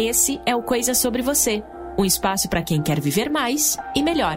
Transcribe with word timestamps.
Esse 0.00 0.40
é 0.46 0.54
o 0.54 0.62
Coisa 0.62 0.94
Sobre 0.94 1.22
Você 1.22 1.60
um 1.98 2.04
espaço 2.04 2.48
para 2.48 2.62
quem 2.62 2.80
quer 2.80 3.00
viver 3.00 3.28
mais 3.28 3.76
e 3.96 4.00
melhor. 4.00 4.36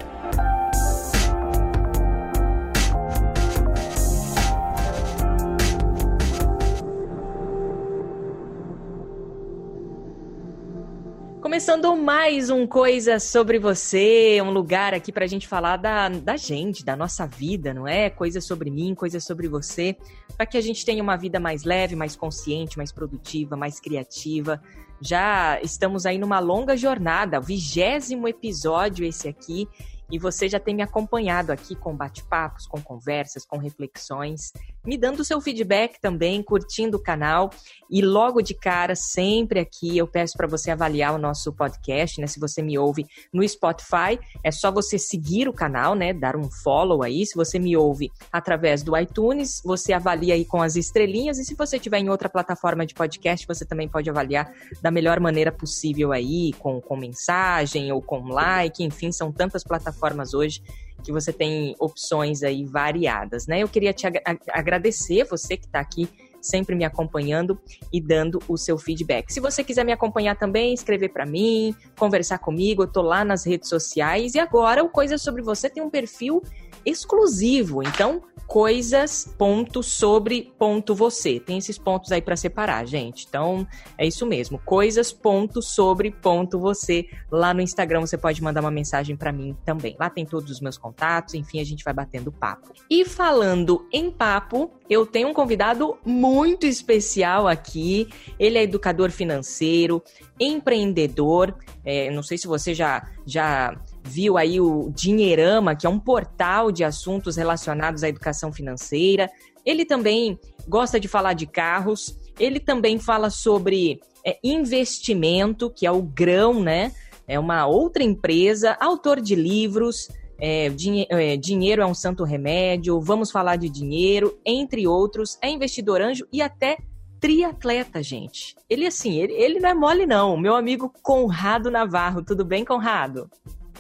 Começando 11.40 11.96
mais 11.96 12.50
um 12.50 12.66
Coisa 12.66 13.20
Sobre 13.20 13.60
Você, 13.60 14.42
um 14.42 14.50
lugar 14.50 14.96
aqui 14.96 15.12
para 15.12 15.26
a 15.26 15.28
gente 15.28 15.48
falar 15.48 15.78
da, 15.78 16.10
da 16.10 16.38
gente, 16.38 16.84
da 16.84 16.96
nossa 16.96 17.28
vida, 17.28 17.72
não 17.72 17.88
é? 17.88 18.10
Coisa 18.10 18.42
sobre 18.42 18.72
mim, 18.72 18.96
coisa 18.96 19.20
sobre 19.20 19.48
você, 19.48 19.96
para 20.36 20.48
que 20.48 20.58
a 20.58 20.62
gente 20.62 20.84
tenha 20.84 21.04
uma 21.04 21.18
vida 21.18 21.40
mais 21.40 21.64
leve, 21.64 21.96
mais 21.96 22.16
consciente, 22.16 22.78
mais 22.78 22.92
produtiva, 22.92 23.56
mais 23.56 23.80
criativa, 23.80 24.60
já 25.02 25.60
estamos 25.62 26.06
aí 26.06 26.18
numa 26.18 26.40
longa 26.40 26.78
jornada, 26.78 27.40
vigésimo 27.40 28.28
episódio 28.28 29.06
esse 29.06 29.28
aqui, 29.28 29.68
e 30.12 30.20
você 30.20 30.50
já 30.50 30.60
tem 30.60 30.76
me 30.76 30.84
acompanhado 30.84 31.52
aqui 31.52 31.74
com 31.74 31.96
bate-papos, 31.96 32.68
com 32.68 32.82
conversas, 32.82 33.46
com 33.46 33.58
reflexões, 33.58 34.52
me 34.86 34.98
dando 34.98 35.24
seu 35.24 35.40
feedback 35.40 36.00
também, 36.00 36.42
curtindo 36.42 36.98
o 36.98 37.02
canal. 37.02 37.50
E 37.90 38.02
logo 38.02 38.42
de 38.42 38.54
cara, 38.54 38.96
sempre 38.96 39.60
aqui, 39.60 39.98
eu 39.98 40.08
peço 40.08 40.38
para 40.38 40.48
você 40.48 40.72
avaliar 40.72 41.14
o 41.14 41.18
nosso 41.18 41.52
podcast, 41.52 42.22
né? 42.22 42.28
Se 42.28 42.40
você 42.40 42.62
me 42.62 42.78
ouve 42.78 43.06
no 43.34 43.48
Spotify, 43.48 44.18
é 44.44 44.50
só 44.50 44.72
você 44.72 44.98
seguir 44.98 45.50
o 45.50 45.54
canal, 45.54 45.94
né? 45.94 46.14
Dar 46.14 46.38
um 46.38 46.50
follow 46.50 47.04
aí. 47.04 47.26
Se 47.26 47.36
você 47.36 47.60
me 47.60 47.76
ouve 47.76 48.10
através 48.32 48.82
do 48.82 48.98
iTunes, 48.98 49.62
você 49.64 49.92
avalia 49.92 50.36
aí 50.36 50.46
com 50.46 50.62
as 50.62 50.78
estrelinhas. 50.78 51.38
E 51.38 51.44
se 51.44 51.54
você 51.54 51.76
estiver 51.76 52.00
em 52.00 52.10
outra 52.10 52.30
plataforma 52.30 52.86
de 52.86 52.94
podcast, 52.94 53.46
você 53.46 53.66
também 53.66 53.90
pode 53.90 54.10
avaliar 54.10 54.54
da 54.82 54.90
melhor 54.90 55.20
maneira 55.20 55.52
possível 55.52 56.14
aí, 56.14 56.54
com, 56.54 56.80
com 56.80 56.96
mensagem 56.96 57.92
ou 57.92 58.02
com 58.02 58.30
like, 58.30 58.84
enfim, 58.84 59.12
são 59.12 59.32
tantas 59.32 59.64
plataformas 59.64 60.34
hoje 60.34 60.64
que 61.04 61.12
você 61.12 61.34
tem 61.34 61.76
opções 61.80 62.44
aí 62.44 62.66
variadas, 62.66 63.48
né? 63.48 63.60
Eu 63.60 63.68
queria 63.68 63.94
te 63.94 64.08
ag 64.08 64.22
agradecer 64.50 65.24
você 65.26 65.58
que 65.58 65.66
está 65.66 65.80
aqui 65.80 66.10
sempre 66.42 66.76
me 66.76 66.84
acompanhando 66.84 67.58
e 67.94 68.02
dando 68.02 68.40
o 68.48 68.58
seu 68.58 68.78
feedback. 68.78 69.32
Se 69.32 69.40
você 69.40 69.64
quiser 69.64 69.86
me 69.86 69.92
acompanhar 69.92 70.36
também, 70.36 70.74
escrever 70.74 71.10
para 71.10 71.26
mim, 71.26 71.76
conversar 71.98 72.40
comigo, 72.40 72.84
eu 72.84 72.88
tô 72.88 73.02
lá 73.02 73.24
nas 73.24 73.46
redes 73.46 73.70
sociais 73.70 74.34
e 74.34 74.40
agora 74.40 74.84
o 74.84 74.90
Coisa 74.90 75.18
sobre 75.18 75.42
você 75.42 75.70
tem 75.70 75.84
um 75.84 75.90
perfil 75.90 76.42
exclusivo. 76.86 77.84
Então, 77.84 78.24
coisas 78.52 79.34
ponto 79.38 79.82
sobre 79.82 80.52
ponto 80.60 80.94
você. 80.94 81.40
Tem 81.40 81.58
esses 81.58 81.78
pontos 81.78 82.12
aí 82.12 82.22
para 82.22 82.36
separar, 82.36 82.86
gente. 82.86 83.26
Então, 83.26 83.66
é 83.98 84.06
isso 84.06 84.26
mesmo. 84.26 84.60
Coisas 84.60 85.10
ponto 85.10 85.62
sobre 85.62 86.12
ponto 86.12 86.60
você. 86.60 87.08
Lá 87.32 87.54
no 87.54 87.62
Instagram 87.62 88.02
você 88.02 88.18
pode 88.18 88.44
mandar 88.44 88.60
uma 88.60 88.70
mensagem 88.70 89.16
para 89.16 89.32
mim 89.32 89.56
também. 89.64 89.96
Lá 89.98 90.10
tem 90.10 90.26
todos 90.26 90.52
os 90.52 90.60
meus 90.60 90.78
contatos, 90.78 91.34
enfim, 91.34 91.62
a 91.62 91.64
gente 91.64 91.82
vai 91.82 91.94
batendo 91.94 92.30
papo. 92.30 92.74
E 92.90 93.06
falando 93.06 93.88
em 93.90 94.12
papo, 94.12 94.70
eu 94.90 95.06
tenho 95.06 95.30
um 95.30 95.34
convidado 95.34 95.98
muito 96.06 96.66
especial 96.66 97.48
aqui. 97.48 98.10
Ele 98.38 98.58
é 98.58 98.64
educador 98.64 99.12
financeiro, 99.12 100.04
empreendedor. 100.38 101.56
É, 101.86 102.12
não 102.12 102.22
sei 102.22 102.38
se 102.38 102.48
você 102.48 102.74
já 102.74 103.08
já 103.26 103.80
viu 104.04 104.38
aí 104.38 104.60
o 104.60 104.90
Dinheirama, 104.90 105.76
que 105.76 105.86
é 105.86 105.90
um 105.90 106.00
portal 106.00 106.72
de 106.72 106.84
assuntos 106.84 107.36
relacionados 107.36 108.04
à 108.04 108.10
educação 108.10 108.52
financeira. 108.52 109.30
Ele 109.66 109.86
também 109.86 110.40
gosta 110.68 111.00
de 111.00 111.08
falar 111.08 111.34
de 111.34 111.46
carros. 111.46 112.18
Ele 112.40 112.60
também 112.60 113.00
fala 113.00 113.30
sobre 113.30 114.00
é, 114.26 114.38
investimento, 114.44 115.70
que 115.70 115.86
é 115.86 115.92
o 115.92 116.02
grão, 116.02 116.62
né? 116.62 116.92
É 117.28 117.40
uma 117.40 117.66
outra 117.66 118.04
empresa, 118.04 118.76
autor 118.80 119.22
de 119.22 119.36
livros. 119.36 120.08
É, 120.44 120.70
dinhe 120.70 121.06
é, 121.10 121.38
dinheiro 121.38 121.84
é 121.84 121.86
um 121.86 121.94
santo 121.94 122.24
remédio, 122.24 123.00
vamos 123.00 123.30
falar 123.30 123.58
de 123.58 123.70
dinheiro, 123.70 124.40
entre 124.44 124.88
outros, 124.88 125.38
é 125.40 125.48
investidor 125.48 126.02
anjo 126.02 126.26
e 126.34 126.42
até 126.42 126.80
triatleta, 127.20 128.02
gente. 128.02 128.56
Ele 128.68 128.88
assim, 128.88 129.20
ele, 129.20 129.34
ele 129.34 129.60
não 129.60 129.70
é 129.70 129.74
mole 129.76 130.08
não. 130.08 130.36
Meu 130.36 130.56
amigo 130.56 130.92
Conrado 131.04 131.70
Navarro, 131.70 132.24
tudo 132.24 132.44
bem, 132.44 132.66
Conrado? 132.66 133.30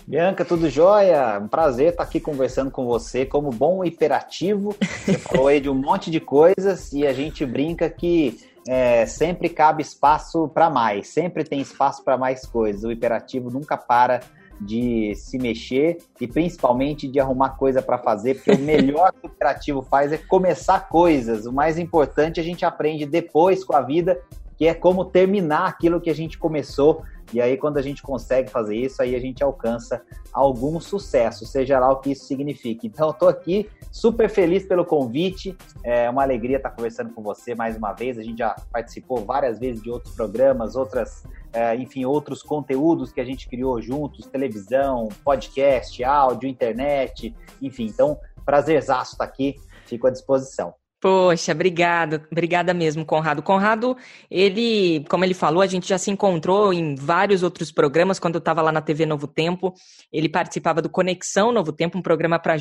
Bianca, 0.08 0.44
tudo 0.44 0.70
jóia? 0.70 1.40
Um 1.40 1.48
prazer 1.48 1.90
estar 1.90 2.04
aqui 2.04 2.20
conversando 2.20 2.72
com 2.72 2.86
você 2.86 3.26
como 3.26 3.52
bom 3.52 3.84
hiperativo. 3.86 4.76
Você 4.80 5.18
falou 5.20 5.48
aí 5.48 5.60
de 5.60 5.70
um 5.70 5.76
monte 5.76 6.10
de 6.10 6.20
coisas 6.20 6.92
e 6.92 7.06
a 7.06 7.14
gente 7.14 7.46
brinca 7.46 7.90
que 7.90 8.40
é, 8.68 9.06
sempre 9.06 9.48
cabe 9.50 9.82
espaço 9.82 10.48
para 10.48 10.70
mais, 10.70 11.08
sempre 11.08 11.44
tem 11.44 11.62
espaço 11.62 12.04
para 12.04 12.18
mais 12.18 12.46
coisas. 12.46 12.84
O 12.84 12.92
hiperativo 12.92 13.50
nunca 13.50 13.78
para 13.78 14.22
de 14.60 15.16
se 15.16 15.40
mexer 15.40 15.98
e 16.20 16.28
principalmente 16.28 17.08
de 17.08 17.20
arrumar 17.20 17.52
coisa 17.52 17.82
para 17.82 17.98
fazer, 17.98 18.36
porque 18.36 18.52
o 18.52 18.60
melhor 18.60 19.12
que 19.14 19.28
o 19.28 19.32
hiperativo 19.32 19.82
faz 19.82 20.12
é 20.12 20.18
começar 20.18 20.88
coisas. 20.88 21.46
O 21.46 21.54
mais 21.54 21.80
importante 21.80 22.40
a 22.40 22.44
gente 22.44 22.66
aprende 22.66 23.06
depois 23.06 23.64
com 23.64 23.76
a 23.76 23.82
vida, 23.82 24.20
que 24.62 24.68
é 24.68 24.76
como 24.76 25.04
terminar 25.04 25.66
aquilo 25.66 26.00
que 26.00 26.08
a 26.08 26.14
gente 26.14 26.38
começou 26.38 27.04
e 27.34 27.40
aí, 27.40 27.58
quando 27.58 27.78
a 27.78 27.82
gente 27.82 28.04
consegue 28.04 28.50
fazer 28.50 28.76
isso, 28.76 29.02
aí 29.02 29.16
a 29.16 29.20
gente 29.20 29.44
alcança 29.44 30.04
algum 30.34 30.80
sucesso, 30.80 31.46
seja 31.46 31.80
lá 31.80 31.90
o 31.90 31.98
que 31.98 32.12
isso 32.12 32.26
signifique. 32.26 32.88
Então, 32.88 33.08
eu 33.08 33.12
estou 33.12 33.30
aqui 33.30 33.70
super 33.90 34.30
feliz 34.30 34.66
pelo 34.66 34.86
convite. 34.86 35.58
É 35.84 36.10
uma 36.10 36.24
alegria 36.24 36.58
estar 36.58 36.70
conversando 36.72 37.12
com 37.14 37.24
você 37.24 37.56
mais 37.56 37.78
uma 37.78 37.94
vez. 37.94 38.20
A 38.20 38.24
gente 38.24 38.40
já 38.40 38.56
participou 38.72 39.24
várias 39.24 39.60
vezes 39.60 39.82
de 39.82 39.90
outros 39.90 40.14
programas, 40.14 40.76
outras, 40.76 41.24
é, 41.54 41.76
enfim, 41.76 42.04
outros 42.04 42.44
conteúdos 42.44 43.12
que 43.12 43.22
a 43.22 43.26
gente 43.26 43.48
criou 43.48 43.82
juntos, 43.82 44.28
televisão, 44.28 45.08
podcast, 45.24 46.04
áudio, 46.04 46.50
internet, 46.50 47.34
enfim. 47.62 47.86
Então, 47.86 48.20
prazerzaço 48.46 49.14
estar 49.14 49.24
aqui. 49.24 49.56
Fico 49.86 50.06
à 50.06 50.12
disposição. 50.12 50.81
Poxa, 51.02 51.52
obrigada, 51.52 52.24
obrigada 52.32 52.76
mesmo, 52.76 53.04
Conrado. 53.04 53.42
Conrado, 53.42 53.98
ele, 54.30 55.04
como 55.10 55.26
ele 55.26 55.34
falou, 55.34 55.64
a 55.64 55.66
gente 55.66 55.90
já 55.90 55.98
se 55.98 56.12
encontrou 56.12 56.72
em 56.72 56.94
vários 56.94 57.42
outros 57.42 57.72
programas 57.72 58.20
quando 58.20 58.36
eu 58.36 58.40
estava 58.40 58.62
lá 58.62 58.72
na 58.72 58.82
TV 58.82 59.08
Novo 59.08 59.26
Tempo. 59.26 59.74
Ele 60.14 60.30
participava 60.30 60.80
do 60.80 60.92
Conexão 60.92 61.52
Novo 61.52 61.74
Tempo, 61.74 61.98
um 61.98 62.04
programa 62.04 62.38
para 62.38 62.56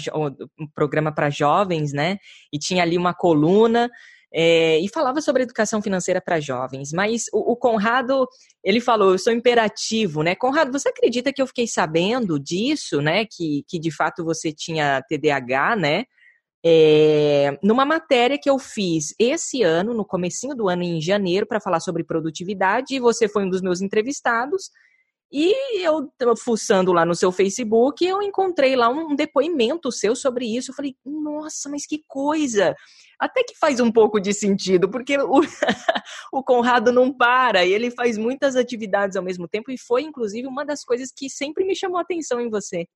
um 0.59 0.67
programa 0.75 1.13
para 1.13 1.29
jovens, 1.29 1.93
né? 1.93 2.17
E 2.51 2.59
tinha 2.59 2.83
ali 2.83 2.97
uma 2.97 3.13
coluna 3.13 3.91
é, 4.33 4.79
e 4.79 4.89
falava 4.89 5.21
sobre 5.21 5.43
educação 5.43 5.83
financeira 5.83 6.19
para 6.19 6.41
jovens. 6.41 6.95
Mas 6.95 7.25
o, 7.35 7.53
o, 7.53 7.57
Conrado, 7.57 8.27
ele 8.65 8.81
falou, 8.81 9.13
eu 9.13 9.19
sou 9.19 9.35
imperativo, 9.35 10.23
né? 10.23 10.35
Conrado, 10.35 10.73
você 10.73 10.89
acredita 10.89 11.31
que 11.31 11.43
eu 11.43 11.47
fiquei 11.47 11.67
sabendo 11.67 12.41
disso, 12.41 13.03
né? 13.03 13.27
Que, 13.27 13.65
que 13.69 13.79
de 13.79 13.91
fato 13.91 14.25
você 14.25 14.51
tinha 14.51 15.03
TDAH, 15.03 15.77
né? 15.77 16.05
É, 16.65 17.59
numa 17.63 17.87
matéria 17.87 18.39
que 18.39 18.51
eu 18.51 18.59
fiz 18.59 19.15
esse 19.19 19.63
ano, 19.63 19.95
no 19.95 20.05
comecinho 20.05 20.55
do 20.55 20.69
ano, 20.69 20.83
em 20.83 21.01
janeiro, 21.01 21.47
para 21.47 21.61
falar 21.61 21.81
sobre 21.81 22.05
produtividade, 22.05 22.95
e 22.95 23.01
você 23.01 23.29
foi 23.29 23.45
um 23.45 23.51
dos 23.51 23.63
meus 23.63 23.81
entrevistados, 23.81 24.71
e 25.33 25.55
eu, 25.87 26.11
fuçando 26.37 26.93
lá 26.93 27.05
no 27.05 27.15
seu 27.15 27.31
Facebook, 27.31 28.05
eu 28.05 28.21
encontrei 28.21 28.75
lá 28.75 28.89
um 28.89 29.15
depoimento 29.15 29.93
seu 29.93 30.17
sobre 30.17 30.45
isso. 30.45 30.73
Eu 30.73 30.75
falei, 30.75 30.97
nossa, 31.05 31.69
mas 31.69 31.87
que 31.87 32.03
coisa! 32.09 32.75
Até 33.19 33.45
que 33.45 33.57
faz 33.57 33.79
um 33.79 33.93
pouco 33.93 34.19
de 34.19 34.35
sentido, 34.35 34.91
porque 34.91 35.17
o, 35.19 35.41
o 36.33 36.43
Conrado 36.43 36.91
não 36.91 37.13
para, 37.13 37.65
e 37.65 37.73
ele 37.73 37.93
faz 37.93 38.19
muitas 38.19 38.57
atividades 38.57 39.17
ao 39.17 39.23
mesmo 39.23 39.47
tempo, 39.47 39.71
e 39.71 39.79
foi, 39.79 40.03
inclusive, 40.03 40.49
uma 40.49 40.65
das 40.65 40.85
coisas 40.85 41.13
que 41.17 41.31
sempre 41.31 41.65
me 41.65 41.77
chamou 41.77 41.99
a 41.99 42.03
atenção 42.03 42.41
em 42.41 42.51
você. 42.51 42.87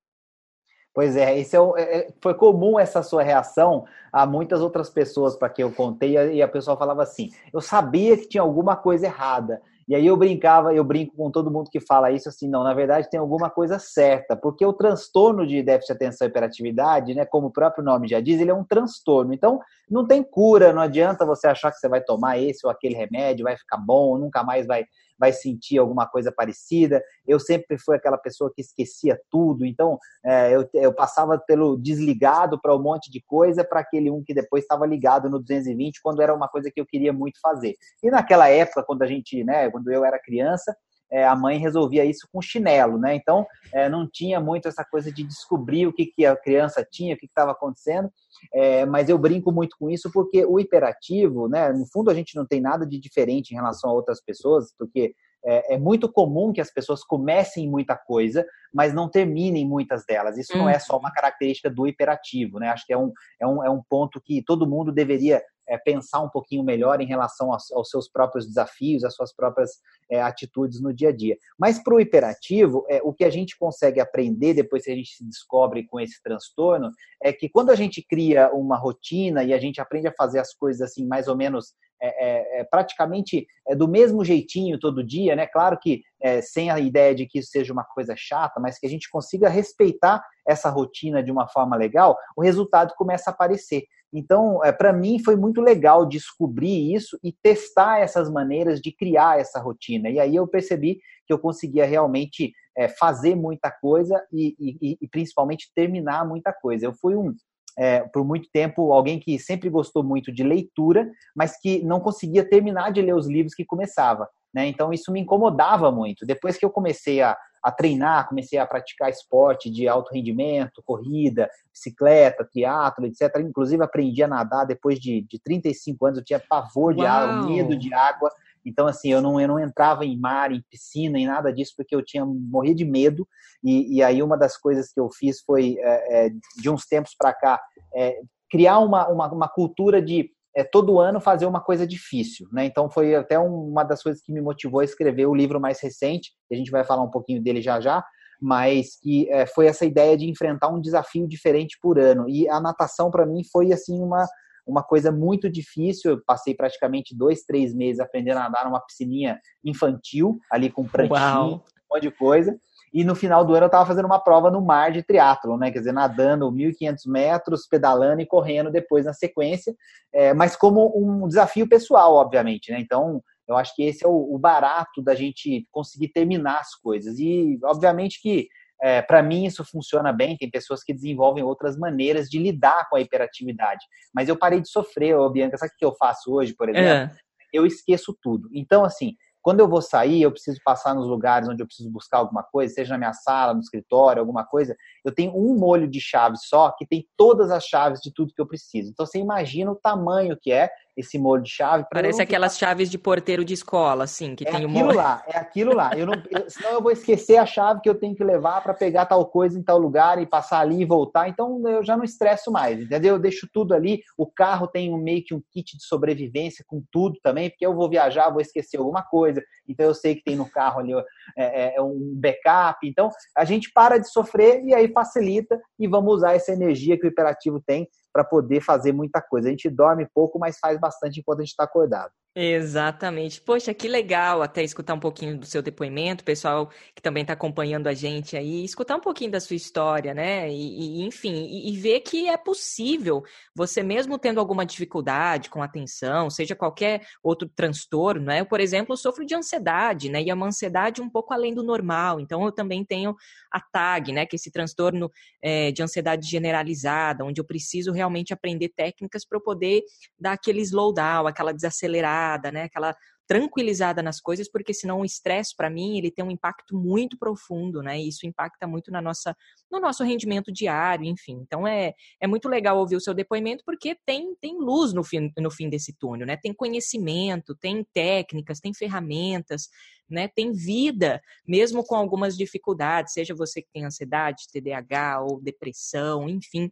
Pois 0.94 1.16
é, 1.16 1.36
isso 1.36 1.76
é, 1.76 1.82
é, 1.82 1.98
é, 1.98 2.08
foi 2.22 2.34
comum 2.34 2.78
essa 2.78 3.02
sua 3.02 3.24
reação 3.24 3.84
a 4.12 4.24
muitas 4.24 4.60
outras 4.60 4.88
pessoas 4.88 5.34
para 5.34 5.48
quem 5.48 5.64
eu 5.64 5.72
contei, 5.72 6.12
e 6.32 6.40
a 6.40 6.46
pessoa 6.46 6.76
falava 6.76 7.02
assim: 7.02 7.30
eu 7.52 7.60
sabia 7.60 8.16
que 8.16 8.28
tinha 8.28 8.42
alguma 8.42 8.76
coisa 8.76 9.06
errada. 9.06 9.60
E 9.86 9.94
aí 9.94 10.06
eu 10.06 10.16
brincava, 10.16 10.72
eu 10.72 10.82
brinco 10.82 11.14
com 11.14 11.30
todo 11.30 11.50
mundo 11.50 11.68
que 11.68 11.78
fala 11.78 12.10
isso 12.10 12.26
assim, 12.26 12.48
não, 12.48 12.64
na 12.64 12.72
verdade 12.72 13.10
tem 13.10 13.20
alguma 13.20 13.50
coisa 13.50 13.78
certa, 13.78 14.34
porque 14.34 14.64
o 14.64 14.72
transtorno 14.72 15.46
de 15.46 15.62
déficit 15.62 15.88
de 15.88 15.92
atenção 15.92 16.26
e 16.26 16.30
hiperatividade, 16.30 17.14
né, 17.14 17.26
como 17.26 17.48
o 17.48 17.52
próprio 17.52 17.84
nome 17.84 18.08
já 18.08 18.18
diz, 18.18 18.40
ele 18.40 18.50
é 18.50 18.54
um 18.54 18.64
transtorno. 18.64 19.34
Então, 19.34 19.60
não 19.90 20.06
tem 20.06 20.22
cura, 20.22 20.72
não 20.72 20.80
adianta 20.80 21.26
você 21.26 21.48
achar 21.48 21.70
que 21.70 21.76
você 21.76 21.88
vai 21.88 22.00
tomar 22.00 22.38
esse 22.38 22.64
ou 22.64 22.72
aquele 22.72 22.94
remédio, 22.94 23.44
vai 23.44 23.58
ficar 23.58 23.76
bom, 23.76 24.16
nunca 24.16 24.42
mais 24.42 24.66
vai 24.66 24.86
vai 25.18 25.32
sentir 25.32 25.78
alguma 25.78 26.06
coisa 26.06 26.32
parecida. 26.32 27.02
Eu 27.26 27.38
sempre 27.38 27.78
fui 27.78 27.96
aquela 27.96 28.18
pessoa 28.18 28.52
que 28.54 28.60
esquecia 28.60 29.20
tudo, 29.30 29.64
então 29.64 29.98
é, 30.24 30.54
eu, 30.54 30.68
eu 30.74 30.92
passava 30.92 31.38
pelo 31.38 31.76
desligado 31.76 32.60
para 32.60 32.74
um 32.74 32.82
monte 32.82 33.10
de 33.10 33.22
coisa 33.22 33.64
para 33.64 33.80
aquele 33.80 34.10
um 34.10 34.22
que 34.24 34.34
depois 34.34 34.62
estava 34.62 34.86
ligado 34.86 35.28
no 35.28 35.38
220 35.38 36.00
quando 36.02 36.20
era 36.22 36.34
uma 36.34 36.48
coisa 36.48 36.70
que 36.70 36.80
eu 36.80 36.86
queria 36.86 37.12
muito 37.12 37.40
fazer. 37.40 37.76
E 38.02 38.10
naquela 38.10 38.48
época, 38.48 38.82
quando 38.82 39.02
a 39.02 39.06
gente, 39.06 39.42
né, 39.44 39.70
quando 39.70 39.90
eu 39.90 40.04
era 40.04 40.18
criança, 40.18 40.76
é, 41.10 41.26
a 41.26 41.36
mãe 41.36 41.58
resolvia 41.58 42.04
isso 42.04 42.28
com 42.32 42.42
chinelo, 42.42 42.98
né? 42.98 43.14
Então, 43.14 43.46
é, 43.72 43.88
não 43.88 44.08
tinha 44.10 44.40
muito 44.40 44.68
essa 44.68 44.84
coisa 44.84 45.12
de 45.12 45.22
descobrir 45.22 45.86
o 45.86 45.92
que, 45.92 46.06
que 46.06 46.26
a 46.26 46.36
criança 46.36 46.86
tinha, 46.88 47.14
o 47.14 47.18
que 47.18 47.26
estava 47.26 47.52
acontecendo. 47.52 48.10
É, 48.52 48.84
mas 48.84 49.08
eu 49.08 49.16
brinco 49.16 49.52
muito 49.52 49.76
com 49.78 49.88
isso 49.90 50.10
porque 50.12 50.44
o 50.44 50.58
hiperativo, 50.58 51.48
né? 51.48 51.72
No 51.72 51.86
fundo, 51.86 52.10
a 52.10 52.14
gente 52.14 52.34
não 52.36 52.46
tem 52.46 52.60
nada 52.60 52.86
de 52.86 52.98
diferente 52.98 53.52
em 53.52 53.54
relação 53.54 53.90
a 53.90 53.94
outras 53.94 54.20
pessoas, 54.22 54.74
porque 54.78 55.14
é, 55.44 55.74
é, 55.74 55.78
muito 55.78 56.10
comum 56.10 56.52
que 56.52 56.60
as 56.60 56.72
pessoas 56.72 57.04
comecem 57.04 57.68
muita 57.68 57.96
coisa, 57.96 58.44
mas 58.72 58.94
não 58.94 59.08
terminem 59.08 59.66
muitas 59.66 60.04
delas. 60.06 60.38
Isso 60.38 60.54
hum. 60.54 60.60
não 60.60 60.68
é 60.68 60.78
só 60.78 60.98
uma 60.98 61.12
característica 61.12 61.70
do 61.70 61.86
hiperativo, 61.86 62.58
né? 62.58 62.68
Acho 62.68 62.86
que 62.86 62.92
é 62.92 62.98
um, 62.98 63.12
é 63.40 63.46
um, 63.46 63.64
é 63.64 63.70
um 63.70 63.82
ponto 63.88 64.20
que 64.20 64.42
todo 64.42 64.68
mundo 64.68 64.92
deveria 64.92 65.42
é, 65.68 65.78
pensar 65.78 66.20
um 66.20 66.28
pouquinho 66.28 66.62
melhor 66.62 67.00
em 67.00 67.06
relação 67.06 67.52
aos, 67.52 67.70
aos 67.72 67.88
seus 67.88 68.08
próprios 68.08 68.46
desafios, 68.46 69.04
às 69.04 69.14
suas 69.14 69.34
próprias 69.34 69.70
é, 70.10 70.20
atitudes 70.20 70.80
no 70.80 70.92
dia 70.92 71.08
a 71.08 71.16
dia. 71.16 71.36
Mas 71.58 71.82
para 71.82 71.94
o 71.94 72.00
hiperativo, 72.00 72.84
é, 72.88 73.00
o 73.02 73.12
que 73.12 73.24
a 73.24 73.30
gente 73.30 73.56
consegue 73.58 74.00
aprender 74.00 74.54
depois 74.54 74.84
que 74.84 74.90
a 74.90 74.94
gente 74.94 75.14
se 75.14 75.24
descobre 75.24 75.86
com 75.86 76.00
esse 76.00 76.22
transtorno 76.22 76.90
é 77.22 77.32
que 77.32 77.48
quando 77.48 77.70
a 77.70 77.74
gente 77.74 78.02
cria 78.02 78.50
uma 78.52 78.76
rotina 78.76 79.42
e 79.42 79.52
a 79.52 79.58
gente 79.58 79.80
aprende 79.80 80.08
a 80.08 80.14
fazer 80.16 80.38
as 80.38 80.54
coisas 80.54 80.82
assim 80.82 81.06
mais 81.06 81.28
ou 81.28 81.36
menos 81.36 81.74
é, 82.04 82.58
é, 82.58 82.60
é 82.60 82.64
praticamente 82.64 83.46
é, 83.66 83.74
do 83.74 83.88
mesmo 83.88 84.22
jeitinho 84.22 84.78
todo 84.78 85.02
dia, 85.02 85.34
né? 85.34 85.46
Claro 85.46 85.78
que 85.80 86.02
é, 86.20 86.42
sem 86.42 86.70
a 86.70 86.78
ideia 86.78 87.14
de 87.14 87.26
que 87.26 87.38
isso 87.38 87.50
seja 87.50 87.72
uma 87.72 87.84
coisa 87.84 88.14
chata, 88.16 88.60
mas 88.60 88.78
que 88.78 88.86
a 88.86 88.90
gente 88.90 89.08
consiga 89.08 89.48
respeitar 89.48 90.22
essa 90.46 90.68
rotina 90.68 91.22
de 91.22 91.32
uma 91.32 91.48
forma 91.48 91.76
legal, 91.76 92.16
o 92.36 92.42
resultado 92.42 92.92
começa 92.96 93.30
a 93.30 93.32
aparecer. 93.32 93.84
Então, 94.12 94.62
é, 94.62 94.70
para 94.70 94.92
mim, 94.92 95.18
foi 95.18 95.34
muito 95.34 95.62
legal 95.62 96.06
descobrir 96.06 96.94
isso 96.94 97.18
e 97.24 97.32
testar 97.32 98.00
essas 98.00 98.30
maneiras 98.30 98.80
de 98.80 98.92
criar 98.92 99.40
essa 99.40 99.58
rotina. 99.58 100.10
E 100.10 100.20
aí 100.20 100.36
eu 100.36 100.46
percebi 100.46 101.00
que 101.26 101.32
eu 101.32 101.38
conseguia 101.38 101.86
realmente 101.86 102.52
fazer 102.98 103.36
muita 103.36 103.70
coisa 103.70 104.20
e, 104.32 104.52
e, 104.58 104.98
e, 105.00 105.08
principalmente 105.08 105.70
terminar 105.76 106.26
muita 106.26 106.52
coisa. 106.52 106.84
Eu 106.84 106.92
fui 106.92 107.14
um, 107.14 107.32
é, 107.78 108.00
por 108.00 108.24
muito 108.24 108.48
tempo, 108.52 108.92
alguém 108.92 109.18
que 109.18 109.38
sempre 109.38 109.68
gostou 109.68 110.02
muito 110.02 110.32
de 110.32 110.42
leitura, 110.42 111.10
mas 111.34 111.58
que 111.60 111.82
não 111.84 112.00
conseguia 112.00 112.48
terminar 112.48 112.92
de 112.92 113.02
ler 113.02 113.14
os 113.14 113.26
livros 113.26 113.54
que 113.54 113.64
começava. 113.64 114.28
Né? 114.54 114.68
Então, 114.68 114.92
isso 114.92 115.10
me 115.10 115.20
incomodava 115.20 115.90
muito. 115.90 116.24
Depois 116.24 116.56
que 116.56 116.64
eu 116.64 116.70
comecei 116.70 117.20
a, 117.20 117.36
a 117.62 117.72
treinar, 117.72 118.28
comecei 118.28 118.58
a 118.58 118.66
praticar 118.66 119.10
esporte 119.10 119.68
de 119.68 119.88
alto 119.88 120.12
rendimento, 120.12 120.82
corrida, 120.84 121.50
bicicleta, 121.72 122.44
triatlo, 122.44 123.06
etc. 123.06 123.40
Inclusive 123.40 123.82
aprendi 123.82 124.22
a 124.22 124.28
nadar 124.28 124.64
depois 124.64 125.00
de, 125.00 125.22
de 125.22 125.40
35 125.42 126.06
anos, 126.06 126.18
eu 126.18 126.24
tinha 126.24 126.38
pavor 126.38 126.94
de 126.94 127.02
Uau. 127.02 127.10
água, 127.10 127.46
medo 127.48 127.76
de 127.76 127.92
água. 127.92 128.30
Então, 128.64 128.86
assim, 128.86 129.12
eu 129.12 129.20
não, 129.20 129.40
eu 129.40 129.48
não 129.48 129.58
entrava 129.58 130.04
em 130.04 130.18
mar, 130.18 130.52
em 130.52 130.62
piscina, 130.70 131.18
em 131.18 131.26
nada 131.26 131.52
disso, 131.52 131.72
porque 131.76 131.94
eu 131.94 132.04
tinha 132.04 132.24
morria 132.24 132.74
de 132.74 132.84
medo. 132.84 133.26
E, 133.62 133.96
e 133.96 134.02
aí, 134.02 134.22
uma 134.22 134.36
das 134.36 134.56
coisas 134.56 134.92
que 134.92 135.00
eu 135.00 135.08
fiz 135.10 135.40
foi, 135.40 135.76
é, 135.78 136.26
é, 136.26 136.30
de 136.56 136.70
uns 136.70 136.86
tempos 136.86 137.14
para 137.18 137.32
cá, 137.34 137.60
é, 137.94 138.20
criar 138.50 138.78
uma, 138.78 139.08
uma, 139.08 139.32
uma 139.32 139.48
cultura 139.48 140.00
de 140.00 140.30
é, 140.56 140.62
todo 140.62 141.00
ano 141.00 141.20
fazer 141.20 141.46
uma 141.46 141.60
coisa 141.60 141.86
difícil, 141.86 142.46
né? 142.52 142.64
Então 142.64 142.88
foi 142.88 143.14
até 143.14 143.38
uma 143.38 143.82
das 143.82 144.02
coisas 144.02 144.22
que 144.22 144.32
me 144.32 144.40
motivou 144.40 144.80
a 144.80 144.84
escrever 144.84 145.26
o 145.26 145.34
livro 145.34 145.60
mais 145.60 145.80
recente, 145.80 146.30
que 146.48 146.54
a 146.54 146.58
gente 146.58 146.70
vai 146.70 146.84
falar 146.84 147.02
um 147.02 147.10
pouquinho 147.10 147.42
dele 147.42 147.60
já 147.60 147.80
já, 147.80 148.04
mas 148.40 148.96
que 149.02 149.28
é, 149.30 149.46
foi 149.46 149.66
essa 149.66 149.84
ideia 149.84 150.16
de 150.16 150.28
enfrentar 150.28 150.68
um 150.68 150.80
desafio 150.80 151.26
diferente 151.26 151.76
por 151.80 151.98
ano. 151.98 152.28
E 152.28 152.48
a 152.48 152.60
natação 152.60 153.10
para 153.10 153.26
mim 153.26 153.42
foi 153.50 153.72
assim 153.72 154.00
uma 154.00 154.26
uma 154.66 154.82
coisa 154.82 155.12
muito 155.12 155.50
difícil. 155.50 156.12
Eu 156.12 156.22
passei 156.24 156.54
praticamente 156.54 157.16
dois, 157.16 157.42
três 157.42 157.74
meses 157.74 158.00
aprendendo 158.00 158.38
a 158.38 158.44
nadar 158.44 158.64
numa 158.64 158.80
piscininha 158.80 159.40
infantil, 159.64 160.38
ali 160.50 160.70
com 160.70 160.84
prantinho, 160.84 161.16
Uau. 161.16 161.64
um 161.90 161.94
monte 161.94 162.02
de 162.02 162.10
coisa. 162.10 162.58
E 162.92 163.02
no 163.02 163.16
final 163.16 163.44
do 163.44 163.52
ano 163.54 163.64
eu 163.64 163.66
estava 163.66 163.84
fazendo 163.84 164.04
uma 164.04 164.20
prova 164.20 164.52
no 164.52 164.60
mar 164.60 164.92
de 164.92 165.02
triatlo, 165.02 165.56
né? 165.56 165.72
Quer 165.72 165.80
dizer, 165.80 165.92
nadando 165.92 166.50
1.500 166.52 166.96
metros, 167.06 167.66
pedalando 167.66 168.22
e 168.22 168.26
correndo 168.26 168.70
depois 168.70 169.04
na 169.04 169.12
sequência, 169.12 169.74
é, 170.12 170.32
mas 170.32 170.54
como 170.54 170.92
um 170.96 171.26
desafio 171.26 171.68
pessoal, 171.68 172.14
obviamente, 172.14 172.70
né? 172.70 172.78
Então, 172.78 173.20
eu 173.48 173.56
acho 173.56 173.74
que 173.74 173.82
esse 173.82 174.04
é 174.04 174.08
o, 174.08 174.34
o 174.34 174.38
barato 174.38 175.02
da 175.02 175.14
gente 175.14 175.66
conseguir 175.72 176.08
terminar 176.08 176.60
as 176.60 176.74
coisas. 176.76 177.18
E, 177.18 177.58
obviamente, 177.64 178.22
que 178.22 178.48
é, 178.84 179.00
para 179.00 179.22
mim 179.22 179.46
isso 179.46 179.64
funciona 179.64 180.12
bem. 180.12 180.36
Tem 180.36 180.50
pessoas 180.50 180.84
que 180.84 180.92
desenvolvem 180.92 181.42
outras 181.42 181.74
maneiras 181.74 182.28
de 182.28 182.38
lidar 182.38 182.86
com 182.90 182.96
a 182.96 183.00
hiperatividade. 183.00 183.82
Mas 184.14 184.28
eu 184.28 184.36
parei 184.36 184.60
de 184.60 184.68
sofrer, 184.68 185.16
ô, 185.16 185.30
Bianca. 185.30 185.56
Sabe 185.56 185.72
o 185.74 185.78
que 185.78 185.84
eu 185.86 185.94
faço 185.94 186.30
hoje, 186.30 186.54
por 186.54 186.68
exemplo? 186.68 186.86
É. 186.86 187.10
Eu 187.50 187.64
esqueço 187.64 188.14
tudo. 188.20 188.50
Então, 188.52 188.84
assim, 188.84 189.14
quando 189.40 189.60
eu 189.60 189.68
vou 189.68 189.80
sair, 189.80 190.20
eu 190.20 190.30
preciso 190.30 190.60
passar 190.62 190.94
nos 190.94 191.06
lugares 191.06 191.48
onde 191.48 191.62
eu 191.62 191.66
preciso 191.66 191.90
buscar 191.90 192.18
alguma 192.18 192.42
coisa, 192.42 192.74
seja 192.74 192.92
na 192.92 192.98
minha 192.98 193.12
sala, 193.14 193.54
no 193.54 193.60
escritório, 193.60 194.20
alguma 194.20 194.44
coisa. 194.44 194.76
Eu 195.02 195.14
tenho 195.14 195.34
um 195.34 195.58
molho 195.58 195.88
de 195.88 196.00
chaves 196.00 196.40
só 196.44 196.70
que 196.70 196.86
tem 196.86 197.06
todas 197.16 197.50
as 197.50 197.64
chaves 197.64 198.00
de 198.00 198.12
tudo 198.12 198.34
que 198.34 198.40
eu 198.42 198.46
preciso. 198.46 198.90
Então 198.90 199.06
você 199.06 199.18
imagina 199.18 199.72
o 199.72 199.76
tamanho 199.76 200.36
que 200.38 200.52
é 200.52 200.68
esse 200.96 201.18
molho 201.18 201.42
de 201.42 201.50
chave. 201.50 201.84
Parece 201.90 202.22
aquelas 202.22 202.54
ficar... 202.54 202.68
chaves 202.68 202.90
de 202.90 202.98
porteiro 202.98 203.44
de 203.44 203.54
escola, 203.54 204.04
assim, 204.04 204.34
que 204.34 204.46
é 204.46 204.50
tem 204.50 204.64
o 204.64 204.68
molho. 204.68 204.96
lá, 204.96 205.22
é 205.26 205.36
aquilo 205.36 205.74
lá. 205.74 205.90
Eu 205.96 206.06
não, 206.06 206.14
eu, 206.30 206.48
senão 206.48 206.70
eu 206.70 206.82
vou 206.82 206.92
esquecer 206.92 207.36
a 207.36 207.46
chave 207.46 207.80
que 207.80 207.88
eu 207.88 207.94
tenho 207.94 208.14
que 208.14 208.22
levar 208.22 208.62
para 208.62 208.74
pegar 208.74 209.06
tal 209.06 209.26
coisa 209.26 209.58
em 209.58 209.62
tal 209.62 209.78
lugar 209.78 210.20
e 210.20 210.26
passar 210.26 210.60
ali 210.60 210.82
e 210.82 210.84
voltar. 210.84 211.28
Então 211.28 211.60
eu 211.68 211.84
já 211.84 211.96
não 211.96 212.04
estresso 212.04 212.50
mais, 212.50 212.80
entendeu? 212.80 213.14
Eu 213.14 213.20
deixo 213.20 213.48
tudo 213.52 213.74
ali. 213.74 214.02
O 214.16 214.26
carro 214.26 214.66
tem 214.66 214.92
um, 214.92 214.98
meio 214.98 215.24
que 215.24 215.34
um 215.34 215.42
kit 215.50 215.76
de 215.76 215.84
sobrevivência 215.84 216.64
com 216.66 216.82
tudo 216.90 217.18
também, 217.22 217.50
porque 217.50 217.66
eu 217.66 217.74
vou 217.74 217.88
viajar, 217.88 218.30
vou 218.30 218.40
esquecer 218.40 218.78
alguma 218.78 219.02
coisa. 219.02 219.42
Então 219.68 219.86
eu 219.86 219.94
sei 219.94 220.14
que 220.14 220.24
tem 220.24 220.36
no 220.36 220.48
carro 220.48 220.80
ali 220.80 220.92
é, 220.94 221.02
é, 221.36 221.76
é 221.76 221.82
um 221.82 222.12
backup. 222.14 222.86
Então 222.86 223.10
a 223.36 223.44
gente 223.44 223.70
para 223.72 223.98
de 223.98 224.08
sofrer 224.08 224.62
e 224.64 224.74
aí 224.74 224.88
facilita 224.92 225.60
e 225.78 225.86
vamos 225.88 226.14
usar 226.14 226.34
essa 226.34 226.52
energia 226.52 226.98
que 226.98 227.06
o 227.06 227.10
imperativo 227.10 227.62
tem 227.64 227.88
para 228.12 228.24
poder 228.24 228.60
fazer 228.60 228.92
muita 228.92 229.20
coisa. 229.20 229.48
A 229.48 229.50
gente 229.50 229.68
dorme 229.68 230.06
pouco, 230.14 230.38
mas 230.38 230.58
faz 230.58 230.78
bastante 230.78 231.20
enquanto 231.20 231.40
a 231.40 231.42
gente 231.42 231.50
está 231.50 231.64
acordado. 231.64 232.12
Exatamente. 232.36 233.40
Poxa, 233.40 233.72
que 233.72 233.86
legal 233.86 234.42
até 234.42 234.64
escutar 234.64 234.92
um 234.94 234.98
pouquinho 234.98 235.38
do 235.38 235.46
seu 235.46 235.62
depoimento, 235.62 236.24
pessoal 236.24 236.68
que 236.92 237.00
também 237.00 237.20
está 237.20 237.32
acompanhando 237.32 237.86
a 237.86 237.94
gente 237.94 238.36
aí, 238.36 238.64
escutar 238.64 238.96
um 238.96 239.00
pouquinho 239.00 239.30
da 239.30 239.38
sua 239.38 239.54
história, 239.54 240.12
né? 240.12 240.50
E, 240.50 241.02
e 241.02 241.06
enfim, 241.06 241.32
e, 241.32 241.72
e, 241.72 241.76
ver 241.78 242.00
que 242.00 242.28
é 242.28 242.36
possível 242.36 243.22
você 243.54 243.84
mesmo 243.84 244.18
tendo 244.18 244.40
alguma 244.40 244.66
dificuldade 244.66 245.48
com 245.48 245.62
atenção, 245.62 246.28
seja 246.28 246.56
qualquer 246.56 247.06
outro 247.22 247.48
transtorno, 247.48 248.26
né? 248.26 248.40
Eu, 248.40 248.46
por 248.46 248.58
exemplo, 248.58 248.96
sofro 248.96 249.24
de 249.24 249.32
ansiedade, 249.36 250.08
né? 250.08 250.20
E 250.20 250.28
é 250.28 250.34
uma 250.34 250.46
ansiedade 250.46 251.00
um 251.00 251.08
pouco 251.08 251.32
além 251.32 251.54
do 251.54 251.62
normal. 251.62 252.18
Então, 252.18 252.44
eu 252.44 252.50
também 252.50 252.84
tenho 252.84 253.14
a 253.48 253.60
TAG, 253.60 254.10
né? 254.12 254.26
Que 254.26 254.34
é 254.34 254.38
esse 254.38 254.50
transtorno 254.50 255.08
é, 255.40 255.70
de 255.70 255.84
ansiedade 255.84 256.28
generalizada, 256.28 257.24
onde 257.24 257.40
eu 257.40 257.44
preciso 257.44 257.92
realmente 257.92 258.32
aprender 258.32 258.70
técnicas 258.70 259.24
para 259.24 259.38
eu 259.38 259.42
poder 259.42 259.84
dar 260.18 260.32
aquele 260.32 260.60
slowdown, 260.62 261.28
aquela 261.28 261.52
desacelerada 261.52 262.23
né? 262.52 262.64
Aquela 262.64 262.94
tranquilizada 263.26 264.02
nas 264.02 264.20
coisas, 264.20 264.50
porque 264.50 264.74
senão 264.74 265.00
o 265.00 265.04
estresse 265.04 265.54
para 265.56 265.70
mim 265.70 265.96
ele 265.96 266.10
tem 266.10 266.24
um 266.24 266.30
impacto 266.30 266.76
muito 266.76 267.18
profundo, 267.18 267.82
né? 267.82 267.98
E 267.98 268.08
isso 268.08 268.26
impacta 268.26 268.66
muito 268.66 268.90
na 268.90 269.00
nossa 269.00 269.34
no 269.70 269.80
nosso 269.80 270.04
rendimento 270.04 270.52
diário, 270.52 271.04
enfim. 271.06 271.38
Então 271.40 271.66
é, 271.66 271.94
é 272.20 272.26
muito 272.26 272.48
legal 272.48 272.78
ouvir 272.78 272.96
o 272.96 273.00
seu 273.00 273.14
depoimento 273.14 273.64
porque 273.64 273.96
tem 274.04 274.34
tem 274.40 274.58
luz 274.58 274.92
no 274.92 275.02
fim 275.02 275.32
no 275.38 275.50
fim 275.50 275.68
desse 275.68 275.92
túnel, 275.94 276.26
né? 276.26 276.36
Tem 276.36 276.52
conhecimento, 276.52 277.54
tem 277.54 277.84
técnicas, 277.94 278.60
tem 278.60 278.74
ferramentas, 278.74 279.68
né? 280.08 280.28
Tem 280.28 280.52
vida, 280.52 281.20
mesmo 281.46 281.84
com 281.84 281.96
algumas 281.96 282.36
dificuldades, 282.36 283.14
seja 283.14 283.34
você 283.34 283.62
que 283.62 283.68
tem 283.72 283.84
ansiedade, 283.86 284.48
TDAH 284.52 285.22
ou 285.22 285.40
depressão, 285.40 286.28
enfim 286.28 286.70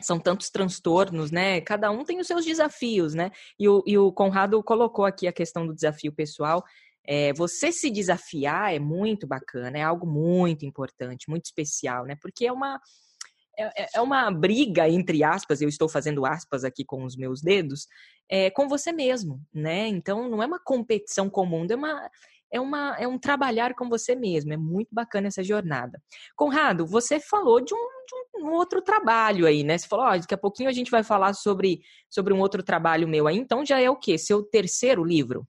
são 0.00 0.18
tantos 0.18 0.50
transtornos, 0.50 1.30
né? 1.30 1.60
Cada 1.60 1.90
um 1.90 2.04
tem 2.04 2.20
os 2.20 2.26
seus 2.26 2.44
desafios, 2.44 3.14
né? 3.14 3.30
E 3.58 3.68
o, 3.68 3.82
e 3.86 3.98
o 3.98 4.12
Conrado 4.12 4.62
colocou 4.62 5.04
aqui 5.04 5.26
a 5.26 5.32
questão 5.32 5.66
do 5.66 5.74
desafio 5.74 6.12
pessoal. 6.12 6.64
É, 7.04 7.32
você 7.32 7.72
se 7.72 7.90
desafiar 7.90 8.74
é 8.74 8.78
muito 8.78 9.26
bacana, 9.26 9.78
é 9.78 9.82
algo 9.82 10.06
muito 10.06 10.64
importante, 10.64 11.28
muito 11.28 11.46
especial, 11.46 12.04
né? 12.04 12.16
Porque 12.20 12.46
é 12.46 12.52
uma 12.52 12.80
é, 13.58 13.82
é, 13.82 13.88
é 13.94 14.00
uma 14.00 14.30
briga 14.30 14.88
entre 14.88 15.24
aspas. 15.24 15.60
Eu 15.60 15.68
estou 15.68 15.88
fazendo 15.88 16.24
aspas 16.24 16.64
aqui 16.64 16.84
com 16.84 17.04
os 17.04 17.16
meus 17.16 17.40
dedos, 17.40 17.88
é, 18.28 18.50
com 18.50 18.68
você 18.68 18.92
mesmo, 18.92 19.42
né? 19.52 19.88
Então 19.88 20.28
não 20.28 20.42
é 20.42 20.46
uma 20.46 20.60
competição 20.60 21.28
comum, 21.28 21.66
é 21.68 21.74
uma 21.74 22.08
é, 22.52 22.60
uma, 22.60 22.96
é 22.98 23.06
um 23.06 23.18
trabalhar 23.18 23.74
com 23.74 23.88
você 23.88 24.14
mesmo. 24.14 24.52
É 24.52 24.56
muito 24.56 24.88
bacana 24.92 25.28
essa 25.28 25.42
jornada. 25.42 26.00
Conrado, 26.36 26.86
você 26.86 27.20
falou 27.20 27.60
de 27.60 27.74
um, 27.74 27.88
de 28.36 28.44
um 28.44 28.52
outro 28.52 28.82
trabalho 28.82 29.46
aí, 29.46 29.62
né? 29.62 29.76
Você 29.76 29.86
falou, 29.86 30.06
ó, 30.06 30.16
daqui 30.16 30.34
a 30.34 30.38
pouquinho 30.38 30.68
a 30.68 30.72
gente 30.72 30.90
vai 30.90 31.02
falar 31.02 31.34
sobre, 31.34 31.80
sobre 32.10 32.32
um 32.32 32.40
outro 32.40 32.62
trabalho 32.62 33.08
meu 33.08 33.26
aí. 33.26 33.36
Então 33.36 33.64
já 33.64 33.80
é 33.80 33.90
o 33.90 33.96
quê? 33.96 34.16
Seu 34.18 34.42
terceiro 34.42 35.04
livro? 35.04 35.46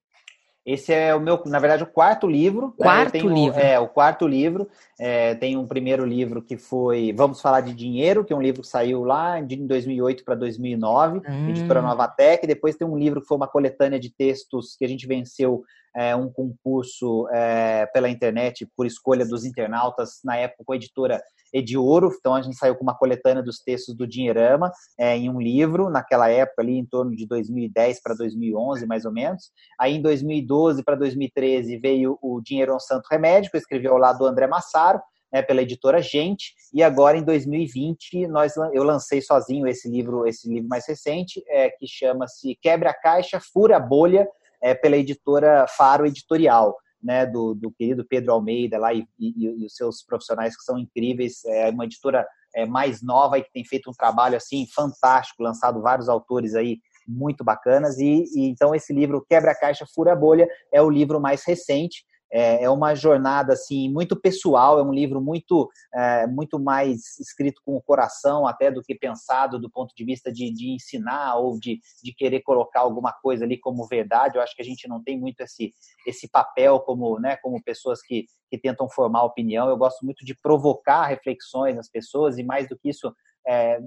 Esse 0.65 0.93
é 0.93 1.15
o 1.15 1.19
meu, 1.19 1.41
na 1.45 1.57
verdade, 1.57 1.83
o 1.83 1.87
quarto 1.87 2.27
livro. 2.27 2.67
Né? 2.67 2.73
Quarto 2.77 3.11
tenho, 3.13 3.33
livro. 3.33 3.59
É, 3.59 3.79
o 3.79 3.87
quarto 3.87 4.27
livro. 4.27 4.69
É, 4.99 5.33
tem 5.35 5.55
um 5.55 5.65
primeiro 5.65 6.05
livro 6.05 6.41
que 6.41 6.57
foi 6.57 7.13
Vamos 7.13 7.39
Falar 7.39 7.61
de 7.61 7.73
Dinheiro, 7.73 8.25
que 8.25 8.33
é 8.33 8.35
um 8.35 8.41
livro 8.41 8.61
que 8.61 8.67
saiu 8.67 9.03
lá 9.03 9.39
de 9.39 9.55
2008 9.55 10.25
para 10.25 10.35
2009, 10.35 11.19
hum. 11.19 11.49
editora 11.49 11.81
Nova 11.81 12.07
Tech. 12.07 12.45
Depois 12.45 12.75
tem 12.75 12.85
um 12.85 12.97
livro 12.97 13.21
que 13.21 13.27
foi 13.27 13.37
uma 13.37 13.47
coletânea 13.47 13.99
de 13.99 14.13
textos 14.13 14.75
que 14.77 14.83
a 14.83 14.87
gente 14.87 15.07
venceu 15.07 15.63
é, 15.95 16.15
um 16.15 16.29
concurso 16.29 17.27
é, 17.31 17.85
pela 17.87 18.09
internet 18.09 18.67
por 18.75 18.85
escolha 18.85 19.25
dos 19.25 19.45
internautas, 19.45 20.19
na 20.23 20.35
época 20.35 20.63
com 20.65 20.73
a 20.73 20.75
editora 20.75 21.21
Ediouro, 21.53 22.11
então 22.17 22.35
a 22.35 22.41
gente 22.41 22.57
saiu 22.57 22.75
com 22.75 22.83
uma 22.83 22.95
coletânea 22.95 23.41
dos 23.41 23.59
textos 23.59 23.95
do 23.95 24.07
Dinheirama 24.07 24.71
é, 24.97 25.17
em 25.17 25.29
um 25.29 25.41
livro, 25.41 25.89
naquela 25.89 26.29
época 26.29 26.61
ali 26.61 26.77
em 26.77 26.85
torno 26.85 27.15
de 27.15 27.25
2010 27.27 28.01
para 28.01 28.15
2011, 28.15 28.85
mais 28.85 29.05
ou 29.05 29.11
menos. 29.11 29.51
Aí 29.79 29.95
em 29.95 30.01
2012 30.01 30.83
para 30.83 30.95
2013 30.95 31.77
veio 31.77 32.17
o 32.21 32.41
Dinheiro 32.41 32.73
é 32.73 32.75
um 32.75 32.79
Santo 32.79 33.07
Remédio, 33.09 33.49
que 33.49 33.57
eu 33.57 33.61
escrevi 33.61 33.87
ao 33.87 33.97
lado 33.97 34.19
do 34.19 34.25
André 34.25 34.47
Massaro, 34.47 34.88
né, 35.31 35.41
pela 35.41 35.61
editora 35.61 36.01
Gente, 36.01 36.53
e 36.73 36.81
agora 36.81 37.17
em 37.17 37.23
2020 37.23 38.27
nós, 38.27 38.55
eu 38.73 38.83
lancei 38.83 39.21
sozinho 39.21 39.67
esse 39.67 39.89
livro, 39.89 40.25
esse 40.25 40.49
livro 40.49 40.67
mais 40.67 40.87
recente, 40.87 41.43
é, 41.47 41.69
que 41.69 41.87
chama-se 41.87 42.57
Quebra 42.61 42.91
a 42.91 42.93
Caixa, 42.93 43.39
Fura 43.39 43.77
a 43.77 43.79
Bolha, 43.79 44.27
é, 44.61 44.73
pela 44.73 44.97
editora 44.97 45.65
Faro 45.67 46.05
Editorial 46.05 46.75
né, 47.01 47.25
do, 47.25 47.53
do 47.53 47.71
querido 47.71 48.05
Pedro 48.05 48.33
Almeida 48.33 48.77
lá 48.77 48.93
e, 48.93 49.07
e, 49.17 49.45
e, 49.45 49.65
os 49.65 49.73
seus 49.73 50.03
profissionais 50.03 50.55
que 50.55 50.63
são 50.63 50.77
incríveis. 50.77 51.43
É 51.45 51.69
uma 51.69 51.85
editora 51.85 52.27
é, 52.55 52.65
mais 52.65 53.01
nova 53.01 53.37
e 53.37 53.43
que 53.43 53.51
tem 53.51 53.63
feito 53.63 53.89
um 53.89 53.93
trabalho 53.93 54.35
assim 54.35 54.65
fantástico, 54.73 55.43
lançado 55.43 55.81
vários 55.81 56.09
autores 56.09 56.55
aí 56.55 56.79
muito 57.07 57.43
bacanas. 57.43 57.97
E, 57.97 58.25
e 58.35 58.49
então 58.49 58.75
esse 58.75 58.93
livro 58.93 59.25
Quebra 59.27 59.51
a 59.51 59.55
Caixa, 59.55 59.85
Fura 59.93 60.13
a 60.13 60.15
Bolha 60.15 60.47
é 60.73 60.81
o 60.81 60.89
livro 60.89 61.19
mais 61.19 61.43
recente 61.45 62.03
é, 62.31 62.63
é 62.63 62.69
uma 62.69 62.95
jornada 62.95 63.53
assim 63.53 63.89
muito 63.89 64.15
pessoal, 64.15 64.79
é 64.79 64.83
um 64.83 64.93
livro 64.93 65.21
muito 65.21 65.69
é, 65.93 66.27
muito 66.27 66.59
mais 66.59 67.19
escrito 67.19 67.61
com 67.65 67.75
o 67.75 67.81
coração 67.81 68.45
até 68.45 68.71
do 68.71 68.81
que 68.81 68.95
pensado 68.95 69.59
do 69.59 69.69
ponto 69.69 69.93
de 69.95 70.05
vista 70.05 70.31
de, 70.31 70.51
de 70.51 70.71
ensinar 70.71 71.35
ou 71.37 71.59
de, 71.59 71.79
de 72.03 72.13
querer 72.13 72.41
colocar 72.41 72.81
alguma 72.81 73.11
coisa 73.11 73.45
ali 73.45 73.57
como 73.57 73.87
verdade. 73.87 74.37
Eu 74.37 74.41
acho 74.41 74.55
que 74.55 74.61
a 74.61 74.65
gente 74.65 74.87
não 74.87 75.01
tem 75.03 75.19
muito 75.19 75.41
esse 75.41 75.73
esse 76.05 76.29
papel 76.29 76.79
como 76.79 77.19
né 77.19 77.37
como 77.37 77.61
pessoas 77.63 78.01
que, 78.01 78.25
que 78.49 78.57
tentam 78.57 78.89
formar 78.89 79.23
opinião. 79.23 79.69
Eu 79.69 79.77
gosto 79.77 80.05
muito 80.05 80.25
de 80.25 80.35
provocar 80.35 81.05
reflexões 81.05 81.75
nas 81.75 81.89
pessoas 81.89 82.37
e 82.37 82.43
mais 82.43 82.67
do 82.67 82.77
que 82.77 82.89
isso 82.89 83.11
é, 83.49 83.79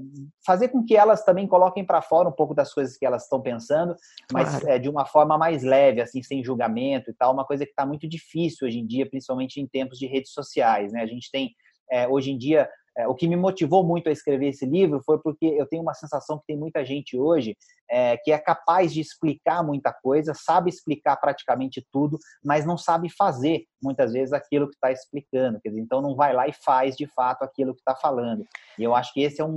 fazer 0.45 0.69
com 0.71 0.85
que 0.85 0.97
elas 0.97 1.25
também 1.25 1.47
coloquem 1.47 1.87
para 1.87 2.03
fora 2.03 2.29
um 2.29 2.33
pouco 2.33 2.53
das 2.53 2.75
coisas 2.75 2.97
que 2.97 3.07
elas 3.07 3.23
estão 3.23 3.41
pensando, 3.41 3.95
mas 4.33 4.51
claro. 4.51 4.69
é, 4.69 4.79
de 4.79 4.89
uma 4.89 5.07
forma 5.07 5.39
mais 5.39 5.63
leve, 5.63 6.01
assim, 6.01 6.21
sem 6.21 6.43
julgamento 6.43 7.11
e 7.11 7.15
tal, 7.15 7.33
uma 7.33 7.47
coisa 7.47 7.65
que 7.65 7.71
está 7.71 7.87
muito 7.87 8.09
difícil 8.09 8.67
hoje 8.67 8.81
em 8.81 8.87
dia, 8.87 9.09
principalmente 9.09 9.61
em 9.61 9.67
tempos 9.69 9.99
de 9.99 10.07
redes 10.07 10.33
sociais, 10.33 10.93
né? 10.93 11.01
A 11.03 11.07
gente 11.07 11.31
tem 11.31 11.55
é, 11.89 12.09
hoje 12.09 12.33
em 12.33 12.39
dia 12.39 12.69
é, 12.97 13.09
o 13.09 13.15
que 13.15 13.27
me 13.27 13.37
motivou 13.37 13.85
muito 13.85 14.09
a 14.09 14.13
escrever 14.13 14.49
esse 14.49 14.67
livro 14.67 15.03
foi 15.05 15.19
porque 15.19 15.47
eu 15.47 15.67
tenho 15.67 15.83
uma 15.83 15.95
sensação 15.95 16.39
que 16.39 16.47
tem 16.47 16.57
muita 16.57 16.85
gente 16.85 17.19
hoje 17.19 17.57
é, 17.91 18.17
que 18.17 18.33
é 18.33 18.39
capaz 18.39 18.93
de 18.93 19.01
explicar 19.01 19.63
muita 19.63 19.93
coisa, 19.93 20.33
sabe 20.35 20.71
explicar 20.71 21.17
praticamente 21.17 21.87
tudo, 21.93 22.19
mas 22.43 22.65
não 22.65 22.79
sabe 22.79 23.11
fazer 23.11 23.65
muitas 23.83 24.13
vezes 24.13 24.33
aquilo 24.33 24.69
que 24.69 24.75
está 24.75 24.91
explicando. 24.91 25.61
Quer 25.61 25.71
dizer, 25.71 25.83
então 25.83 26.01
não 26.01 26.15
vai 26.15 26.33
lá 26.33 26.49
e 26.49 26.53
faz 26.53 26.97
de 26.97 27.07
fato 27.07 27.43
aquilo 27.43 27.75
que 27.75 27.81
está 27.81 27.95
falando. 27.95 28.45
E 28.79 28.83
eu 28.83 28.95
acho 28.95 29.13
que 29.13 29.21
esse 29.21 29.41
é 29.41 29.45
um, 29.45 29.51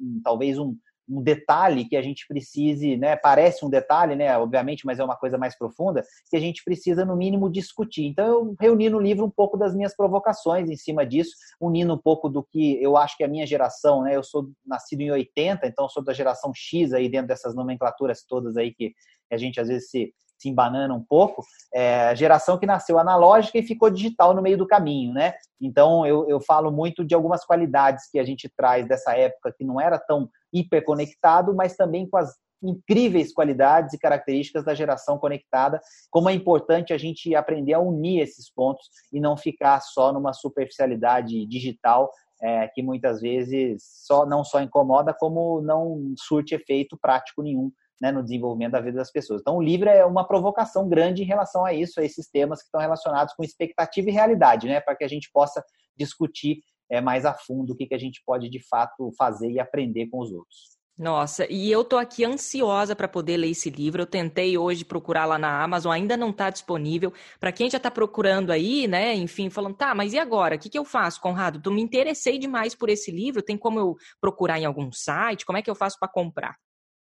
um 0.00 0.20
talvez 0.22 0.58
um, 0.58 0.76
um 1.08 1.22
detalhe 1.22 1.84
que 1.84 1.96
a 1.96 2.02
gente 2.02 2.26
precise, 2.26 2.96
né? 2.96 3.16
Parece 3.16 3.64
um 3.64 3.70
detalhe, 3.70 4.14
né? 4.14 4.36
Obviamente, 4.38 4.86
mas 4.86 4.98
é 4.98 5.04
uma 5.04 5.16
coisa 5.16 5.36
mais 5.36 5.56
profunda 5.56 6.04
que 6.30 6.36
a 6.36 6.40
gente 6.40 6.62
precisa 6.64 7.04
no 7.04 7.16
mínimo 7.16 7.50
discutir. 7.50 8.04
Então 8.06 8.26
eu 8.26 8.56
reuni 8.60 8.88
no 8.88 9.00
livro 9.00 9.24
um 9.24 9.30
pouco 9.30 9.56
das 9.56 9.74
minhas 9.74 9.94
provocações 9.94 10.70
em 10.70 10.76
cima 10.76 11.04
disso, 11.04 11.32
unindo 11.60 11.92
um 11.94 11.98
pouco 11.98 12.28
do 12.28 12.42
que 12.42 12.82
eu 12.82 12.96
acho 12.96 13.16
que 13.16 13.24
a 13.24 13.28
minha 13.28 13.46
geração, 13.46 14.02
né? 14.02 14.16
Eu 14.16 14.22
sou 14.22 14.50
nascido 14.64 15.00
em 15.00 15.10
80, 15.10 15.66
então 15.66 15.88
sou 15.88 16.02
da 16.02 16.12
geração 16.12 16.52
X 16.54 16.92
aí 16.92 17.08
dentro 17.08 17.28
dessas 17.28 17.54
nomenclaturas 17.54 18.24
todas 18.24 18.56
aí 18.56 18.72
que 18.72 18.92
a 19.30 19.36
gente 19.36 19.60
às 19.60 19.68
vezes 19.68 19.90
se 19.90 20.14
se 20.42 20.54
um 20.90 21.04
pouco, 21.08 21.44
é 21.72 22.08
a 22.08 22.14
geração 22.14 22.58
que 22.58 22.66
nasceu 22.66 22.98
analógica 22.98 23.58
e 23.58 23.62
ficou 23.62 23.88
digital 23.88 24.34
no 24.34 24.42
meio 24.42 24.58
do 24.58 24.66
caminho, 24.66 25.14
né? 25.14 25.34
Então 25.60 26.04
eu, 26.04 26.28
eu 26.28 26.40
falo 26.40 26.72
muito 26.72 27.04
de 27.04 27.14
algumas 27.14 27.44
qualidades 27.44 28.10
que 28.10 28.18
a 28.18 28.24
gente 28.24 28.50
traz 28.56 28.86
dessa 28.86 29.16
época 29.16 29.54
que 29.56 29.64
não 29.64 29.80
era 29.80 29.98
tão 29.98 30.28
hiperconectado, 30.52 31.54
mas 31.54 31.76
também 31.76 32.08
com 32.08 32.16
as 32.16 32.34
incríveis 32.62 33.32
qualidades 33.32 33.92
e 33.92 33.98
características 33.98 34.64
da 34.64 34.74
geração 34.74 35.18
conectada, 35.18 35.80
como 36.10 36.28
é 36.28 36.32
importante 36.32 36.92
a 36.92 36.98
gente 36.98 37.34
aprender 37.34 37.74
a 37.74 37.80
unir 37.80 38.20
esses 38.20 38.52
pontos 38.52 38.88
e 39.12 39.20
não 39.20 39.36
ficar 39.36 39.80
só 39.80 40.12
numa 40.12 40.32
superficialidade 40.32 41.44
digital 41.46 42.10
é, 42.40 42.68
que 42.68 42.82
muitas 42.82 43.20
vezes 43.20 43.82
só 44.04 44.26
não 44.26 44.44
só 44.44 44.60
incomoda, 44.60 45.14
como 45.14 45.60
não 45.60 46.14
surte 46.18 46.54
efeito 46.54 46.98
prático 47.00 47.42
nenhum 47.42 47.70
né, 48.00 48.10
no 48.10 48.22
desenvolvimento 48.22 48.72
da 48.72 48.80
vida 48.80 48.98
das 48.98 49.10
pessoas. 49.10 49.40
Então, 49.40 49.56
o 49.56 49.62
livro 49.62 49.88
é 49.88 50.04
uma 50.04 50.26
provocação 50.26 50.88
grande 50.88 51.22
em 51.22 51.26
relação 51.26 51.64
a 51.64 51.72
isso, 51.72 52.00
a 52.00 52.04
esses 52.04 52.28
temas 52.28 52.60
que 52.60 52.66
estão 52.66 52.80
relacionados 52.80 53.34
com 53.34 53.44
expectativa 53.44 54.08
e 54.08 54.12
realidade, 54.12 54.66
né, 54.66 54.80
para 54.80 54.96
que 54.96 55.04
a 55.04 55.08
gente 55.08 55.30
possa 55.32 55.62
discutir 55.96 56.62
é, 56.90 57.00
mais 57.00 57.24
a 57.24 57.32
fundo 57.32 57.72
o 57.72 57.76
que, 57.76 57.86
que 57.86 57.94
a 57.94 57.98
gente 57.98 58.22
pode 58.26 58.50
de 58.50 58.60
fato 58.68 59.12
fazer 59.16 59.50
e 59.50 59.60
aprender 59.60 60.08
com 60.08 60.20
os 60.20 60.32
outros. 60.32 60.72
Nossa, 60.98 61.50
e 61.50 61.72
eu 61.72 61.82
tô 61.82 61.96
aqui 61.96 62.22
ansiosa 62.22 62.94
para 62.94 63.08
poder 63.08 63.38
ler 63.38 63.50
esse 63.50 63.70
livro. 63.70 64.02
Eu 64.02 64.06
tentei 64.06 64.58
hoje 64.58 64.84
procurar 64.84 65.24
lá 65.24 65.38
na 65.38 65.62
Amazon, 65.62 65.90
ainda 65.90 66.16
não 66.16 66.30
está 66.30 66.50
disponível. 66.50 67.12
Para 67.40 67.50
quem 67.50 67.70
já 67.70 67.78
está 67.78 67.90
procurando 67.90 68.50
aí, 68.50 68.86
né, 68.86 69.14
enfim, 69.14 69.48
falando, 69.48 69.74
tá, 69.74 69.94
mas 69.94 70.12
e 70.12 70.18
agora? 70.18 70.56
O 70.56 70.58
que, 70.58 70.68
que 70.68 70.78
eu 70.78 70.84
faço, 70.84 71.20
Conrado? 71.20 71.60
Tu 71.60 71.70
me 71.70 71.80
interessei 71.80 72.38
demais 72.38 72.74
por 72.74 72.90
esse 72.90 73.10
livro. 73.10 73.42
Tem 73.42 73.56
como 73.56 73.78
eu 73.78 73.96
procurar 74.20 74.60
em 74.60 74.66
algum 74.66 74.92
site? 74.92 75.46
Como 75.46 75.56
é 75.56 75.62
que 75.62 75.70
eu 75.70 75.74
faço 75.74 75.98
para 75.98 76.08
comprar? 76.08 76.56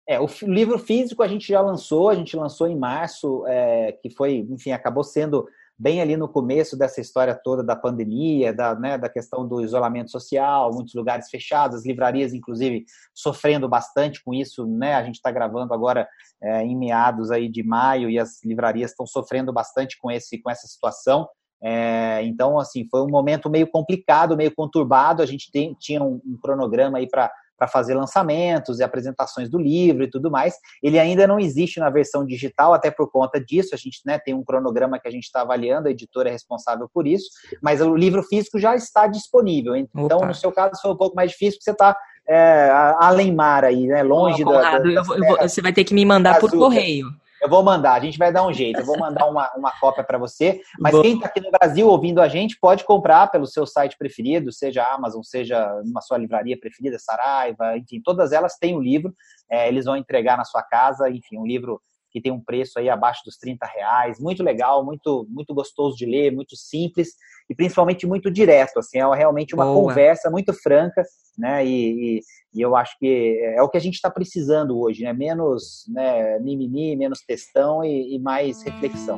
É, 0.07 0.19
o 0.19 0.27
livro 0.43 0.77
físico 0.79 1.23
a 1.23 1.27
gente 1.27 1.47
já 1.47 1.61
lançou, 1.61 2.09
a 2.09 2.15
gente 2.15 2.35
lançou 2.35 2.67
em 2.67 2.77
março, 2.77 3.45
é, 3.47 3.91
que 3.93 4.09
foi, 4.09 4.45
enfim, 4.49 4.71
acabou 4.71 5.03
sendo 5.03 5.47
bem 5.81 5.99
ali 5.99 6.15
no 6.15 6.29
começo 6.29 6.77
dessa 6.77 7.01
história 7.01 7.33
toda 7.33 7.63
da 7.63 7.75
pandemia, 7.75 8.53
da, 8.53 8.75
né, 8.75 8.99
da 8.99 9.09
questão 9.09 9.47
do 9.47 9.61
isolamento 9.61 10.11
social, 10.11 10.71
muitos 10.71 10.93
lugares 10.93 11.27
fechados, 11.27 11.77
as 11.77 11.85
livrarias, 11.85 12.33
inclusive, 12.33 12.85
sofrendo 13.15 13.67
bastante 13.67 14.23
com 14.23 14.31
isso, 14.31 14.67
né? 14.67 14.93
A 14.93 15.03
gente 15.03 15.15
está 15.15 15.31
gravando 15.31 15.73
agora 15.73 16.07
é, 16.39 16.63
em 16.63 16.77
meados 16.77 17.31
aí 17.31 17.49
de 17.49 17.63
maio 17.63 18.11
e 18.11 18.19
as 18.19 18.43
livrarias 18.43 18.91
estão 18.91 19.07
sofrendo 19.07 19.51
bastante 19.51 19.97
com, 19.99 20.11
esse, 20.11 20.39
com 20.39 20.51
essa 20.51 20.67
situação. 20.67 21.27
É, 21.63 22.21
então, 22.25 22.59
assim, 22.59 22.87
foi 22.89 23.01
um 23.01 23.09
momento 23.09 23.49
meio 23.49 23.65
complicado, 23.65 24.37
meio 24.37 24.53
conturbado. 24.53 25.23
A 25.23 25.25
gente 25.25 25.51
tem, 25.51 25.75
tinha 25.79 26.03
um, 26.03 26.21
um 26.23 26.37
cronograma 26.39 26.99
aí 26.99 27.07
para 27.07 27.31
para 27.61 27.67
fazer 27.67 27.93
lançamentos 27.93 28.79
e 28.79 28.83
apresentações 28.83 29.47
do 29.47 29.59
livro 29.59 30.03
e 30.03 30.09
tudo 30.09 30.31
mais. 30.31 30.55
Ele 30.81 30.97
ainda 30.97 31.27
não 31.27 31.39
existe 31.39 31.79
na 31.79 31.91
versão 31.91 32.25
digital, 32.25 32.73
até 32.73 32.89
por 32.89 33.11
conta 33.11 33.39
disso. 33.39 33.75
A 33.75 33.77
gente 33.77 34.01
né, 34.03 34.17
tem 34.17 34.33
um 34.33 34.43
cronograma 34.43 34.99
que 34.99 35.07
a 35.07 35.11
gente 35.11 35.25
está 35.25 35.41
avaliando, 35.41 35.87
a 35.87 35.91
editora 35.91 36.29
é 36.29 36.31
responsável 36.31 36.89
por 36.91 37.05
isso, 37.05 37.29
mas 37.61 37.79
o 37.79 37.95
livro 37.95 38.23
físico 38.23 38.57
já 38.57 38.75
está 38.75 39.05
disponível. 39.05 39.75
Então, 39.75 40.17
Opa. 40.17 40.25
no 40.25 40.33
seu 40.33 40.51
caso, 40.51 40.81
foi 40.81 40.89
um 40.89 40.97
pouco 40.97 41.15
mais 41.15 41.29
difícil, 41.29 41.59
porque 41.59 41.65
você 41.65 41.71
está 41.71 41.95
é, 42.27 42.71
além 42.99 43.31
mar 43.31 43.63
aí, 43.63 43.85
né? 43.85 44.01
Longe 44.01 44.41
oh, 44.41 44.45
Conrado, 44.47 44.83
da, 44.83 44.89
da, 44.89 44.95
eu 44.95 45.03
vou, 45.03 45.37
você 45.37 45.61
vai 45.61 45.71
ter 45.71 45.83
que 45.83 45.93
me 45.93 46.03
mandar 46.03 46.39
por 46.39 46.49
correio. 46.49 47.05
Eu 47.41 47.49
vou 47.49 47.63
mandar, 47.63 47.93
a 47.93 47.99
gente 47.99 48.19
vai 48.19 48.31
dar 48.31 48.45
um 48.45 48.53
jeito. 48.53 48.79
Eu 48.79 48.85
vou 48.85 48.99
mandar 48.99 49.25
uma, 49.25 49.51
uma 49.55 49.71
cópia 49.79 50.03
para 50.03 50.19
você. 50.19 50.61
Mas 50.79 50.93
Bom. 50.93 51.01
quem 51.01 51.15
está 51.15 51.25
aqui 51.25 51.41
no 51.41 51.49
Brasil 51.49 51.87
ouvindo 51.87 52.21
a 52.21 52.27
gente 52.27 52.55
pode 52.59 52.83
comprar 52.83 53.31
pelo 53.31 53.47
seu 53.47 53.65
site 53.65 53.97
preferido, 53.97 54.51
seja 54.51 54.85
Amazon, 54.85 55.23
seja 55.23 55.81
uma 55.83 56.01
sua 56.01 56.19
livraria 56.19 56.59
preferida, 56.59 56.99
Saraiva, 56.99 57.75
enfim, 57.77 57.99
todas 58.03 58.31
elas 58.31 58.57
têm 58.57 58.75
o 58.75 58.77
um 58.77 58.81
livro. 58.81 59.13
É, 59.49 59.67
eles 59.67 59.85
vão 59.85 59.97
entregar 59.97 60.37
na 60.37 60.45
sua 60.45 60.61
casa, 60.61 61.09
enfim, 61.09 61.39
um 61.39 61.45
livro 61.45 61.81
que 62.11 62.21
tem 62.21 62.31
um 62.31 62.43
preço 62.43 62.77
aí 62.77 62.89
abaixo 62.89 63.21
dos 63.25 63.37
30 63.37 63.65
reais. 63.65 64.19
Muito 64.19 64.43
legal, 64.43 64.83
muito, 64.83 65.25
muito 65.29 65.53
gostoso 65.53 65.95
de 65.95 66.05
ler, 66.05 66.31
muito 66.31 66.55
simples 66.55 67.09
e 67.49 67.55
principalmente 67.55 68.05
muito 68.05 68.29
direto. 68.29 68.79
Assim, 68.79 68.99
é 68.99 69.15
realmente 69.15 69.55
uma 69.55 69.65
Boa. 69.65 69.75
conversa 69.75 70.29
muito 70.29 70.53
franca, 70.53 71.03
né? 71.37 71.65
E, 71.65 72.17
e, 72.17 72.21
e, 72.53 72.61
eu 72.61 72.75
acho 72.75 72.97
que 72.99 73.39
é 73.55 73.61
o 73.61 73.69
que 73.69 73.77
a 73.77 73.81
gente 73.81 73.95
está 73.95 74.09
precisando 74.09 74.79
hoje, 74.79 75.03
né? 75.03 75.13
Menos 75.13 75.85
né, 75.87 76.39
mimimi, 76.39 76.95
menos 76.95 77.21
textão 77.25 77.83
e, 77.83 78.15
e 78.15 78.19
mais 78.19 78.61
reflexão. 78.63 79.17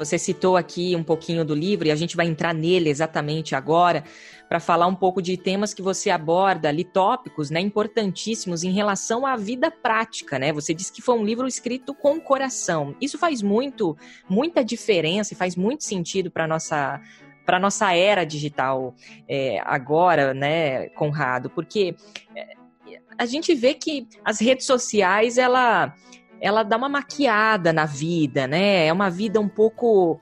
Você 0.00 0.16
citou 0.18 0.56
aqui 0.56 0.96
um 0.96 1.02
pouquinho 1.02 1.44
do 1.44 1.54
livro 1.54 1.86
e 1.86 1.90
a 1.90 1.94
gente 1.94 2.16
vai 2.16 2.26
entrar 2.26 2.54
nele 2.54 2.88
exatamente 2.88 3.54
agora 3.54 4.02
para 4.48 4.58
falar 4.58 4.86
um 4.86 4.94
pouco 4.94 5.20
de 5.20 5.36
temas 5.36 5.74
que 5.74 5.82
você 5.82 6.08
aborda 6.08 6.70
ali, 6.70 6.84
tópicos 6.84 7.50
né, 7.50 7.60
importantíssimos 7.60 8.64
em 8.64 8.72
relação 8.72 9.26
à 9.26 9.36
vida 9.36 9.70
prática. 9.70 10.38
Né? 10.38 10.54
Você 10.54 10.72
disse 10.72 10.90
que 10.90 11.02
foi 11.02 11.18
um 11.18 11.22
livro 11.22 11.46
escrito 11.46 11.92
com 11.92 12.14
o 12.14 12.20
coração. 12.20 12.96
Isso 12.98 13.18
faz 13.18 13.42
muito, 13.42 13.94
muita 14.26 14.64
diferença 14.64 15.34
e 15.34 15.36
faz 15.36 15.54
muito 15.54 15.84
sentido 15.84 16.30
para 16.30 16.48
nossa 16.48 16.98
para 17.44 17.58
nossa 17.58 17.92
era 17.92 18.24
digital 18.24 18.94
é, 19.28 19.60
agora, 19.64 20.32
né, 20.32 20.88
Conrado? 20.90 21.50
Porque 21.50 21.96
é, 22.34 22.54
a 23.18 23.26
gente 23.26 23.54
vê 23.54 23.74
que 23.74 24.06
as 24.24 24.40
redes 24.40 24.64
sociais 24.64 25.36
ela 25.36 25.94
ela 26.40 26.62
dá 26.62 26.76
uma 26.76 26.88
maquiada 26.88 27.72
na 27.72 27.86
vida, 27.86 28.46
né? 28.46 28.86
É 28.86 28.92
uma 28.92 29.10
vida 29.10 29.40
um 29.40 29.48
pouco 29.48 30.20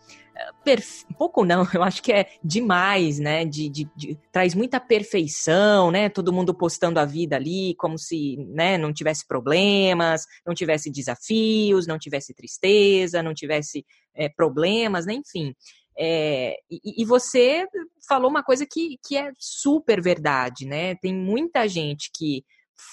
perfe... 0.65 1.05
pouco 1.17 1.45
não, 1.45 1.67
eu 1.75 1.83
acho 1.83 2.03
que 2.03 2.13
é 2.13 2.29
demais, 2.43 3.19
né? 3.19 3.45
De, 3.45 3.69
de, 3.69 3.89
de, 3.97 4.19
traz 4.31 4.55
muita 4.55 4.81
perfeição, 4.81 5.91
né? 5.91 6.09
Todo 6.09 6.33
mundo 6.33 6.55
postando 6.55 7.01
a 7.01 7.05
vida 7.05 7.37
ali 7.37 7.75
como 7.77 7.99
se 7.99 8.37
né, 8.49 8.79
não 8.79 8.93
tivesse 8.93 9.27
problemas, 9.27 10.27
não 10.47 10.55
tivesse 10.55 10.91
desafios, 10.91 11.87
não 11.87 11.99
tivesse 11.99 12.35
tristeza, 12.35 13.23
não 13.23 13.35
tivesse 13.35 13.85
é, 14.15 14.29
problemas, 14.29 15.07
né? 15.07 15.15
Enfim. 15.15 15.55
É, 16.01 16.57
e, 16.71 17.03
e, 17.03 17.05
você 17.05 17.67
falou 18.09 18.31
uma 18.31 18.45
coisa 18.45 18.65
que, 18.65 18.99
que 19.05 19.17
é 19.17 19.33
super 19.37 20.01
verdade, 20.01 20.65
né? 20.65 20.95
Tem 20.97 21.13
muita 21.13 21.67
gente 21.67 22.11
que 22.15 22.45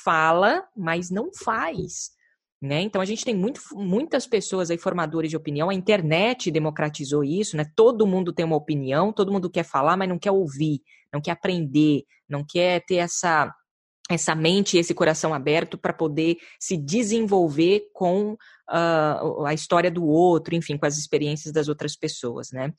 fala, 0.04 0.68
mas 0.76 1.12
não 1.12 1.30
faz. 1.32 2.15
Né? 2.62 2.82
Então 2.82 3.02
a 3.02 3.06
gente 3.06 3.24
tem 3.26 3.36
muito, 3.36 3.60
muitas 3.74 4.26
pessoas 4.26 4.72
aí 4.72 4.78
formadores 4.78 5.30
de 5.30 5.38
opinião, 5.38 5.70
a 5.70 5.74
internet 5.74 6.50
democratizou 6.50 7.24
isso, 7.24 7.58
né? 7.58 7.66
Todo 7.76 8.08
mundo 8.08 8.34
tem 8.34 8.46
uma 8.46 8.56
opinião, 8.56 9.12
todo 9.12 9.32
mundo 9.32 9.50
quer 9.50 9.64
falar, 9.64 9.98
mas 9.98 10.08
não 10.08 10.18
quer 10.18 10.32
ouvir, 10.32 10.82
não 11.14 11.22
quer 11.22 11.32
aprender, 11.32 12.04
não 12.28 12.44
quer 12.44 12.84
ter 12.86 12.96
essa 12.96 13.54
essa 14.10 14.36
mente 14.36 14.78
e 14.78 14.80
esse 14.80 14.94
coração 14.94 15.34
aberto 15.34 15.78
para 15.78 15.92
poder 15.92 16.38
se 16.60 16.78
desenvolver 16.78 17.90
com 17.92 18.38
uh, 18.70 19.46
a 19.46 19.54
história 19.54 19.92
do 19.92 20.06
outro, 20.06 20.56
enfim, 20.56 20.78
com 20.78 20.86
as 20.86 20.98
experiências 20.98 21.54
das 21.54 21.68
outras 21.68 21.96
pessoas, 21.96 22.52
né? 22.52 22.74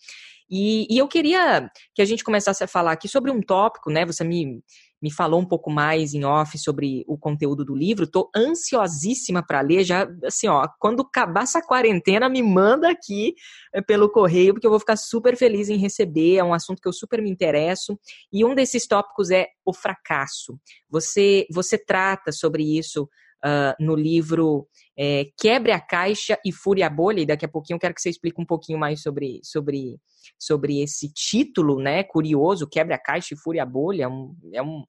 E, 0.48 0.86
e, 0.88 0.98
eu 0.98 1.08
queria 1.08 1.68
que 1.94 2.00
a 2.00 2.04
gente 2.04 2.22
começasse 2.22 2.62
a 2.62 2.68
falar 2.68 2.92
aqui 2.92 3.08
sobre 3.08 3.32
um 3.32 3.40
tópico, 3.40 3.90
né? 3.90 4.06
Você 4.06 4.22
me, 4.22 4.62
me 5.02 5.10
falou 5.10 5.40
um 5.40 5.44
pouco 5.44 5.70
mais 5.70 6.14
em 6.14 6.24
off 6.24 6.56
sobre 6.56 7.04
o 7.08 7.18
conteúdo 7.18 7.64
do 7.64 7.74
livro. 7.74 8.04
Estou 8.04 8.30
ansiosíssima 8.34 9.44
para 9.44 9.60
ler. 9.60 9.82
Já, 9.82 10.08
assim, 10.24 10.46
ó, 10.46 10.66
quando 10.78 11.02
acabar 11.02 11.42
essa 11.42 11.60
quarentena, 11.60 12.28
me 12.28 12.42
manda 12.42 12.88
aqui 12.88 13.34
eh, 13.74 13.82
pelo 13.82 14.08
correio, 14.08 14.54
porque 14.54 14.66
eu 14.66 14.70
vou 14.70 14.80
ficar 14.80 14.96
super 14.96 15.36
feliz 15.36 15.68
em 15.68 15.78
receber. 15.78 16.36
É 16.36 16.44
um 16.44 16.54
assunto 16.54 16.80
que 16.80 16.88
eu 16.88 16.92
super 16.92 17.20
me 17.20 17.30
interesso. 17.30 17.98
E 18.32 18.44
um 18.44 18.54
desses 18.54 18.86
tópicos 18.86 19.30
é 19.30 19.48
o 19.64 19.74
fracasso. 19.74 20.56
Você, 20.88 21.44
você 21.50 21.76
trata 21.76 22.30
sobre 22.30 22.62
isso 22.78 23.08
uh, 23.46 23.84
no 23.84 23.94
livro 23.94 24.66
é, 24.98 25.26
Quebre 25.38 25.70
a 25.70 25.80
Caixa 25.80 26.38
e 26.44 26.52
Fure 26.52 26.82
a 26.82 26.90
Bolha, 26.90 27.20
e 27.20 27.26
daqui 27.26 27.44
a 27.44 27.48
pouquinho 27.48 27.76
eu 27.76 27.80
quero 27.80 27.94
que 27.94 28.00
você 28.00 28.10
explique 28.10 28.40
um 28.40 28.46
pouquinho 28.46 28.78
mais 28.78 29.00
sobre, 29.00 29.40
sobre, 29.44 29.98
sobre 30.38 30.82
esse 30.82 31.12
título, 31.12 31.80
né, 31.80 32.02
curioso, 32.02 32.68
Quebre 32.68 32.94
a 32.94 32.98
Caixa 32.98 33.34
e 33.34 33.38
Fure 33.38 33.60
a 33.60 33.66
Bolha, 33.66 34.04
é 34.04 34.08
um, 34.08 34.34
é 34.52 34.62
um, 34.62 34.84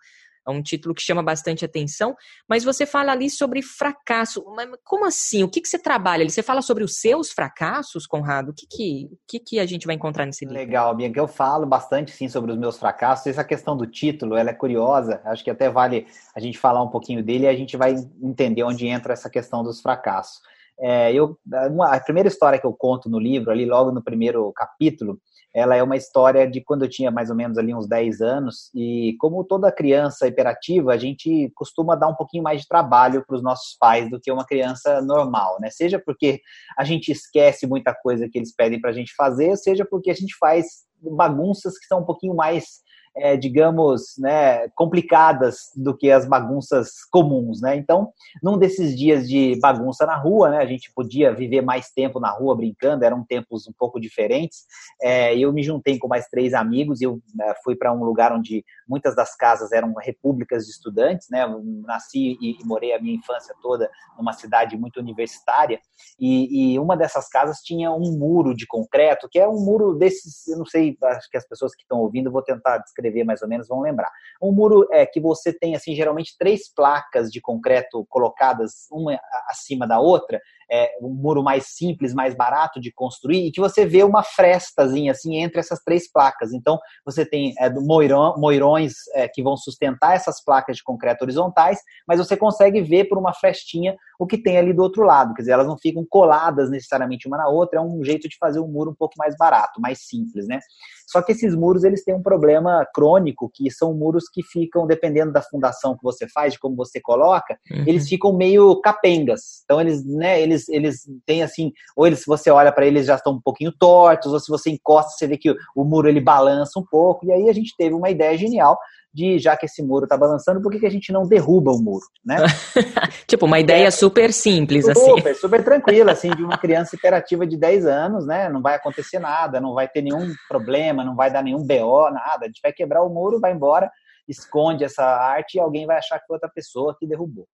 é 0.48 0.52
um 0.52 0.62
título 0.62 0.96
que 0.96 1.02
chama 1.02 1.22
bastante 1.22 1.66
atenção, 1.66 2.16
mas 2.48 2.64
você 2.64 2.86
fala 2.86 3.12
ali 3.12 3.30
sobre 3.30 3.62
fracasso. 3.62 4.44
Mas 4.56 4.70
como 4.84 5.06
assim? 5.06 5.44
O 5.44 5.50
que, 5.50 5.60
que 5.60 5.68
você 5.68 5.78
trabalha 5.78 6.24
ali? 6.24 6.32
Você 6.32 6.42
fala 6.42 6.62
sobre 6.62 6.84
os 6.84 7.00
seus 7.00 7.32
fracassos, 7.32 8.08
Conrado? 8.08 8.50
O 8.50 8.54
que, 8.54 8.66
que, 8.66 9.10
que, 9.28 9.40
que 9.40 9.60
a 9.60 9.66
gente 9.66 9.86
vai 9.86 9.96
encontrar 9.96 10.26
nesse 10.26 10.46
livro? 10.46 10.58
Legal, 10.58 10.96
Bianca. 10.96 11.20
Eu 11.20 11.28
falo 11.28 11.66
bastante, 11.66 12.12
sim, 12.12 12.30
sobre 12.30 12.52
os 12.52 12.58
meus 12.58 12.78
fracassos. 12.78 13.28
Essa 13.28 13.44
questão 13.44 13.76
do 13.76 13.86
título, 13.86 14.36
ela 14.36 14.52
é 14.52 14.54
curiosa. 14.54 15.22
Acho 15.26 15.44
que 15.44 15.50
até 15.50 15.70
vale 15.70 16.08
a 16.34 16.40
gente 16.40 16.58
falar 16.58 16.82
um 16.82 16.90
pouquinho 16.90 17.22
dele 17.22 17.44
e 17.44 17.48
a 17.50 17.56
gente 17.56 17.76
vai 17.76 17.96
entender 18.22 18.64
onde 18.64 18.88
entra 18.88 19.14
essa 19.14 19.30
questão 19.30 19.64
dos 19.64 19.82
fracassos. 19.82 20.42
É, 20.80 21.12
eu, 21.12 21.38
a 21.84 22.00
primeira 22.00 22.30
história 22.30 22.60
que 22.60 22.66
eu 22.66 22.74
conto 22.74 23.10
no 23.10 23.20
livro, 23.20 23.52
ali 23.52 23.66
logo 23.66 23.92
no 23.92 24.04
primeiro 24.04 24.52
capítulo, 24.54 25.20
ela 25.54 25.76
é 25.76 25.82
uma 25.82 25.96
história 25.96 26.48
de 26.48 26.62
quando 26.62 26.84
eu 26.84 26.90
tinha 26.90 27.10
mais 27.10 27.32
ou 27.32 27.36
menos 27.36 27.58
ali 27.58 27.74
uns 27.74 27.88
10 27.88 28.22
anos, 28.22 28.70
e 28.76 29.16
como 29.20 29.44
toda 29.44 29.72
criança 29.72 30.28
hiperativa, 30.28 30.94
a 30.94 30.98
gente 30.98 31.52
costuma 31.56 31.96
dar 31.96 32.10
um 32.10 32.16
pouquinho 32.16 32.44
mais 32.44 32.62
de 32.62 32.68
trabalho 32.68 33.24
para 33.26 33.36
os 33.36 33.42
nossos 33.42 33.76
pais 33.80 34.08
do 34.10 34.20
que 34.20 34.32
uma 34.32 34.46
criança 34.46 35.02
normal, 35.02 35.58
né? 35.60 35.70
Seja 35.72 36.00
porque 36.00 36.42
a 36.78 36.84
gente 36.84 37.12
esquece 37.12 37.66
muita 37.66 37.92
coisa 37.92 38.30
que 38.30 38.38
eles 38.38 38.54
pedem 38.54 38.80
para 38.80 38.92
a 38.92 38.94
gente 38.94 39.16
fazer, 39.16 39.56
seja 39.56 39.84
porque 39.84 40.12
a 40.12 40.16
gente 40.16 40.36
faz 40.38 40.86
bagunças 41.02 41.78
que 41.78 41.88
são 41.88 42.02
um 42.02 42.06
pouquinho 42.06 42.36
mais 42.36 42.86
é, 43.18 43.36
digamos, 43.36 44.16
né, 44.18 44.68
complicadas 44.70 45.72
do 45.76 45.96
que 45.96 46.12
as 46.12 46.28
bagunças 46.28 47.04
comuns, 47.12 47.62
né? 47.62 47.76
Então, 47.76 48.12
num 48.42 48.58
desses 48.58 48.98
dias 48.98 49.28
de 49.28 49.60
bagunça 49.60 50.06
na 50.06 50.16
rua, 50.16 50.50
né, 50.50 50.58
a 50.60 50.66
gente 50.66 50.92
podia 50.94 51.34
viver 51.34 51.62
mais 51.62 51.90
tempo 51.90 52.20
na 52.20 52.30
rua 52.30 52.56
brincando, 52.56 53.04
eram 53.04 53.24
tempos 53.24 53.68
um 53.68 53.74
pouco 53.78 54.00
diferentes. 54.00 54.66
É, 55.02 55.38
eu 55.38 55.52
me 55.52 55.64
juntei 55.64 55.98
com 55.98 56.08
mais 56.08 56.28
três 56.28 56.54
amigos, 56.54 57.02
eu 57.02 57.20
né, 57.34 57.54
fui 57.64 57.76
para 57.76 57.92
um 57.92 58.04
lugar 58.04 58.32
onde 58.32 58.64
muitas 58.88 59.16
das 59.16 59.36
casas 59.36 59.72
eram 59.72 59.94
repúblicas 60.00 60.66
de 60.66 60.72
estudantes, 60.72 61.28
né? 61.30 61.44
Eu 61.44 61.62
nasci 61.86 62.38
e, 62.42 62.58
morei 62.66 62.94
a 62.94 63.02
minha 63.02 63.16
infância 63.16 63.54
toda 63.62 63.90
numa 64.18 64.34
cidade 64.34 64.78
muito 64.78 65.00
universitária 65.00 65.80
e, 66.20 66.74
e 66.74 66.80
uma 66.80 66.96
dessas 66.96 67.28
casas 67.28 67.60
tinha 67.62 67.92
um 67.92 68.18
muro 68.18 68.56
de 68.56 68.66
concreto, 68.66 69.28
que 69.30 69.40
é 69.40 69.48
um 69.48 69.60
muro 69.60 69.94
desses, 69.94 70.48
eu 70.48 70.58
não 70.58 70.66
sei, 70.66 70.98
acho 71.04 71.30
que 71.30 71.38
as 71.38 71.48
pessoas 71.48 71.76
que 71.76 71.82
estão 71.82 72.00
ouvindo 72.00 72.32
vou 72.32 72.42
tentar 72.42 72.78
descrever 72.80 73.07
descrever 73.08 73.24
mais 73.24 73.42
ou 73.42 73.48
menos 73.48 73.68
vão 73.68 73.82
lembrar. 73.82 74.10
Um 74.42 74.52
muro 74.52 74.88
é 74.92 75.06
que 75.06 75.20
você 75.20 75.54
tem 75.54 75.76
assim 75.76 75.96
geralmente 75.96 76.36
três 76.38 76.72
placas 76.74 77.32
de 77.32 77.42
concreto 77.42 78.06
colocadas 78.10 78.88
uma 78.92 79.20
acima 79.50 79.88
da 79.88 80.00
outra 80.00 80.40
é, 80.70 80.92
um 81.02 81.10
muro 81.10 81.44
mais 81.44 81.68
simples, 81.68 82.14
mais 82.14 82.36
barato 82.36 82.80
de 82.80 82.92
construir, 82.92 83.48
e 83.48 83.52
que 83.52 83.60
você 83.60 83.86
vê 83.86 84.04
uma 84.04 84.24
frestazinha 84.24 85.12
assim 85.12 85.38
entre 85.38 85.60
essas 85.60 85.80
três 85.84 86.12
placas. 86.12 86.54
Então, 86.54 86.80
você 87.06 87.26
tem 87.26 87.54
é, 87.60 87.70
moirão, 87.70 88.36
moirões 88.38 88.94
é, 89.14 89.28
que 89.28 89.42
vão 89.42 89.56
sustentar 89.56 90.16
essas 90.16 90.44
placas 90.44 90.78
de 90.78 90.84
concreto 90.84 91.24
horizontais, 91.24 91.80
mas 92.08 92.20
você 92.20 92.36
consegue 92.36 92.82
ver 92.82 93.06
por 93.06 93.18
uma 93.18 93.34
frestinha 93.34 93.96
o 94.20 94.26
que 94.26 94.38
tem 94.38 94.58
ali 94.58 94.74
do 94.74 94.82
outro 94.82 95.04
lado. 95.04 95.34
Quer 95.34 95.44
dizer, 95.44 95.52
elas 95.52 95.68
não 95.68 95.78
ficam 95.78 96.06
coladas 96.10 96.70
necessariamente 96.70 97.28
uma 97.28 97.38
na 97.38 97.48
outra, 97.48 97.80
é 97.80 97.82
um 97.82 98.04
jeito 98.04 98.28
de 98.28 98.38
fazer 98.38 98.60
um 98.60 98.68
muro 98.68 98.92
um 98.92 98.96
pouco 98.96 99.14
mais 99.18 99.36
barato, 99.38 99.80
mais 99.80 100.00
simples, 100.08 100.48
né? 100.48 100.60
Só 101.08 101.22
que 101.22 101.32
esses 101.32 101.56
muros, 101.56 101.84
eles 101.84 102.04
têm 102.04 102.16
um 102.16 102.22
problema 102.22 102.86
crônico, 102.94 103.50
que 103.54 103.70
são 103.72 103.94
muros 103.94 104.28
que 104.28 104.44
ficam, 104.44 104.86
dependendo 104.86 105.32
da 105.32 105.42
fundação 105.42 105.96
que 105.96 106.04
você 106.04 106.28
faz, 106.28 106.54
de 106.54 106.60
como 106.60 106.76
você 106.76 107.00
coloca, 107.00 107.58
uhum. 107.72 107.84
eles 107.88 108.10
ficam 108.10 108.36
meio 108.36 108.80
capengas. 108.82 109.62
Então, 109.64 109.80
eles, 109.80 110.04
né, 110.06 110.42
eles 110.42 110.57
eles, 110.58 110.70
eles 110.70 111.02
têm 111.26 111.44
assim, 111.44 111.72
ou 111.96 112.08
eles, 112.08 112.20
se 112.20 112.26
você 112.26 112.50
olha 112.50 112.72
para 112.72 112.86
eles 112.86 113.06
já 113.06 113.16
estão 113.16 113.34
um 113.34 113.42
pouquinho 113.42 113.72
tortos, 113.72 114.34
ou 114.34 114.40
se 114.40 114.50
você 114.50 114.70
encosta, 114.70 115.12
você 115.12 115.28
vê 115.28 115.38
que 115.38 115.52
o, 115.52 115.56
o 115.76 115.84
muro 115.84 116.10
ele 116.10 116.22
balança 116.22 116.80
um 116.80 116.86
pouco. 116.90 117.26
E 117.26 117.32
aí 117.32 117.50
a 117.50 117.54
gente 117.54 117.76
teve 117.78 117.94
uma 117.94 118.10
ideia 118.10 118.38
genial 118.38 118.78
de 119.14 119.40
já 119.40 119.58
que 119.58 119.66
esse 119.66 119.82
muro 119.82 120.04
está 120.04 120.16
balançando, 120.16 120.62
por 120.62 120.72
que, 120.72 120.80
que 120.80 120.86
a 120.86 120.92
gente 120.92 121.12
não 121.12 121.28
derruba 121.28 121.72
o 121.72 121.82
muro, 121.82 122.06
né? 122.24 122.38
tipo, 123.26 123.48
uma 123.48 123.60
ideia 123.60 123.88
é, 123.88 123.92
super 123.92 124.32
simples, 124.32 124.86
super, 124.86 125.00
assim. 125.00 125.18
Super, 125.18 125.36
super 125.36 125.64
tranquila, 125.64 126.12
assim, 126.12 126.30
de 126.30 126.44
uma 126.44 126.58
criança 126.58 126.96
hiperativa 126.96 127.48
de 127.48 127.58
10 127.58 127.88
anos, 127.88 128.28
né? 128.28 128.48
Não 128.48 128.62
vai 128.62 128.76
acontecer 128.76 129.18
nada, 129.18 129.60
não 129.60 129.74
vai 129.74 129.88
ter 129.88 130.04
nenhum 130.04 130.32
problema, 130.48 131.04
não 131.04 131.16
vai 131.16 131.32
dar 131.32 131.42
nenhum 131.42 131.66
BO, 131.66 132.12
nada. 132.12 132.44
A 132.44 132.48
gente 132.48 132.62
vai 132.62 132.72
quebrar 132.72 133.02
o 133.02 133.10
muro, 133.10 133.40
vai 133.40 133.54
embora, 133.54 133.90
esconde 134.28 134.84
essa 134.84 135.04
arte 135.04 135.56
e 135.56 135.60
alguém 135.60 135.88
vai 135.88 135.98
achar 135.98 136.20
que 136.20 136.28
foi 136.28 136.36
outra 136.36 136.50
pessoa 136.54 136.96
que 137.00 137.08
derrubou. 137.08 137.48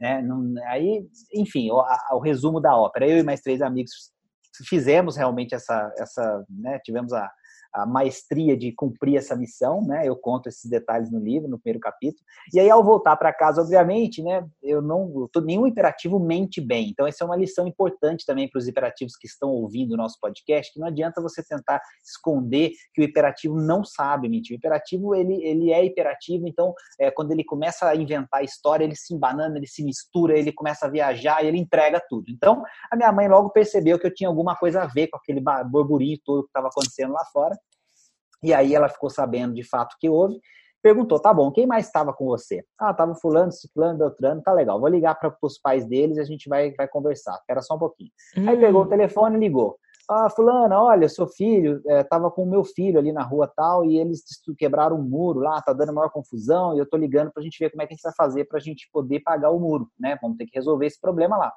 Né? 0.00 0.22
Aí, 0.68 1.06
enfim, 1.34 1.70
o, 1.70 1.80
a, 1.80 1.98
o, 2.12 2.20
resumo 2.20 2.60
da 2.60 2.76
ópera. 2.76 3.08
Eu 3.08 3.18
e 3.18 3.22
mais 3.22 3.40
três 3.40 3.62
amigos 3.62 3.90
fizemos 4.68 5.16
realmente 5.16 5.54
essa, 5.54 5.92
essa 5.98 6.44
né? 6.48 6.78
tivemos 6.84 7.12
a, 7.12 7.30
a 7.74 7.84
maestria 7.84 8.56
de 8.56 8.72
cumprir 8.72 9.16
essa 9.16 9.34
missão, 9.34 9.82
né? 9.82 10.06
Eu 10.06 10.14
conto 10.14 10.48
esses 10.48 10.70
detalhes 10.70 11.10
no 11.10 11.18
livro, 11.18 11.48
no 11.48 11.58
primeiro 11.58 11.80
capítulo. 11.80 12.24
E 12.52 12.60
aí, 12.60 12.70
ao 12.70 12.84
voltar 12.84 13.16
para 13.16 13.32
casa, 13.32 13.62
obviamente, 13.62 14.22
né? 14.22 14.46
Eu 14.62 14.80
não, 14.80 15.28
eu 15.34 15.42
nenhum 15.42 15.66
imperativo 15.66 16.20
mente 16.20 16.60
bem. 16.60 16.90
Então, 16.90 17.06
essa 17.06 17.24
é 17.24 17.26
uma 17.26 17.36
lição 17.36 17.66
importante 17.66 18.24
também 18.24 18.48
para 18.48 18.58
os 18.58 18.68
imperativos 18.68 19.16
que 19.16 19.26
estão 19.26 19.50
ouvindo 19.50 19.92
o 19.92 19.96
nosso 19.96 20.18
podcast, 20.20 20.72
que 20.72 20.78
não 20.78 20.86
adianta 20.86 21.20
você 21.20 21.42
tentar 21.42 21.80
esconder 22.04 22.70
que 22.94 23.02
o 23.02 23.04
imperativo 23.04 23.60
não 23.60 23.84
sabe 23.84 24.28
mentir. 24.28 24.54
O 24.54 24.58
imperativo, 24.58 25.14
ele, 25.14 25.42
ele 25.42 25.72
é 25.72 25.84
imperativo, 25.84 26.46
então, 26.46 26.72
é, 27.00 27.10
quando 27.10 27.32
ele 27.32 27.42
começa 27.42 27.88
a 27.88 27.96
inventar 27.96 28.44
história, 28.44 28.84
ele 28.84 28.94
se 28.94 29.12
embanana, 29.12 29.56
ele 29.56 29.66
se 29.66 29.82
mistura, 29.82 30.38
ele 30.38 30.52
começa 30.52 30.86
a 30.86 30.90
viajar 30.90 31.42
e 31.42 31.48
ele 31.48 31.58
entrega 31.58 32.00
tudo. 32.08 32.26
Então, 32.28 32.62
a 32.90 32.96
minha 32.96 33.10
mãe 33.10 33.26
logo 33.26 33.50
percebeu 33.50 33.98
que 33.98 34.06
eu 34.06 34.14
tinha 34.14 34.28
alguma 34.28 34.54
coisa 34.54 34.82
a 34.82 34.86
ver 34.86 35.08
com 35.08 35.16
aquele 35.16 35.42
burburinho 35.66 36.18
todo 36.24 36.42
que 36.42 36.48
estava 36.48 36.68
acontecendo 36.68 37.12
lá 37.12 37.24
fora. 37.32 37.56
E 38.44 38.52
aí 38.52 38.74
ela 38.74 38.88
ficou 38.88 39.08
sabendo 39.08 39.54
de 39.54 39.64
fato 39.66 39.96
que 39.98 40.08
houve, 40.08 40.38
perguntou: 40.82 41.18
tá 41.18 41.32
bom, 41.32 41.50
quem 41.50 41.66
mais 41.66 41.86
estava 41.86 42.12
com 42.12 42.26
você? 42.26 42.62
Ah, 42.78 42.92
tava 42.92 43.14
Fulano, 43.14 43.50
Ciclano, 43.50 43.98
Beltrano, 43.98 44.42
tá 44.42 44.52
legal, 44.52 44.78
vou 44.78 44.88
ligar 44.88 45.18
para 45.18 45.34
os 45.42 45.58
pais 45.58 45.86
deles 45.86 46.18
e 46.18 46.20
a 46.20 46.24
gente 46.24 46.46
vai, 46.48 46.72
vai 46.74 46.86
conversar. 46.86 47.34
Espera 47.36 47.62
só 47.62 47.74
um 47.74 47.78
pouquinho. 47.78 48.10
Hum. 48.36 48.48
Aí 48.48 48.58
pegou 48.58 48.82
o 48.82 48.88
telefone 48.88 49.36
e 49.36 49.40
ligou. 49.40 49.78
Ah, 50.08 50.28
fulano, 50.28 50.74
olha, 50.74 51.08
seu 51.08 51.26
filho 51.26 51.80
é, 51.86 52.04
tava 52.04 52.30
com 52.30 52.42
o 52.42 52.46
meu 52.46 52.62
filho 52.62 52.98
ali 52.98 53.10
na 53.10 53.22
rua 53.22 53.50
tal 53.56 53.86
e 53.86 53.96
eles 53.98 54.22
quebraram 54.58 54.96
um 54.96 55.02
muro 55.02 55.40
lá, 55.40 55.62
tá 55.62 55.72
dando 55.72 55.94
maior 55.94 56.10
confusão 56.10 56.76
e 56.76 56.78
eu 56.78 56.84
tô 56.84 56.98
ligando 56.98 57.32
pra 57.32 57.42
gente 57.42 57.58
ver 57.58 57.70
como 57.70 57.80
é 57.80 57.86
que 57.86 57.94
a 57.94 57.96
gente 57.96 58.02
vai 58.02 58.12
fazer 58.14 58.44
pra 58.44 58.60
gente 58.60 58.86
poder 58.92 59.20
pagar 59.20 59.50
o 59.50 59.58
muro, 59.58 59.88
né? 59.98 60.18
Vamos 60.20 60.36
ter 60.36 60.44
que 60.44 60.58
resolver 60.58 60.84
esse 60.84 61.00
problema 61.00 61.38
lá. 61.38 61.50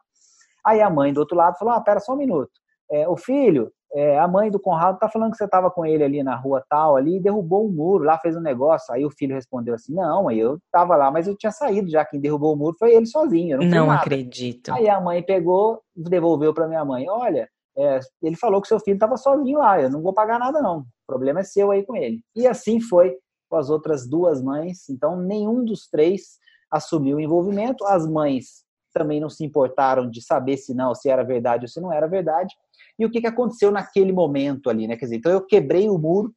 Aí 0.66 0.82
a 0.82 0.90
mãe 0.90 1.12
do 1.12 1.20
outro 1.20 1.36
lado 1.36 1.58
falou: 1.58 1.74
ah, 1.74 1.82
pera 1.82 2.00
só 2.00 2.14
um 2.14 2.18
minuto. 2.18 2.52
É, 2.92 3.08
o 3.08 3.18
filho 3.18 3.72
é, 3.94 4.20
a 4.20 4.28
mãe 4.28 4.52
do 4.52 4.60
Conrado 4.60 5.00
tá 5.00 5.08
falando 5.08 5.32
que 5.32 5.38
você 5.38 5.46
estava 5.46 5.72
com 5.72 5.86
ele 5.86 6.04
ali 6.04 6.22
na 6.22 6.36
rua 6.36 6.64
tal, 6.70 6.98
ali, 6.98 7.18
e 7.18 7.20
derrubou 7.22 7.66
um 7.66 7.72
muro, 7.72 8.04
lá 8.04 8.18
fez 8.20 8.36
um 8.36 8.42
negócio. 8.42 8.94
Aí 8.94 9.06
o 9.06 9.10
filho 9.10 9.34
respondeu 9.34 9.74
assim: 9.74 9.94
Não, 9.94 10.30
eu 10.30 10.58
estava 10.58 10.96
lá, 10.96 11.10
mas 11.10 11.28
eu 11.28 11.38
tinha 11.38 11.52
saído 11.52 11.90
já. 11.90 12.04
Quem 12.04 12.20
derrubou 12.20 12.54
o 12.54 12.58
muro 12.58 12.76
foi 12.78 12.94
ele 12.94 13.06
sozinho. 13.06 13.58
não, 13.66 13.88
não 13.88 13.92
acredito. 13.92 14.74
Aí 14.74 14.90
a 14.90 15.00
mãe 15.00 15.24
pegou, 15.24 15.82
devolveu 15.96 16.54
para 16.54 16.68
minha 16.68 16.84
mãe: 16.84 17.10
Olha, 17.10 17.48
é, 17.78 18.00
ele 18.22 18.36
falou 18.36 18.62
que 18.62 18.68
seu 18.68 18.80
filho 18.80 18.96
estava 18.96 19.16
sozinho 19.16 19.60
lá, 19.60 19.80
eu 19.80 19.90
não 19.90 20.02
vou 20.02 20.14
pagar 20.14 20.40
nada 20.40 20.62
não, 20.62 20.80
o 20.80 20.86
problema 21.08 21.40
é 21.40 21.44
seu 21.44 21.72
aí 21.72 21.86
com 21.86 21.96
ele. 21.96 22.22
E 22.36 22.46
assim 22.48 22.82
foi 22.82 23.16
com 23.50 23.56
as 23.56 23.70
outras 23.70 24.08
duas 24.08 24.42
mães, 24.42 24.90
então 24.90 25.16
nenhum 25.16 25.64
dos 25.64 25.88
três 25.88 26.38
assumiu 26.70 27.18
o 27.18 27.20
envolvimento, 27.20 27.86
as 27.86 28.06
mães 28.06 28.67
também 28.98 29.20
não 29.20 29.30
se 29.30 29.46
importaram 29.46 30.10
de 30.10 30.22
saber 30.22 30.58
se 30.58 30.74
não, 30.74 30.94
se 30.96 31.10
era 31.10 31.24
verdade 31.24 31.66
ou 31.66 31.68
se 31.68 31.80
não 31.80 31.92
era 31.92 32.08
verdade, 32.08 32.56
e 33.00 33.06
o 33.06 33.12
que, 33.12 33.22
que 33.22 33.28
aconteceu 33.28 33.72
naquele 33.72 34.12
momento 34.12 34.70
ali, 34.70 34.88
né? 34.88 34.96
Quer 34.96 35.06
dizer, 35.06 35.16
então 35.18 35.32
eu 35.32 35.46
quebrei 35.46 35.90
o 35.90 35.98
muro 35.98 36.34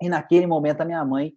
e 0.00 0.08
naquele 0.08 0.46
momento 0.46 0.80
a 0.80 0.84
minha 0.84 1.04
mãe 1.04 1.32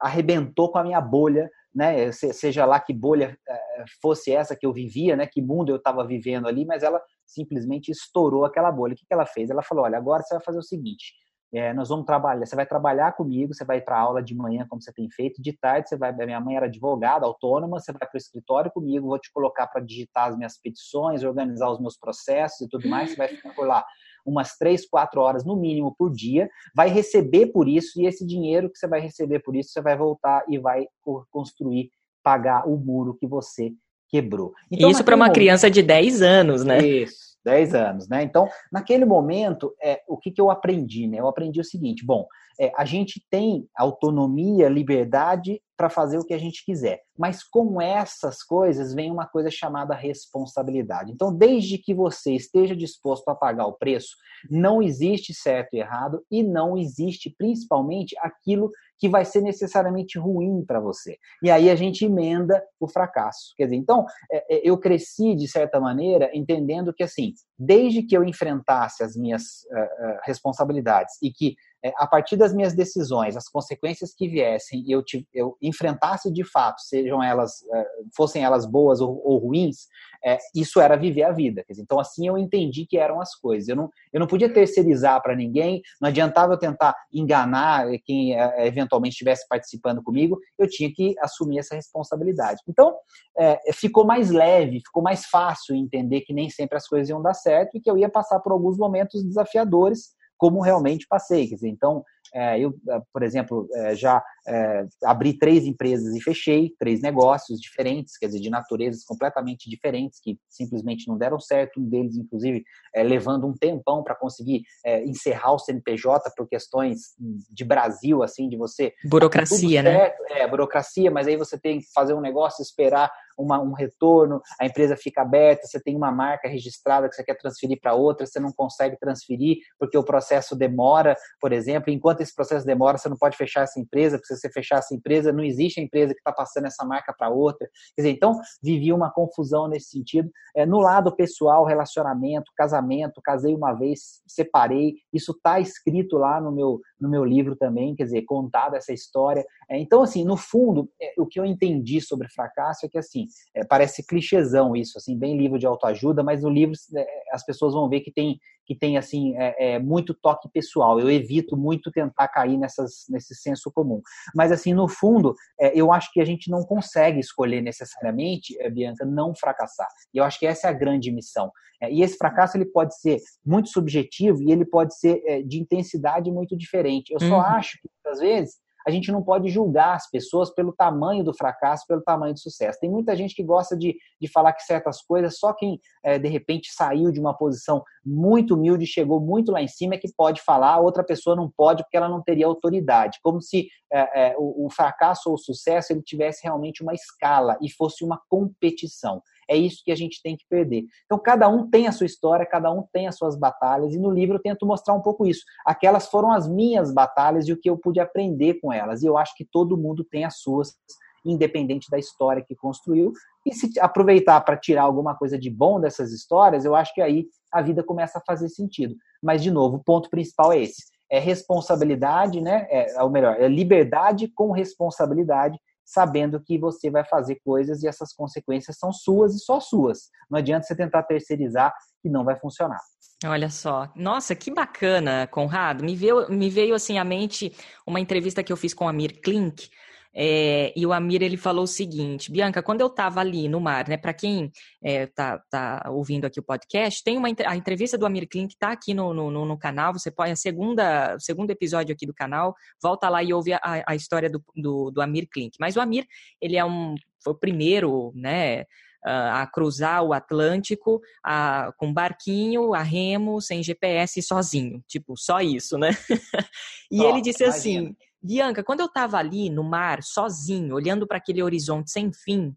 arrebentou 0.00 0.70
com 0.70 0.78
a 0.78 0.84
minha 0.84 1.00
bolha, 1.00 1.50
né? 1.74 2.10
Seja 2.12 2.64
lá 2.64 2.78
que 2.80 2.92
bolha 2.92 3.36
eh, 3.48 3.84
fosse 4.00 4.32
essa 4.32 4.56
que 4.56 4.64
eu 4.64 4.72
vivia, 4.72 5.16
né? 5.16 5.26
Que 5.26 5.42
mundo 5.42 5.70
eu 5.70 5.76
estava 5.76 6.06
vivendo 6.06 6.46
ali, 6.46 6.64
mas 6.64 6.82
ela 6.82 7.02
simplesmente 7.26 7.90
estourou 7.90 8.44
aquela 8.44 8.70
bolha. 8.70 8.94
O 8.94 8.96
que, 8.96 9.06
que 9.06 9.14
ela 9.14 9.26
fez? 9.26 9.50
Ela 9.50 9.62
falou: 9.62 9.84
olha, 9.84 9.98
agora 9.98 10.22
você 10.22 10.34
vai 10.34 10.42
fazer 10.42 10.58
o 10.58 10.62
seguinte. 10.62 11.14
É, 11.52 11.74
nós 11.74 11.88
vamos 11.88 12.06
trabalhar, 12.06 12.46
você 12.46 12.54
vai 12.54 12.64
trabalhar 12.64 13.12
comigo, 13.12 13.52
você 13.52 13.64
vai 13.64 13.80
para 13.80 13.98
aula 13.98 14.22
de 14.22 14.36
manhã, 14.36 14.64
como 14.68 14.80
você 14.80 14.92
tem 14.92 15.10
feito, 15.10 15.42
de 15.42 15.52
tarde 15.52 15.88
você 15.88 15.96
vai, 15.96 16.12
minha 16.12 16.40
mãe 16.40 16.56
era 16.56 16.66
advogada, 16.66 17.26
autônoma, 17.26 17.80
você 17.80 17.90
vai 17.90 18.08
para 18.08 18.16
o 18.16 18.18
escritório 18.18 18.70
comigo, 18.70 19.08
vou 19.08 19.18
te 19.18 19.32
colocar 19.32 19.66
para 19.66 19.80
digitar 19.80 20.28
as 20.28 20.36
minhas 20.36 20.56
petições, 20.60 21.24
organizar 21.24 21.68
os 21.70 21.80
meus 21.80 21.96
processos 21.98 22.60
e 22.60 22.68
tudo 22.68 22.88
mais, 22.88 23.10
você 23.10 23.16
vai 23.16 23.28
ficar 23.28 23.52
por 23.52 23.66
lá 23.66 23.84
umas 24.24 24.56
três, 24.56 24.86
quatro 24.88 25.20
horas 25.20 25.44
no 25.44 25.56
mínimo 25.56 25.94
por 25.98 26.12
dia, 26.12 26.48
vai 26.74 26.88
receber 26.88 27.46
por 27.46 27.68
isso, 27.68 28.00
e 28.00 28.06
esse 28.06 28.24
dinheiro 28.24 28.70
que 28.70 28.78
você 28.78 28.86
vai 28.86 29.00
receber 29.00 29.40
por 29.40 29.56
isso, 29.56 29.70
você 29.70 29.80
vai 29.80 29.96
voltar 29.96 30.44
e 30.48 30.58
vai 30.58 30.86
construir, 31.30 31.90
pagar 32.22 32.68
o 32.68 32.76
muro 32.76 33.16
que 33.18 33.26
você 33.26 33.72
quebrou. 34.08 34.52
Então, 34.70 34.90
isso 34.90 35.02
para 35.02 35.14
uma 35.14 35.26
momento, 35.26 35.34
criança 35.34 35.70
de 35.70 35.82
10 35.82 36.22
anos, 36.22 36.64
né? 36.64 36.78
Isso, 36.84 37.29
10 37.44 37.74
anos, 37.74 38.08
né? 38.08 38.22
Então, 38.22 38.48
naquele 38.70 39.04
momento, 39.04 39.74
é, 39.82 40.02
o 40.08 40.16
que, 40.16 40.30
que 40.30 40.40
eu 40.40 40.50
aprendi, 40.50 41.06
né? 41.06 41.18
Eu 41.18 41.28
aprendi 41.28 41.60
o 41.60 41.64
seguinte, 41.64 42.04
bom, 42.04 42.26
é, 42.60 42.70
a 42.76 42.84
gente 42.84 43.24
tem 43.30 43.66
autonomia, 43.74 44.68
liberdade 44.68 45.62
para 45.76 45.88
fazer 45.88 46.18
o 46.18 46.24
que 46.24 46.34
a 46.34 46.38
gente 46.38 46.62
quiser. 46.62 47.00
Mas 47.18 47.42
com 47.42 47.80
essas 47.80 48.42
coisas 48.42 48.92
vem 48.92 49.10
uma 49.10 49.26
coisa 49.26 49.50
chamada 49.50 49.94
responsabilidade. 49.94 51.10
Então, 51.10 51.34
desde 51.34 51.78
que 51.78 51.94
você 51.94 52.34
esteja 52.34 52.76
disposto 52.76 53.26
a 53.30 53.34
pagar 53.34 53.66
o 53.66 53.72
preço, 53.72 54.14
não 54.50 54.82
existe 54.82 55.32
certo 55.32 55.74
e 55.74 55.78
errado 55.78 56.22
e 56.30 56.42
não 56.42 56.76
existe 56.76 57.34
principalmente 57.36 58.14
aquilo 58.18 58.70
que 59.00 59.08
vai 59.08 59.24
ser 59.24 59.40
necessariamente 59.40 60.18
ruim 60.18 60.62
para 60.64 60.78
você. 60.78 61.16
E 61.42 61.50
aí 61.50 61.70
a 61.70 61.74
gente 61.74 62.04
emenda 62.04 62.62
o 62.78 62.86
fracasso. 62.86 63.54
Quer 63.56 63.64
dizer, 63.64 63.76
então, 63.76 64.04
é, 64.30 64.56
é, 64.56 64.60
eu 64.62 64.76
cresci 64.78 65.34
de 65.34 65.48
certa 65.48 65.80
maneira 65.80 66.30
entendendo 66.34 66.92
que 66.92 67.02
assim, 67.02 67.32
desde 67.58 68.02
que 68.02 68.14
eu 68.14 68.22
enfrentasse 68.22 69.02
as 69.02 69.16
minhas 69.16 69.64
uh, 69.72 69.78
uh, 69.78 70.18
responsabilidades 70.24 71.14
e 71.22 71.32
que 71.32 71.54
é, 71.84 71.92
a 71.96 72.06
partir 72.06 72.36
das 72.36 72.54
minhas 72.54 72.74
decisões, 72.74 73.36
as 73.36 73.48
consequências 73.48 74.12
que 74.14 74.28
viessem, 74.28 74.84
eu, 74.86 75.02
eu 75.32 75.56
enfrentasse 75.62 76.30
de 76.30 76.44
fato, 76.44 76.80
sejam 76.80 77.22
elas, 77.22 77.62
é, 77.72 77.86
fossem 78.14 78.44
elas 78.44 78.66
boas 78.66 79.00
ou, 79.00 79.20
ou 79.24 79.38
ruins, 79.38 79.86
é, 80.24 80.38
isso 80.54 80.80
era 80.80 80.96
viver 80.96 81.22
a 81.22 81.32
vida. 81.32 81.64
Dizer, 81.68 81.82
então, 81.82 81.98
assim 81.98 82.28
eu 82.28 82.36
entendi 82.36 82.86
que 82.86 82.98
eram 82.98 83.20
as 83.20 83.34
coisas. 83.34 83.68
Eu 83.68 83.76
não, 83.76 83.88
eu 84.12 84.20
não 84.20 84.26
podia 84.26 84.52
terceirizar 84.52 85.22
para 85.22 85.34
ninguém, 85.34 85.80
não 86.00 86.08
adiantava 86.08 86.52
eu 86.52 86.58
tentar 86.58 86.94
enganar 87.12 87.86
quem 88.04 88.38
é, 88.38 88.66
eventualmente 88.66 89.14
estivesse 89.14 89.46
participando 89.48 90.02
comigo, 90.02 90.38
eu 90.58 90.68
tinha 90.68 90.92
que 90.92 91.14
assumir 91.20 91.58
essa 91.58 91.74
responsabilidade. 91.74 92.60
Então, 92.68 92.94
é, 93.38 93.72
ficou 93.72 94.04
mais 94.04 94.30
leve, 94.30 94.80
ficou 94.84 95.02
mais 95.02 95.24
fácil 95.26 95.74
entender 95.74 96.20
que 96.22 96.34
nem 96.34 96.50
sempre 96.50 96.76
as 96.76 96.86
coisas 96.86 97.08
iam 97.08 97.22
dar 97.22 97.34
certo 97.34 97.76
e 97.76 97.80
que 97.80 97.90
eu 97.90 97.96
ia 97.96 98.08
passar 98.08 98.40
por 98.40 98.52
alguns 98.52 98.76
momentos 98.76 99.24
desafiadores 99.24 100.19
como 100.40 100.62
realmente 100.62 101.06
passei. 101.06 101.46
Quer 101.46 101.56
dizer, 101.56 101.68
então, 101.68 102.02
é, 102.34 102.58
eu, 102.58 102.74
é, 102.88 103.00
por 103.12 103.22
exemplo, 103.22 103.68
é, 103.74 103.94
já 103.94 104.24
é, 104.50 104.84
abri 105.04 105.32
três 105.32 105.64
empresas 105.64 106.12
e 106.12 106.20
fechei 106.20 106.74
três 106.76 107.00
negócios 107.00 107.60
diferentes, 107.60 108.18
quer 108.18 108.26
dizer, 108.26 108.40
de 108.40 108.50
naturezas 108.50 109.04
completamente 109.04 109.70
diferentes, 109.70 110.18
que 110.20 110.36
simplesmente 110.48 111.06
não 111.06 111.16
deram 111.16 111.38
certo. 111.38 111.80
Um 111.80 111.88
deles, 111.88 112.16
inclusive, 112.16 112.64
é, 112.92 113.04
levando 113.04 113.46
um 113.46 113.54
tempão 113.54 114.02
para 114.02 114.16
conseguir 114.16 114.62
é, 114.84 115.04
encerrar 115.04 115.52
o 115.52 115.58
CNPJ 115.58 116.32
por 116.36 116.48
questões 116.48 117.14
de 117.18 117.64
Brasil, 117.64 118.24
assim, 118.24 118.48
de 118.48 118.56
você. 118.56 118.92
Burocracia, 119.04 119.84
né? 119.84 120.12
É, 120.30 120.48
burocracia, 120.48 121.10
mas 121.12 121.28
aí 121.28 121.36
você 121.36 121.56
tem 121.56 121.78
que 121.78 121.86
fazer 121.94 122.14
um 122.14 122.20
negócio, 122.20 122.60
esperar 122.60 123.10
uma, 123.40 123.60
um 123.60 123.72
retorno, 123.72 124.42
a 124.60 124.66
empresa 124.66 124.96
fica 124.96 125.22
aberta, 125.22 125.66
você 125.66 125.80
tem 125.80 125.96
uma 125.96 126.12
marca 126.12 126.48
registrada 126.48 127.08
que 127.08 127.14
você 127.14 127.24
quer 127.24 127.36
transferir 127.36 127.80
para 127.80 127.94
outra, 127.94 128.26
você 128.26 128.38
não 128.38 128.52
consegue 128.52 128.98
transferir 128.98 129.58
porque 129.78 129.96
o 129.96 130.04
processo 130.04 130.54
demora, 130.54 131.16
por 131.40 131.52
exemplo. 131.52 131.90
Enquanto 131.90 132.20
esse 132.20 132.34
processo 132.34 132.66
demora, 132.66 132.98
você 132.98 133.08
não 133.08 133.16
pode 133.16 133.36
fechar 133.36 133.62
essa 133.62 133.80
empresa, 133.80 134.18
porque 134.18 134.34
se 134.34 134.39
você 134.40 134.50
fechar 134.50 134.78
essa 134.78 134.94
empresa, 134.94 135.32
não 135.32 135.44
existe 135.44 135.80
empresa 135.80 136.14
que 136.14 136.20
está 136.20 136.32
passando 136.32 136.66
essa 136.66 136.84
marca 136.84 137.14
para 137.16 137.28
outra. 137.28 137.68
Quer 137.94 138.02
dizer, 138.02 138.10
então, 138.10 138.38
vivi 138.62 138.92
uma 138.92 139.10
confusão 139.10 139.68
nesse 139.68 139.90
sentido. 139.90 140.30
É, 140.54 140.66
no 140.66 140.78
lado 140.78 141.14
pessoal, 141.14 141.64
relacionamento, 141.64 142.50
casamento, 142.56 143.20
casei 143.22 143.54
uma 143.54 143.72
vez, 143.72 144.22
separei, 144.26 144.94
isso 145.12 145.32
está 145.32 145.60
escrito 145.60 146.16
lá 146.16 146.40
no 146.40 146.52
meu, 146.52 146.80
no 147.00 147.08
meu 147.08 147.24
livro 147.24 147.56
também, 147.56 147.94
quer 147.94 148.04
dizer, 148.04 148.22
contado 148.22 148.74
essa 148.74 148.92
história. 148.92 149.44
É, 149.68 149.78
então, 149.78 150.02
assim, 150.02 150.24
no 150.24 150.36
fundo, 150.36 150.88
é, 151.00 151.14
o 151.18 151.26
que 151.26 151.38
eu 151.38 151.44
entendi 151.44 152.00
sobre 152.00 152.28
fracasso 152.28 152.86
é 152.86 152.88
que, 152.88 152.98
assim, 152.98 153.26
é, 153.54 153.64
parece 153.64 154.04
clichêzão 154.04 154.74
isso, 154.74 154.98
assim, 154.98 155.16
bem 155.16 155.36
livro 155.36 155.58
de 155.58 155.66
autoajuda, 155.66 156.22
mas 156.22 156.42
no 156.42 156.50
livro 156.50 156.74
é, 156.96 157.06
as 157.32 157.44
pessoas 157.44 157.74
vão 157.74 157.88
ver 157.88 158.00
que 158.00 158.12
tem, 158.12 158.38
que 158.70 158.76
tem 158.76 158.96
assim, 158.96 159.36
é, 159.36 159.72
é, 159.72 159.78
muito 159.80 160.14
toque 160.14 160.48
pessoal. 160.48 161.00
Eu 161.00 161.10
evito 161.10 161.56
muito 161.56 161.90
tentar 161.90 162.28
cair 162.28 162.56
nessas, 162.56 163.04
nesse 163.08 163.34
senso 163.34 163.68
comum. 163.74 164.00
Mas, 164.32 164.52
assim, 164.52 164.72
no 164.72 164.86
fundo, 164.86 165.34
é, 165.58 165.76
eu 165.76 165.90
acho 165.90 166.12
que 166.12 166.20
a 166.20 166.24
gente 166.24 166.48
não 166.48 166.62
consegue 166.62 167.18
escolher 167.18 167.62
necessariamente, 167.62 168.56
é, 168.60 168.70
Bianca, 168.70 169.04
não 169.04 169.34
fracassar. 169.34 169.88
E 170.14 170.18
eu 170.18 170.24
acho 170.24 170.38
que 170.38 170.46
essa 170.46 170.68
é 170.68 170.70
a 170.70 170.72
grande 170.72 171.10
missão. 171.10 171.50
e 171.90 172.00
esse 172.00 172.16
fracasso 172.16 172.56
ele 172.56 172.66
pode 172.66 172.96
ser 173.00 173.18
muito 173.44 173.70
subjetivo 173.70 174.40
e 174.40 174.52
ele 174.52 174.64
pode 174.64 174.96
ser 174.96 175.42
de 175.44 175.58
intensidade 175.58 176.30
muito 176.30 176.56
diferente. 176.56 177.12
Eu 177.12 177.18
só 177.18 177.38
uhum. 177.38 177.40
acho 177.40 177.76
que, 177.82 177.88
às 178.08 178.20
vezes, 178.20 178.54
a 178.86 178.90
gente 178.90 179.10
não 179.12 179.22
pode 179.22 179.48
julgar 179.48 179.94
as 179.94 180.10
pessoas 180.10 180.50
pelo 180.50 180.72
tamanho 180.72 181.24
do 181.24 181.34
fracasso, 181.34 181.86
pelo 181.86 182.02
tamanho 182.02 182.34
do 182.34 182.40
sucesso. 182.40 182.78
Tem 182.80 182.90
muita 182.90 183.14
gente 183.16 183.34
que 183.34 183.42
gosta 183.42 183.76
de, 183.76 183.96
de 184.20 184.28
falar 184.28 184.52
que 184.52 184.62
certas 184.62 185.02
coisas, 185.02 185.38
só 185.38 185.52
quem 185.52 185.80
é, 186.02 186.18
de 186.18 186.28
repente 186.28 186.72
saiu 186.72 187.10
de 187.10 187.20
uma 187.20 187.36
posição 187.36 187.82
muito 188.04 188.54
humilde, 188.54 188.86
chegou 188.86 189.20
muito 189.20 189.52
lá 189.52 189.62
em 189.62 189.68
cima, 189.68 189.94
é 189.94 189.98
que 189.98 190.12
pode 190.16 190.40
falar, 190.42 190.78
outra 190.78 191.04
pessoa 191.04 191.36
não 191.36 191.50
pode 191.50 191.82
porque 191.82 191.96
ela 191.96 192.08
não 192.08 192.22
teria 192.22 192.46
autoridade. 192.46 193.18
Como 193.22 193.40
se 193.40 193.68
é, 193.92 194.28
é, 194.28 194.34
o, 194.38 194.66
o 194.66 194.70
fracasso 194.70 195.28
ou 195.28 195.34
o 195.34 195.38
sucesso 195.38 195.92
ele 195.92 196.02
tivesse 196.02 196.44
realmente 196.44 196.82
uma 196.82 196.94
escala 196.94 197.58
e 197.60 197.70
fosse 197.70 198.04
uma 198.04 198.20
competição. 198.28 199.22
É 199.50 199.56
isso 199.56 199.82
que 199.84 199.90
a 199.90 199.96
gente 199.96 200.22
tem 200.22 200.36
que 200.36 200.44
perder. 200.48 200.84
Então, 201.04 201.18
cada 201.18 201.48
um 201.48 201.68
tem 201.68 201.88
a 201.88 201.92
sua 201.92 202.06
história, 202.06 202.46
cada 202.46 202.70
um 202.70 202.84
tem 202.92 203.08
as 203.08 203.16
suas 203.16 203.36
batalhas, 203.36 203.92
e 203.92 203.98
no 203.98 204.08
livro 204.08 204.36
eu 204.36 204.40
tento 204.40 204.64
mostrar 204.64 204.94
um 204.94 205.02
pouco 205.02 205.26
isso. 205.26 205.44
Aquelas 205.66 206.06
foram 206.08 206.30
as 206.30 206.48
minhas 206.48 206.94
batalhas 206.94 207.48
e 207.48 207.52
o 207.52 207.56
que 207.56 207.68
eu 207.68 207.76
pude 207.76 207.98
aprender 207.98 208.60
com 208.60 208.72
elas. 208.72 209.02
E 209.02 209.06
eu 209.06 209.18
acho 209.18 209.34
que 209.34 209.44
todo 209.44 209.76
mundo 209.76 210.04
tem 210.04 210.24
as 210.24 210.38
suas, 210.38 210.76
independente 211.24 211.90
da 211.90 211.98
história 211.98 212.44
que 212.46 212.54
construiu. 212.54 213.12
E 213.44 213.52
se 213.52 213.78
aproveitar 213.80 214.40
para 214.42 214.56
tirar 214.56 214.82
alguma 214.82 215.16
coisa 215.16 215.36
de 215.36 215.50
bom 215.50 215.80
dessas 215.80 216.12
histórias, 216.12 216.64
eu 216.64 216.76
acho 216.76 216.94
que 216.94 217.02
aí 217.02 217.26
a 217.52 217.60
vida 217.60 217.82
começa 217.82 218.18
a 218.18 218.22
fazer 218.24 218.48
sentido. 218.48 218.94
Mas, 219.20 219.42
de 219.42 219.50
novo, 219.50 219.78
o 219.78 219.84
ponto 219.84 220.08
principal 220.08 220.52
é 220.52 220.60
esse. 220.60 220.84
É 221.10 221.18
responsabilidade, 221.18 222.40
né? 222.40 222.68
É, 222.70 223.02
ou 223.02 223.10
melhor, 223.10 223.34
é 223.40 223.48
liberdade 223.48 224.28
com 224.28 224.52
responsabilidade 224.52 225.58
sabendo 225.90 226.40
que 226.40 226.56
você 226.56 226.88
vai 226.88 227.04
fazer 227.04 227.40
coisas 227.44 227.82
e 227.82 227.88
essas 227.88 228.12
consequências 228.12 228.78
são 228.78 228.92
suas 228.92 229.34
e 229.34 229.40
só 229.40 229.58
suas. 229.58 230.08
Não 230.30 230.38
adianta 230.38 230.64
você 230.64 230.76
tentar 230.76 231.02
terceirizar 231.02 231.74
que 232.00 232.08
não 232.08 232.24
vai 232.24 232.38
funcionar. 232.38 232.78
Olha 233.26 233.50
só, 233.50 233.92
nossa, 233.96 234.36
que 234.36 234.52
bacana, 234.52 235.26
Conrado. 235.26 235.84
Me 235.84 235.96
veio, 235.96 236.30
me 236.30 236.48
veio 236.48 236.76
assim 236.76 236.96
à 236.96 237.04
mente 237.04 237.52
uma 237.84 237.98
entrevista 237.98 238.42
que 238.42 238.52
eu 238.52 238.56
fiz 238.56 238.72
com 238.72 238.86
a 238.86 238.90
Amir 238.90 239.20
Klink, 239.20 239.68
é, 240.14 240.72
e 240.76 240.84
o 240.84 240.92
Amir 240.92 241.22
ele 241.22 241.36
falou 241.36 241.64
o 241.64 241.68
seguinte, 241.68 242.32
Bianca, 242.32 242.62
quando 242.62 242.80
eu 242.80 242.88
estava 242.88 243.20
ali 243.20 243.48
no 243.48 243.60
mar, 243.60 243.88
né? 243.88 243.96
Para 243.96 244.12
quem 244.12 244.50
é, 244.82 245.06
tá, 245.06 245.40
tá, 245.50 245.88
ouvindo 245.90 246.24
aqui 246.24 246.40
o 246.40 246.42
podcast, 246.42 247.02
tem 247.04 247.16
uma 247.16 247.28
a 247.46 247.56
entrevista 247.56 247.96
do 247.96 248.06
Amir 248.06 248.28
Klink 248.28 248.54
está 248.54 248.72
aqui 248.72 248.92
no, 248.92 249.14
no, 249.14 249.30
no, 249.30 249.58
canal. 249.58 249.92
Você 249.92 250.10
pode 250.10 250.32
a 250.32 250.36
segunda 250.36 251.16
segundo 251.18 251.50
episódio 251.50 251.92
aqui 251.94 252.06
do 252.06 252.14
canal, 252.14 252.54
volta 252.82 253.08
lá 253.08 253.22
e 253.22 253.32
ouve 253.32 253.52
a, 253.52 253.60
a 253.86 253.94
história 253.94 254.28
do, 254.28 254.42
do, 254.56 254.90
do 254.90 255.00
Amir 255.00 255.28
Klink. 255.30 255.56
Mas 255.60 255.76
o 255.76 255.80
Amir 255.80 256.06
ele 256.40 256.56
é 256.56 256.64
um 256.64 256.94
foi 257.22 257.32
o 257.32 257.38
primeiro, 257.38 258.12
né? 258.14 258.64
a 259.02 259.46
cruzar 259.46 260.02
o 260.02 260.12
Atlântico 260.12 261.00
a, 261.24 261.72
com 261.78 261.92
barquinho, 261.92 262.74
a 262.74 262.82
remo, 262.82 263.40
sem 263.40 263.62
GPS, 263.62 264.20
sozinho. 264.20 264.84
Tipo, 264.86 265.16
só 265.16 265.40
isso, 265.40 265.78
né? 265.78 265.90
e 266.90 267.00
oh, 267.00 267.08
ele 267.08 267.22
disse 267.22 267.42
imagina. 267.42 267.58
assim: 267.58 267.96
Bianca, 268.22 268.62
quando 268.62 268.80
eu 268.80 268.86
estava 268.86 269.16
ali 269.16 269.48
no 269.48 269.64
mar, 269.64 270.02
sozinho, 270.02 270.74
olhando 270.74 271.06
para 271.06 271.18
aquele 271.18 271.42
horizonte 271.42 271.90
sem 271.90 272.12
fim, 272.12 272.54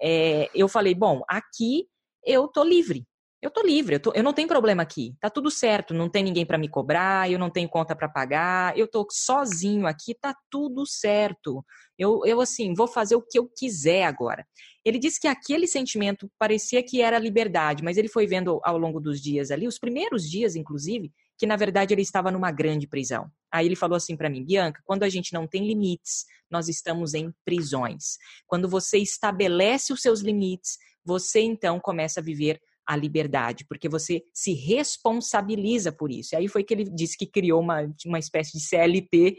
é, 0.00 0.50
eu 0.54 0.68
falei: 0.68 0.94
bom, 0.94 1.22
aqui 1.28 1.86
eu 2.24 2.48
tô 2.48 2.62
livre. 2.62 3.06
Eu 3.40 3.50
tô 3.50 3.62
livre, 3.62 3.96
eu, 3.96 4.00
tô, 4.00 4.12
eu 4.14 4.24
não 4.24 4.32
tenho 4.32 4.48
problema 4.48 4.82
aqui. 4.82 5.14
Tá 5.20 5.28
tudo 5.28 5.50
certo, 5.50 5.92
não 5.94 6.08
tem 6.08 6.24
ninguém 6.24 6.44
para 6.44 6.58
me 6.58 6.68
cobrar, 6.68 7.30
eu 7.30 7.38
não 7.38 7.50
tenho 7.50 7.68
conta 7.68 7.94
para 7.94 8.08
pagar, 8.08 8.76
eu 8.76 8.88
tô 8.88 9.06
sozinho 9.10 9.86
aqui, 9.86 10.14
tá 10.14 10.34
tudo 10.50 10.86
certo. 10.86 11.64
Eu, 11.98 12.22
eu, 12.24 12.40
assim, 12.40 12.74
vou 12.74 12.88
fazer 12.88 13.14
o 13.14 13.22
que 13.22 13.38
eu 13.38 13.46
quiser 13.46 14.04
agora. 14.04 14.44
Ele 14.84 14.98
disse 14.98 15.20
que 15.20 15.28
aquele 15.28 15.66
sentimento 15.66 16.30
parecia 16.38 16.82
que 16.82 17.02
era 17.02 17.18
liberdade, 17.18 17.84
mas 17.84 17.96
ele 17.96 18.08
foi 18.08 18.26
vendo 18.26 18.58
ao 18.64 18.78
longo 18.78 19.00
dos 19.00 19.20
dias 19.20 19.50
ali, 19.50 19.68
os 19.68 19.78
primeiros 19.78 20.28
dias, 20.28 20.56
inclusive, 20.56 21.12
que 21.38 21.46
na 21.46 21.56
verdade 21.56 21.92
ele 21.94 22.02
estava 22.02 22.30
numa 22.30 22.50
grande 22.50 22.86
prisão. 22.86 23.30
Aí 23.52 23.66
ele 23.66 23.76
falou 23.76 23.96
assim 23.96 24.16
para 24.16 24.30
mim, 24.30 24.44
Bianca, 24.44 24.80
quando 24.84 25.02
a 25.02 25.08
gente 25.08 25.32
não 25.32 25.46
tem 25.46 25.66
limites, 25.66 26.24
nós 26.50 26.68
estamos 26.68 27.14
em 27.14 27.32
prisões. 27.44 28.16
Quando 28.46 28.68
você 28.68 28.98
estabelece 28.98 29.92
os 29.92 30.00
seus 30.00 30.20
limites, 30.20 30.78
você 31.04 31.40
então 31.40 31.78
começa 31.80 32.20
a 32.20 32.22
viver 32.22 32.60
a 32.86 32.96
liberdade, 32.96 33.66
porque 33.68 33.88
você 33.88 34.22
se 34.32 34.52
responsabiliza 34.52 35.90
por 35.90 36.10
isso. 36.10 36.34
E 36.34 36.36
aí 36.36 36.48
foi 36.48 36.62
que 36.62 36.72
ele 36.72 36.84
disse 36.84 37.16
que 37.18 37.26
criou 37.26 37.60
uma, 37.60 37.92
uma 38.06 38.18
espécie 38.18 38.52
de 38.52 38.60
CLT 38.60 39.36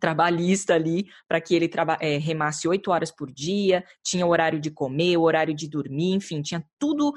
trabalhista 0.00 0.74
ali 0.74 1.06
para 1.28 1.40
que 1.40 1.54
ele 1.54 1.70
é, 2.00 2.16
remasse 2.18 2.66
oito 2.66 2.90
horas 2.90 3.10
por 3.10 3.30
dia, 3.30 3.84
tinha 4.02 4.26
horário 4.26 4.60
de 4.60 4.70
comer, 4.70 5.16
horário 5.16 5.54
de 5.54 5.68
dormir, 5.68 6.14
enfim, 6.14 6.42
tinha 6.42 6.64
tudo 6.78 7.12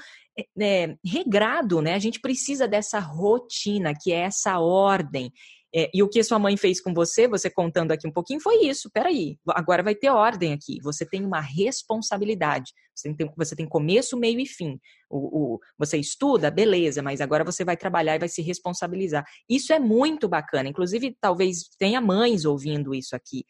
é, 0.59 0.95
regrado, 1.03 1.81
né? 1.81 1.93
A 1.93 1.99
gente 1.99 2.19
precisa 2.19 2.67
dessa 2.67 2.99
rotina, 2.99 3.93
que 3.93 4.11
é 4.11 4.21
essa 4.21 4.59
ordem. 4.59 5.31
É, 5.77 5.89
e 5.93 6.01
o 6.01 6.07
que 6.07 6.23
sua 6.23 6.39
mãe 6.39 6.55
fez 6.55 6.79
com 6.79 6.93
você, 6.93 7.27
você 7.27 7.49
contando 7.49 7.91
aqui 7.91 8.07
um 8.07 8.11
pouquinho, 8.11 8.39
foi 8.39 8.63
isso. 8.65 8.89
Peraí, 8.89 9.37
agora 9.49 9.83
vai 9.83 9.93
ter 9.93 10.09
ordem 10.09 10.53
aqui. 10.53 10.79
Você 10.81 11.05
tem 11.05 11.25
uma 11.25 11.41
responsabilidade. 11.41 12.71
Você 12.95 13.13
tem, 13.13 13.29
você 13.35 13.55
tem 13.57 13.67
começo, 13.67 14.17
meio 14.17 14.39
e 14.39 14.45
fim. 14.45 14.79
O, 15.09 15.55
o, 15.55 15.59
você 15.77 15.97
estuda, 15.97 16.49
beleza, 16.49 17.01
mas 17.01 17.19
agora 17.19 17.43
você 17.43 17.65
vai 17.65 17.75
trabalhar 17.75 18.15
e 18.15 18.19
vai 18.19 18.29
se 18.29 18.41
responsabilizar. 18.41 19.25
Isso 19.49 19.73
é 19.73 19.79
muito 19.79 20.29
bacana. 20.29 20.69
Inclusive, 20.69 21.17
talvez 21.19 21.67
tenha 21.77 21.99
mães 21.99 22.45
ouvindo 22.45 22.95
isso 22.95 23.13
aqui. 23.13 23.43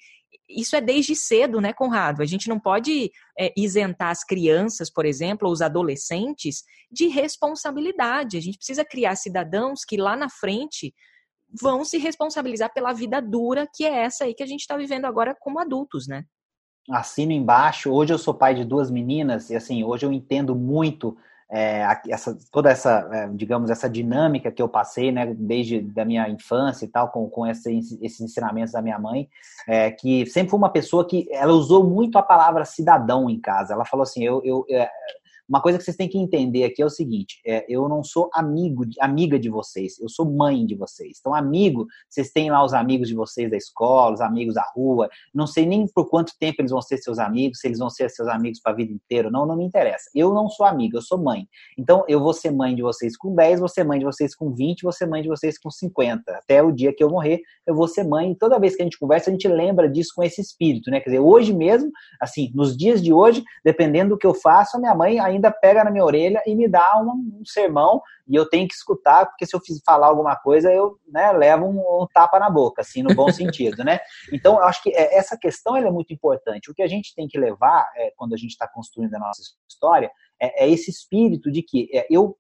Isso 0.49 0.75
é 0.75 0.81
desde 0.81 1.15
cedo, 1.15 1.61
né, 1.61 1.73
Conrado? 1.73 2.23
A 2.23 2.25
gente 2.25 2.49
não 2.49 2.59
pode 2.59 3.11
é, 3.37 3.53
isentar 3.55 4.09
as 4.09 4.23
crianças, 4.23 4.91
por 4.91 5.05
exemplo, 5.05 5.47
ou 5.47 5.53
os 5.53 5.61
adolescentes, 5.61 6.63
de 6.91 7.05
responsabilidade. 7.05 8.35
A 8.35 8.41
gente 8.41 8.57
precisa 8.57 8.83
criar 8.83 9.15
cidadãos 9.15 9.85
que 9.85 9.95
lá 9.95 10.15
na 10.15 10.29
frente 10.29 10.91
vão 11.61 11.83
se 11.85 11.97
responsabilizar 11.97 12.73
pela 12.73 12.93
vida 12.93 13.21
dura 13.21 13.67
que 13.73 13.85
é 13.85 14.03
essa 14.03 14.25
aí 14.25 14.33
que 14.33 14.43
a 14.43 14.47
gente 14.47 14.61
está 14.61 14.75
vivendo 14.77 15.05
agora 15.05 15.35
como 15.39 15.59
adultos, 15.59 16.07
né? 16.07 16.23
Assino 16.89 17.31
embaixo. 17.31 17.91
Hoje 17.91 18.13
eu 18.13 18.17
sou 18.17 18.33
pai 18.33 18.53
de 18.53 18.63
duas 18.63 18.91
meninas 18.91 19.49
e 19.49 19.55
assim 19.55 19.83
hoje 19.83 20.05
eu 20.05 20.13
entendo 20.13 20.55
muito 20.55 21.17
é, 21.49 21.85
essa, 22.09 22.37
toda 22.51 22.71
essa, 22.71 23.07
é, 23.11 23.27
digamos, 23.29 23.69
essa 23.69 23.89
dinâmica 23.89 24.51
que 24.51 24.61
eu 24.61 24.67
passei, 24.67 25.11
né, 25.11 25.33
desde 25.37 25.79
da 25.79 26.03
minha 26.03 26.27
infância 26.27 26.85
e 26.85 26.87
tal, 26.87 27.09
com, 27.09 27.29
com 27.29 27.45
esse, 27.45 27.77
esses 28.01 28.19
ensinamentos 28.19 28.73
da 28.73 28.81
minha 28.81 28.97
mãe, 28.97 29.29
é, 29.67 29.91
que 29.91 30.25
sempre 30.25 30.49
foi 30.49 30.57
uma 30.57 30.71
pessoa 30.71 31.07
que 31.07 31.27
ela 31.31 31.53
usou 31.53 31.83
muito 31.83 32.17
a 32.17 32.23
palavra 32.23 32.65
cidadão 32.65 33.29
em 33.29 33.39
casa. 33.39 33.73
Ela 33.73 33.85
falou 33.85 34.03
assim, 34.03 34.23
eu, 34.23 34.41
eu 34.43 34.65
é, 34.69 34.89
uma 35.47 35.61
coisa 35.61 35.77
que 35.77 35.83
vocês 35.83 35.95
têm 35.95 36.09
que 36.09 36.17
entender 36.17 36.63
aqui 36.63 36.81
é 36.81 36.85
o 36.85 36.89
seguinte: 36.89 37.39
é, 37.45 37.65
eu 37.69 37.87
não 37.87 38.03
sou 38.03 38.29
amigo, 38.33 38.83
amiga 38.99 39.39
de 39.39 39.49
vocês, 39.49 39.99
eu 39.99 40.09
sou 40.09 40.25
mãe 40.25 40.65
de 40.65 40.75
vocês. 40.75 41.17
Então, 41.19 41.33
amigo, 41.33 41.85
vocês 42.09 42.31
têm 42.31 42.49
lá 42.49 42.63
os 42.63 42.73
amigos 42.73 43.07
de 43.07 43.13
vocês 43.13 43.49
da 43.49 43.57
escola, 43.57 44.13
os 44.13 44.21
amigos 44.21 44.55
da 44.55 44.65
rua. 44.75 45.09
Não 45.33 45.45
sei 45.45 45.65
nem 45.65 45.87
por 45.87 46.09
quanto 46.09 46.33
tempo 46.39 46.61
eles 46.61 46.71
vão 46.71 46.81
ser 46.81 46.97
seus 46.97 47.19
amigos, 47.19 47.59
se 47.59 47.67
eles 47.67 47.79
vão 47.79 47.89
ser 47.89 48.09
seus 48.09 48.27
amigos 48.27 48.59
para 48.59 48.71
a 48.71 48.75
vida 48.75 48.91
inteira. 48.91 49.29
Não, 49.29 49.45
não 49.45 49.55
me 49.55 49.65
interessa. 49.65 50.09
Eu 50.15 50.33
não 50.33 50.49
sou 50.49 50.65
amigo, 50.65 50.97
eu 50.97 51.01
sou 51.01 51.17
mãe. 51.17 51.47
Então, 51.77 52.03
eu 52.07 52.19
vou 52.19 52.33
ser 52.33 52.51
mãe 52.51 52.75
de 52.75 52.81
vocês 52.81 53.15
com 53.15 53.35
10, 53.35 53.59
vou 53.59 53.69
ser 53.69 53.83
mãe 53.83 53.99
de 53.99 54.05
vocês 54.05 54.35
com 54.35 54.51
20, 54.51 54.81
vou 54.81 54.91
ser 54.91 55.05
mãe 55.05 55.21
de 55.21 55.27
vocês 55.27 55.57
com 55.59 55.69
50. 55.69 56.31
Até 56.31 56.63
o 56.63 56.71
dia 56.71 56.93
que 56.93 57.03
eu 57.03 57.09
morrer, 57.09 57.41
eu 57.67 57.75
vou 57.75 57.87
ser 57.87 58.03
mãe. 58.03 58.31
E 58.31 58.35
toda 58.35 58.59
vez 58.59 58.75
que 58.75 58.81
a 58.81 58.85
gente 58.85 58.97
conversa, 58.97 59.29
a 59.29 59.33
gente 59.33 59.47
lembra 59.47 59.87
disso 59.89 60.13
com 60.15 60.23
esse 60.23 60.41
espírito, 60.41 60.89
né? 60.89 60.99
Quer 60.99 61.11
dizer, 61.11 61.19
hoje 61.19 61.53
mesmo, 61.53 61.91
assim, 62.19 62.51
nos 62.55 62.75
dias 62.75 63.01
de 63.01 63.13
hoje, 63.13 63.43
dependendo 63.63 64.09
do 64.11 64.17
que 64.17 64.25
eu 64.25 64.33
faço, 64.33 64.77
a 64.77 64.79
minha 64.79 64.95
mãe 64.95 65.19
ainda 65.19 65.34
ainda 65.35 65.51
pega 65.51 65.83
na 65.83 65.91
minha 65.91 66.03
orelha 66.03 66.41
e 66.45 66.55
me 66.55 66.67
dá 66.67 66.97
um, 66.99 67.39
um 67.39 67.45
sermão 67.45 68.01
e 68.27 68.35
eu 68.35 68.47
tenho 68.47 68.67
que 68.67 68.73
escutar, 68.73 69.25
porque 69.27 69.45
se 69.45 69.55
eu 69.55 69.61
falar 69.85 70.07
alguma 70.07 70.35
coisa, 70.35 70.71
eu 70.71 70.97
né, 71.07 71.31
levo 71.31 71.65
um, 71.65 72.03
um, 72.03 72.07
tapa 72.11 72.39
na 72.39 72.49
boca, 72.49 72.81
assim, 72.81 73.03
no 73.03 73.13
bom 73.13 73.29
sentido, 73.31 73.83
né? 73.83 73.99
Então, 74.33 74.55
eu 74.55 74.63
acho 74.63 74.81
que 74.81 74.89
é, 74.89 75.17
essa 75.17 75.37
questão 75.37 75.75
é 75.75 75.91
muito 75.91 76.13
importante. 76.13 76.71
O 76.71 76.73
que 76.73 76.81
a 76.81 76.87
gente 76.87 77.13
tem 77.13 77.27
que 77.27 77.37
levar, 77.37 77.87
é, 77.95 78.11
quando 78.15 78.33
a 78.33 78.37
gente 78.37 78.51
está 78.51 78.67
construindo 78.67 79.13
a 79.13 79.19
nossa 79.19 79.41
história, 79.69 80.11
é, 80.41 80.65
é 80.65 80.69
esse 80.69 80.89
espírito 80.89 81.51
de 81.51 81.61
que 81.61 81.89
é, 81.93 82.07
eu 82.09 82.35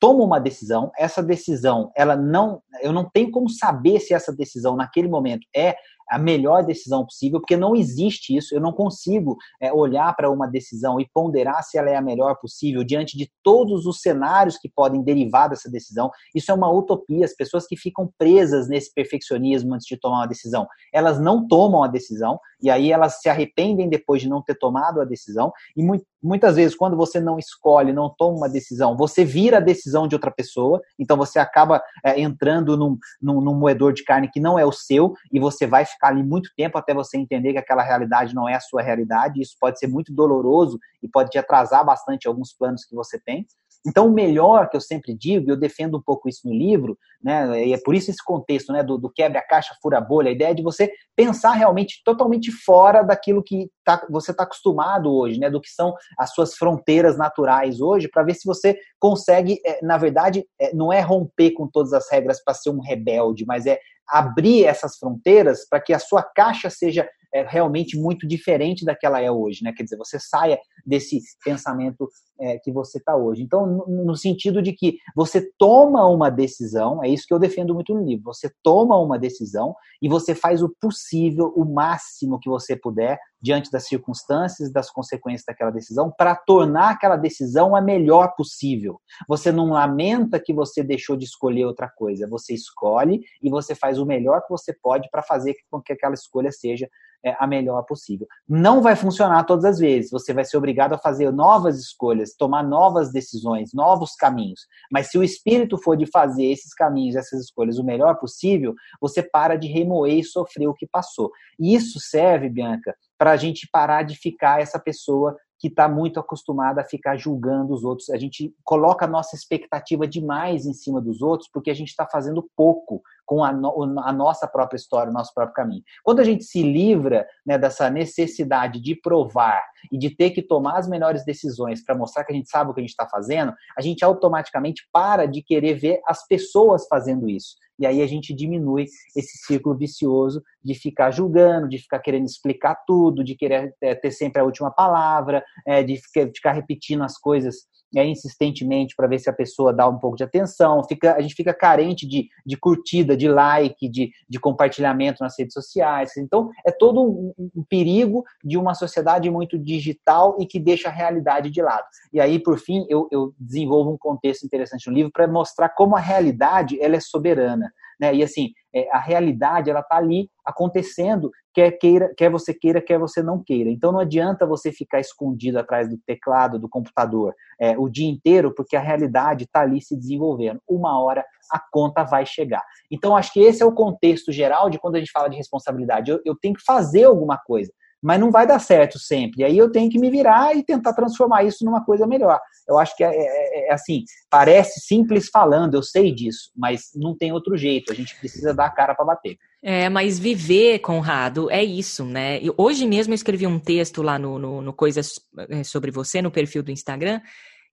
tomo 0.00 0.24
uma 0.24 0.40
decisão, 0.40 0.92
essa 0.96 1.22
decisão, 1.22 1.90
ela 1.96 2.16
não, 2.16 2.62
eu 2.80 2.92
não 2.92 3.08
tenho 3.08 3.30
como 3.30 3.48
saber 3.50 4.00
se 4.00 4.14
essa 4.14 4.32
decisão 4.32 4.76
naquele 4.76 5.08
momento 5.08 5.46
é 5.54 5.76
a 6.10 6.18
melhor 6.18 6.64
decisão 6.64 7.04
possível, 7.04 7.40
porque 7.40 7.56
não 7.56 7.74
existe 7.74 8.36
isso. 8.36 8.54
Eu 8.54 8.60
não 8.60 8.72
consigo 8.72 9.36
é, 9.60 9.72
olhar 9.72 10.14
para 10.14 10.30
uma 10.30 10.46
decisão 10.46 11.00
e 11.00 11.08
ponderar 11.12 11.62
se 11.62 11.78
ela 11.78 11.90
é 11.90 11.96
a 11.96 12.02
melhor 12.02 12.36
possível 12.36 12.82
diante 12.84 13.16
de 13.16 13.30
todos 13.42 13.86
os 13.86 14.00
cenários 14.00 14.58
que 14.58 14.68
podem 14.68 15.02
derivar 15.02 15.48
dessa 15.48 15.70
decisão. 15.70 16.10
Isso 16.34 16.50
é 16.50 16.54
uma 16.54 16.70
utopia. 16.70 17.24
As 17.24 17.34
pessoas 17.34 17.66
que 17.66 17.76
ficam 17.76 18.10
presas 18.18 18.68
nesse 18.68 18.92
perfeccionismo 18.92 19.74
antes 19.74 19.86
de 19.86 19.96
tomar 19.96 20.18
uma 20.18 20.28
decisão, 20.28 20.66
elas 20.92 21.20
não 21.20 21.46
tomam 21.46 21.82
a 21.82 21.88
decisão 21.88 22.38
e 22.60 22.70
aí 22.70 22.90
elas 22.90 23.20
se 23.20 23.28
arrependem 23.28 23.88
depois 23.88 24.20
de 24.20 24.28
não 24.28 24.42
ter 24.42 24.56
tomado 24.56 25.00
a 25.00 25.04
decisão. 25.04 25.52
E 25.76 25.82
muitas 26.22 26.56
vezes, 26.56 26.76
quando 26.76 26.96
você 26.96 27.20
não 27.20 27.38
escolhe, 27.38 27.92
não 27.92 28.12
toma 28.16 28.36
uma 28.36 28.48
decisão, 28.48 28.96
você 28.96 29.24
vira 29.24 29.58
a 29.58 29.60
decisão 29.60 30.08
de 30.08 30.14
outra 30.14 30.30
pessoa, 30.30 30.80
então 30.98 31.16
você 31.16 31.38
acaba 31.38 31.82
é, 32.04 32.20
entrando 32.20 32.76
num, 32.76 32.96
num, 33.20 33.40
num 33.40 33.54
moedor 33.54 33.92
de 33.92 34.02
carne 34.04 34.30
que 34.30 34.40
não 34.40 34.58
é 34.58 34.64
o 34.64 34.72
seu 34.72 35.14
e 35.32 35.38
você 35.38 35.66
vai 35.66 35.84
ficar 35.84 35.97
ficar 35.98 36.08
ali 36.08 36.22
muito 36.22 36.50
tempo 36.56 36.78
até 36.78 36.94
você 36.94 37.18
entender 37.18 37.52
que 37.52 37.58
aquela 37.58 37.82
realidade 37.82 38.34
não 38.34 38.48
é 38.48 38.54
a 38.54 38.60
sua 38.60 38.80
realidade. 38.80 39.42
Isso 39.42 39.56
pode 39.60 39.78
ser 39.78 39.88
muito 39.88 40.14
doloroso 40.14 40.78
e 41.02 41.08
pode 41.08 41.30
te 41.30 41.38
atrasar 41.38 41.84
bastante 41.84 42.28
alguns 42.28 42.52
planos 42.52 42.84
que 42.84 42.94
você 42.94 43.18
tem. 43.18 43.44
Então, 43.88 44.06
o 44.06 44.12
melhor 44.12 44.68
que 44.68 44.76
eu 44.76 44.80
sempre 44.80 45.14
digo, 45.14 45.48
e 45.48 45.52
eu 45.52 45.56
defendo 45.56 45.96
um 45.96 46.02
pouco 46.02 46.28
isso 46.28 46.42
no 46.44 46.52
livro, 46.52 46.98
né, 47.22 47.66
e 47.66 47.72
é 47.72 47.78
por 47.82 47.94
isso 47.94 48.10
esse 48.10 48.22
contexto 48.22 48.70
né, 48.72 48.82
do, 48.82 48.98
do 48.98 49.10
quebra 49.10 49.38
a 49.40 49.42
caixa, 49.46 49.74
fura 49.82 49.96
a 49.96 50.00
bolha, 50.00 50.28
a 50.28 50.32
ideia 50.32 50.50
é 50.50 50.54
de 50.54 50.62
você 50.62 50.92
pensar 51.16 51.52
realmente 51.52 52.02
totalmente 52.04 52.52
fora 52.52 53.02
daquilo 53.02 53.42
que 53.42 53.70
tá, 53.82 54.06
você 54.10 54.30
está 54.30 54.42
acostumado 54.42 55.10
hoje, 55.10 55.40
né, 55.40 55.48
do 55.48 55.60
que 55.60 55.70
são 55.70 55.94
as 56.18 56.32
suas 56.34 56.54
fronteiras 56.54 57.16
naturais 57.16 57.80
hoje, 57.80 58.08
para 58.08 58.22
ver 58.22 58.34
se 58.34 58.46
você 58.46 58.78
consegue, 59.00 59.58
é, 59.64 59.82
na 59.82 59.96
verdade, 59.96 60.44
é, 60.60 60.74
não 60.74 60.92
é 60.92 61.00
romper 61.00 61.52
com 61.52 61.66
todas 61.66 61.94
as 61.94 62.10
regras 62.10 62.42
para 62.44 62.52
ser 62.52 62.70
um 62.70 62.80
rebelde, 62.80 63.46
mas 63.46 63.64
é 63.64 63.78
abrir 64.06 64.64
essas 64.64 64.96
fronteiras 64.98 65.66
para 65.68 65.80
que 65.80 65.92
a 65.92 65.98
sua 65.98 66.22
caixa 66.22 66.70
seja 66.70 67.08
é, 67.32 67.42
realmente 67.42 67.98
muito 67.98 68.26
diferente 68.26 68.84
da 68.84 68.94
que 68.94 69.06
ela 69.06 69.20
é 69.20 69.30
hoje, 69.30 69.62
né? 69.62 69.72
Quer 69.76 69.82
dizer, 69.82 69.96
você 69.96 70.18
saia 70.18 70.58
desse 70.86 71.20
pensamento 71.44 72.08
é, 72.40 72.58
que 72.58 72.72
você 72.72 72.98
está 72.98 73.16
hoje. 73.16 73.42
Então, 73.42 73.66
no, 73.66 74.04
no, 74.04 74.16
sentido 74.16 74.62
de 74.62 74.72
que 74.72 74.96
você 75.14 75.50
toma 75.58 76.06
uma 76.08 76.30
decisão, 76.30 77.02
é 77.04 77.08
isso 77.08 77.24
que 77.26 77.34
eu 77.34 77.38
defendo 77.38 77.74
muito 77.74 77.94
no 77.94 78.04
livro. 78.04 78.24
Você 78.24 78.50
toma 78.62 78.98
uma 78.98 79.18
decisão 79.18 79.74
e 80.00 80.08
você 80.08 80.34
faz 80.34 80.62
o 80.62 80.74
possível, 80.80 81.52
o 81.56 81.64
máximo 81.64 82.38
que 82.40 82.48
você 82.48 82.76
puder, 82.76 83.18
diante 83.40 83.70
das 83.70 83.86
circunstâncias, 83.86 84.72
das 84.72 84.90
consequências 84.90 85.44
daquela 85.46 85.70
decisão, 85.70 86.10
para 86.10 86.34
tornar 86.34 86.90
aquela 86.90 87.16
decisão 87.16 87.76
a 87.76 87.80
melhor 87.80 88.34
possível. 88.36 89.00
Você 89.28 89.52
não 89.52 89.70
lamenta 89.70 90.40
que 90.40 90.52
você 90.52 90.82
deixou 90.82 91.16
de 91.16 91.24
escolher 91.24 91.64
outra 91.64 91.88
coisa, 91.88 92.28
você 92.28 92.54
escolhe 92.54 93.20
e 93.42 93.50
você 93.50 93.74
faz 93.74 93.98
o 93.98 94.06
melhor 94.06 94.42
que 94.42 94.50
você 94.50 94.72
pode 94.82 95.08
para 95.10 95.22
fazer 95.22 95.54
com 95.70 95.80
que 95.80 95.92
aquela 95.92 96.14
escolha 96.14 96.50
seja 96.50 96.88
é, 97.24 97.34
a 97.38 97.46
melhor 97.46 97.82
possível. 97.82 98.26
Não 98.48 98.80
vai 98.80 98.94
funcionar 98.94 99.44
todas 99.44 99.64
as 99.64 99.78
vezes, 99.78 100.10
você 100.10 100.32
vai 100.32 100.44
ser 100.44 100.56
obrigado 100.56 100.92
a 100.92 100.98
fazer 100.98 101.30
novas 101.32 101.78
escolhas, 101.78 102.34
tomar 102.36 102.62
novas 102.62 103.12
decisões, 103.12 103.70
novos 103.74 104.14
caminhos. 104.14 104.60
Mas 104.90 105.10
se 105.10 105.18
o 105.18 105.22
espírito 105.22 105.76
for 105.78 105.96
de 105.96 106.06
fazer 106.06 106.44
esses 106.44 106.72
caminhos, 106.74 107.16
essas 107.16 107.40
escolhas 107.42 107.78
o 107.78 107.84
melhor 107.84 108.16
possível, 108.18 108.74
você 109.00 109.22
para 109.22 109.56
de 109.56 109.66
remoer 109.66 110.18
e 110.18 110.24
sofrer 110.24 110.68
o 110.68 110.74
que 110.74 110.86
passou. 110.86 111.30
E 111.58 111.74
isso 111.74 111.98
serve, 112.00 112.48
Bianca, 112.48 112.94
para 113.18 113.32
a 113.32 113.36
gente 113.36 113.68
parar 113.70 114.04
de 114.04 114.16
ficar 114.16 114.62
essa 114.62 114.78
pessoa 114.78 115.36
que 115.58 115.66
está 115.66 115.88
muito 115.88 116.20
acostumada 116.20 116.80
a 116.80 116.84
ficar 116.84 117.16
julgando 117.16 117.74
os 117.74 117.82
outros. 117.82 118.10
A 118.10 118.16
gente 118.16 118.54
coloca 118.62 119.04
a 119.04 119.08
nossa 119.08 119.34
expectativa 119.34 120.06
demais 120.06 120.66
em 120.66 120.72
cima 120.72 121.00
dos 121.00 121.20
outros 121.20 121.50
porque 121.52 121.70
a 121.70 121.74
gente 121.74 121.88
está 121.88 122.06
fazendo 122.06 122.48
pouco 122.56 123.02
com 123.26 123.44
a, 123.44 123.52
no, 123.52 124.00
a, 124.00 124.12
nossa 124.12 124.46
própria 124.46 124.76
história, 124.76 125.10
o 125.10 125.12
nosso 125.12 125.34
próprio 125.34 125.54
caminho. 125.54 125.82
Quando 126.04 126.20
a 126.20 126.24
gente 126.24 126.44
se 126.44 126.62
livra 126.62 127.26
né, 127.44 127.58
dessa 127.58 127.90
necessidade 127.90 128.80
de 128.80 128.94
provar 128.94 129.62
e 129.92 129.98
de 129.98 130.10
ter 130.10 130.30
que 130.30 130.42
tomar 130.42 130.78
as 130.78 130.88
melhores 130.88 131.24
decisões 131.24 131.84
para 131.84 131.96
mostrar 131.96 132.24
que 132.24 132.32
a 132.32 132.36
gente 132.36 132.48
sabe 132.48 132.70
o 132.70 132.74
que 132.74 132.80
a 132.80 132.82
gente 132.82 132.90
está 132.90 133.08
fazendo, 133.08 133.52
a 133.76 133.82
gente 133.82 134.04
automaticamente 134.04 134.88
para 134.92 135.26
de 135.26 135.42
querer 135.42 135.74
ver 135.74 136.00
as 136.06 136.26
pessoas 136.26 136.86
fazendo 136.88 137.28
isso. 137.28 137.56
E 137.78 137.86
aí 137.86 138.02
a 138.02 138.06
gente 138.06 138.34
diminui 138.34 138.86
esse 139.14 139.38
ciclo 139.38 139.76
vicioso 139.76 140.42
de 140.62 140.74
ficar 140.74 141.10
julgando, 141.10 141.68
de 141.68 141.78
ficar 141.78 142.00
querendo 142.00 142.26
explicar 142.26 142.76
tudo, 142.86 143.22
de 143.22 143.36
querer 143.36 143.74
é, 143.80 143.94
ter 143.94 144.10
sempre 144.10 144.40
a 144.42 144.44
última 144.44 144.70
palavra, 144.70 145.44
é, 145.66 145.82
de 145.82 145.96
ficar 146.34 146.52
repetindo 146.52 147.04
as 147.04 147.16
coisas 147.16 147.66
é, 147.96 148.06
insistentemente 148.06 148.94
para 148.94 149.06
ver 149.06 149.18
se 149.18 149.30
a 149.30 149.32
pessoa 149.32 149.72
dá 149.72 149.88
um 149.88 149.98
pouco 149.98 150.16
de 150.16 150.24
atenção, 150.24 150.84
fica, 150.84 151.14
a 151.14 151.20
gente 151.20 151.34
fica 151.34 151.54
carente 151.54 152.06
de, 152.06 152.28
de 152.44 152.56
curtida, 152.56 153.16
de 153.16 153.28
like, 153.28 153.88
de, 153.88 154.10
de 154.28 154.40
compartilhamento 154.40 155.22
nas 155.22 155.38
redes 155.38 155.54
sociais. 155.54 156.16
Então, 156.16 156.50
é 156.66 156.70
todo 156.70 157.02
um, 157.02 157.32
um 157.38 157.64
perigo 157.68 158.24
de 158.44 158.58
uma 158.58 158.74
sociedade 158.74 159.30
muito 159.30 159.58
digital 159.58 160.36
e 160.40 160.46
que 160.46 160.58
deixa 160.58 160.88
a 160.88 160.92
realidade 160.92 161.50
de 161.50 161.62
lado. 161.62 161.86
E 162.12 162.20
aí, 162.20 162.38
por 162.38 162.58
fim, 162.58 162.84
eu, 162.88 163.08
eu 163.10 163.34
desenvolvo 163.38 163.92
um 163.92 163.98
contexto 163.98 164.44
interessante 164.44 164.88
no 164.88 164.94
livro 164.94 165.12
para 165.12 165.26
mostrar 165.26 165.70
como 165.70 165.96
a 165.96 166.00
realidade 166.00 166.80
ela 166.80 166.96
é 166.96 167.00
soberana. 167.00 167.72
Né? 168.00 168.14
E 168.14 168.22
assim, 168.22 168.52
é, 168.78 168.88
a 168.92 168.98
realidade 168.98 169.70
ela 169.70 169.80
está 169.80 169.96
ali 169.96 170.30
acontecendo, 170.44 171.30
quer 171.52 171.72
queira, 171.72 172.12
quer 172.16 172.30
você 172.30 172.54
queira, 172.54 172.80
quer 172.80 172.98
você 172.98 173.22
não 173.22 173.42
queira. 173.42 173.70
Então 173.70 173.92
não 173.92 174.00
adianta 174.00 174.46
você 174.46 174.72
ficar 174.72 175.00
escondido 175.00 175.58
atrás 175.58 175.88
do 175.88 175.98
teclado 176.06 176.58
do 176.58 176.68
computador 176.68 177.34
é, 177.60 177.76
o 177.76 177.88
dia 177.88 178.08
inteiro, 178.08 178.54
porque 178.54 178.76
a 178.76 178.80
realidade 178.80 179.44
está 179.44 179.60
ali 179.60 179.82
se 179.82 179.96
desenvolvendo. 179.96 180.60
Uma 180.68 181.00
hora 181.02 181.24
a 181.52 181.60
conta 181.70 182.04
vai 182.04 182.24
chegar. 182.24 182.62
Então 182.90 183.16
acho 183.16 183.32
que 183.32 183.40
esse 183.40 183.62
é 183.62 183.66
o 183.66 183.72
contexto 183.74 184.30
geral 184.30 184.70
de 184.70 184.78
quando 184.78 184.96
a 184.96 184.98
gente 184.98 185.12
fala 185.12 185.28
de 185.28 185.36
responsabilidade. 185.36 186.10
eu, 186.10 186.20
eu 186.24 186.36
tenho 186.36 186.54
que 186.54 186.62
fazer 186.64 187.04
alguma 187.04 187.38
coisa 187.38 187.72
mas 188.02 188.20
não 188.20 188.30
vai 188.30 188.46
dar 188.46 188.58
certo 188.58 188.98
sempre. 188.98 189.42
E 189.42 189.44
aí 189.44 189.58
eu 189.58 189.70
tenho 189.70 189.90
que 189.90 189.98
me 189.98 190.10
virar 190.10 190.56
e 190.56 190.64
tentar 190.64 190.92
transformar 190.92 191.44
isso 191.44 191.64
numa 191.64 191.84
coisa 191.84 192.06
melhor. 192.06 192.40
Eu 192.68 192.78
acho 192.78 192.96
que 192.96 193.02
é, 193.02 193.10
é, 193.10 193.68
é, 193.68 193.72
assim, 193.72 194.04
parece 194.30 194.80
simples 194.80 195.28
falando, 195.28 195.74
eu 195.74 195.82
sei 195.82 196.14
disso, 196.14 196.50
mas 196.56 196.90
não 196.94 197.16
tem 197.16 197.32
outro 197.32 197.56
jeito. 197.56 197.92
A 197.92 197.94
gente 197.94 198.18
precisa 198.18 198.54
dar 198.54 198.66
a 198.66 198.70
cara 198.70 198.94
para 198.94 199.04
bater. 199.04 199.36
É, 199.62 199.88
mas 199.88 200.18
viver, 200.18 200.78
Conrado, 200.78 201.50
é 201.50 201.64
isso, 201.64 202.04
né? 202.04 202.40
E 202.40 202.52
hoje 202.56 202.86
mesmo 202.86 203.12
eu 203.12 203.16
escrevi 203.16 203.46
um 203.46 203.58
texto 203.58 204.02
lá 204.02 204.18
no, 204.18 204.38
no, 204.38 204.62
no 204.62 204.72
Coisas 204.72 205.14
é, 205.50 205.64
sobre 205.64 205.90
Você, 205.90 206.22
no 206.22 206.30
perfil 206.30 206.62
do 206.62 206.70
Instagram, 206.70 207.20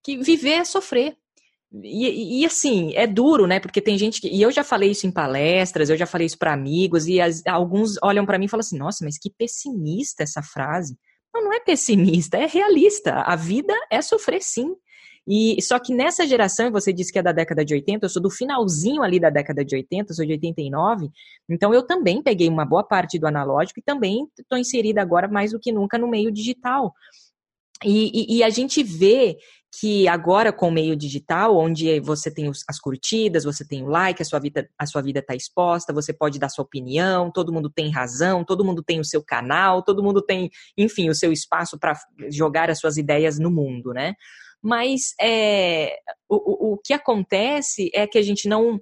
que 0.02 0.16
viver 0.16 0.54
é 0.54 0.64
sofrer. 0.64 1.16
E, 1.82 2.40
e, 2.42 2.46
assim, 2.46 2.92
é 2.94 3.06
duro, 3.06 3.46
né? 3.46 3.60
Porque 3.60 3.80
tem 3.80 3.98
gente 3.98 4.20
que. 4.20 4.28
E 4.28 4.40
eu 4.40 4.50
já 4.50 4.64
falei 4.64 4.90
isso 4.90 5.06
em 5.06 5.10
palestras, 5.10 5.90
eu 5.90 5.96
já 5.96 6.06
falei 6.06 6.26
isso 6.26 6.38
para 6.38 6.52
amigos, 6.52 7.06
e 7.06 7.20
as, 7.20 7.42
alguns 7.46 7.96
olham 8.02 8.24
para 8.24 8.38
mim 8.38 8.46
e 8.46 8.48
falam 8.48 8.60
assim: 8.60 8.78
nossa, 8.78 9.04
mas 9.04 9.18
que 9.18 9.30
pessimista 9.30 10.22
essa 10.22 10.42
frase. 10.42 10.96
Não, 11.34 11.44
não 11.44 11.52
é 11.52 11.60
pessimista, 11.60 12.38
é 12.38 12.46
realista. 12.46 13.20
A 13.22 13.36
vida 13.36 13.74
é 13.90 14.00
sofrer 14.00 14.42
sim. 14.42 14.74
E 15.28 15.60
só 15.60 15.78
que 15.80 15.92
nessa 15.92 16.24
geração, 16.24 16.70
você 16.70 16.92
disse 16.92 17.12
que 17.12 17.18
é 17.18 17.22
da 17.22 17.32
década 17.32 17.64
de 17.64 17.74
80, 17.74 18.06
eu 18.06 18.08
sou 18.08 18.22
do 18.22 18.30
finalzinho 18.30 19.02
ali 19.02 19.18
da 19.18 19.28
década 19.28 19.64
de 19.64 19.74
80, 19.74 20.14
sou 20.14 20.24
de 20.24 20.32
89, 20.32 21.10
então 21.50 21.74
eu 21.74 21.84
também 21.84 22.22
peguei 22.22 22.48
uma 22.48 22.64
boa 22.64 22.84
parte 22.84 23.18
do 23.18 23.26
analógico 23.26 23.80
e 23.80 23.82
também 23.82 24.28
estou 24.38 24.56
inserida 24.56 25.02
agora 25.02 25.26
mais 25.26 25.50
do 25.50 25.58
que 25.58 25.72
nunca 25.72 25.98
no 25.98 26.06
meio 26.06 26.30
digital. 26.30 26.94
E, 27.84 28.10
e, 28.14 28.38
e, 28.38 28.42
a 28.42 28.48
gente 28.48 28.82
vê 28.82 29.36
que 29.78 30.08
agora 30.08 30.52
com 30.52 30.68
o 30.68 30.72
meio 30.72 30.96
digital, 30.96 31.56
onde 31.56 32.00
você 32.00 32.30
tem 32.30 32.50
as 32.68 32.80
curtidas, 32.80 33.44
você 33.44 33.66
tem 33.66 33.82
o 33.82 33.88
like, 33.88 34.22
a 34.22 34.24
sua 34.24 34.38
vida 34.38 34.68
a 34.78 34.86
sua 34.86 35.02
vida 35.02 35.20
está 35.20 35.34
exposta, 35.34 35.92
você 35.92 36.12
pode 36.14 36.38
dar 36.38 36.48
sua 36.48 36.64
opinião, 36.64 37.30
todo 37.30 37.52
mundo 37.52 37.68
tem 37.68 37.90
razão, 37.90 38.42
todo 38.42 38.64
mundo 38.64 38.82
tem 38.82 39.00
o 39.00 39.04
seu 39.04 39.22
canal, 39.22 39.82
todo 39.82 40.02
mundo 40.02 40.22
tem, 40.22 40.50
enfim, 40.78 41.10
o 41.10 41.14
seu 41.14 41.30
espaço 41.30 41.78
para 41.78 41.92
jogar 42.30 42.70
as 42.70 42.78
suas 42.78 42.96
ideias 42.96 43.38
no 43.38 43.50
mundo, 43.50 43.92
né? 43.92 44.14
Mas 44.62 45.14
é, 45.20 45.98
o, 46.28 46.72
o 46.72 46.78
que 46.78 46.94
acontece 46.94 47.90
é 47.94 48.06
que 48.06 48.18
a 48.18 48.22
gente 48.22 48.48
não 48.48 48.80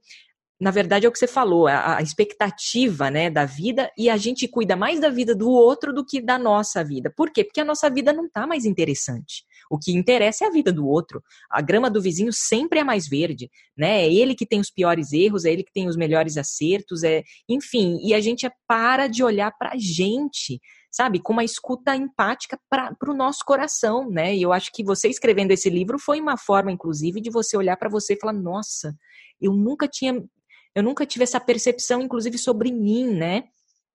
na 0.60 0.70
verdade 0.70 1.04
é 1.04 1.08
o 1.08 1.12
que 1.12 1.18
você 1.18 1.26
falou, 1.26 1.66
a, 1.66 2.00
expectativa, 2.00 3.10
né, 3.10 3.28
da 3.28 3.44
vida 3.44 3.90
e 3.98 4.08
a 4.08 4.16
gente 4.16 4.46
cuida 4.46 4.76
mais 4.76 5.00
da 5.00 5.10
vida 5.10 5.34
do 5.34 5.50
outro 5.50 5.92
do 5.92 6.06
que 6.06 6.22
da 6.22 6.38
nossa 6.38 6.82
vida. 6.82 7.12
Por 7.14 7.30
quê? 7.30 7.44
Porque 7.44 7.60
a 7.60 7.64
nossa 7.64 7.90
vida 7.90 8.12
não 8.12 8.26
está 8.26 8.46
mais 8.46 8.64
interessante. 8.64 9.44
O 9.74 9.78
que 9.78 9.90
interessa 9.92 10.44
é 10.44 10.48
a 10.48 10.50
vida 10.52 10.72
do 10.72 10.86
outro. 10.86 11.20
A 11.50 11.60
grama 11.60 11.90
do 11.90 12.00
vizinho 12.00 12.32
sempre 12.32 12.78
é 12.78 12.84
mais 12.84 13.08
verde, 13.08 13.50
né? 13.76 14.04
É 14.04 14.12
ele 14.12 14.36
que 14.36 14.46
tem 14.46 14.60
os 14.60 14.70
piores 14.70 15.12
erros, 15.12 15.44
é 15.44 15.52
ele 15.52 15.64
que 15.64 15.72
tem 15.72 15.88
os 15.88 15.96
melhores 15.96 16.36
acertos, 16.36 17.02
é, 17.02 17.24
enfim, 17.48 17.98
e 18.00 18.14
a 18.14 18.20
gente 18.20 18.48
para 18.68 19.08
de 19.08 19.24
olhar 19.24 19.50
para 19.58 19.72
a 19.72 19.76
gente, 19.76 20.60
sabe, 20.92 21.18
com 21.18 21.32
uma 21.32 21.42
escuta 21.42 21.96
empática 21.96 22.56
para 22.70 22.94
o 23.08 23.14
nosso 23.14 23.40
coração, 23.44 24.08
né? 24.08 24.36
E 24.36 24.42
eu 24.42 24.52
acho 24.52 24.70
que 24.72 24.84
você 24.84 25.08
escrevendo 25.08 25.50
esse 25.50 25.68
livro 25.68 25.98
foi 25.98 26.20
uma 26.20 26.36
forma, 26.36 26.70
inclusive, 26.70 27.20
de 27.20 27.30
você 27.30 27.56
olhar 27.56 27.76
para 27.76 27.90
você 27.90 28.14
e 28.14 28.20
falar: 28.20 28.32
nossa, 28.32 28.94
eu 29.40 29.52
nunca 29.52 29.88
tinha, 29.88 30.22
eu 30.72 30.84
nunca 30.84 31.04
tive 31.04 31.24
essa 31.24 31.40
percepção, 31.40 32.00
inclusive, 32.00 32.38
sobre 32.38 32.70
mim, 32.70 33.12
né? 33.12 33.42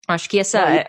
Acho 0.07 0.27
que 0.27 0.39
essa, 0.39 0.87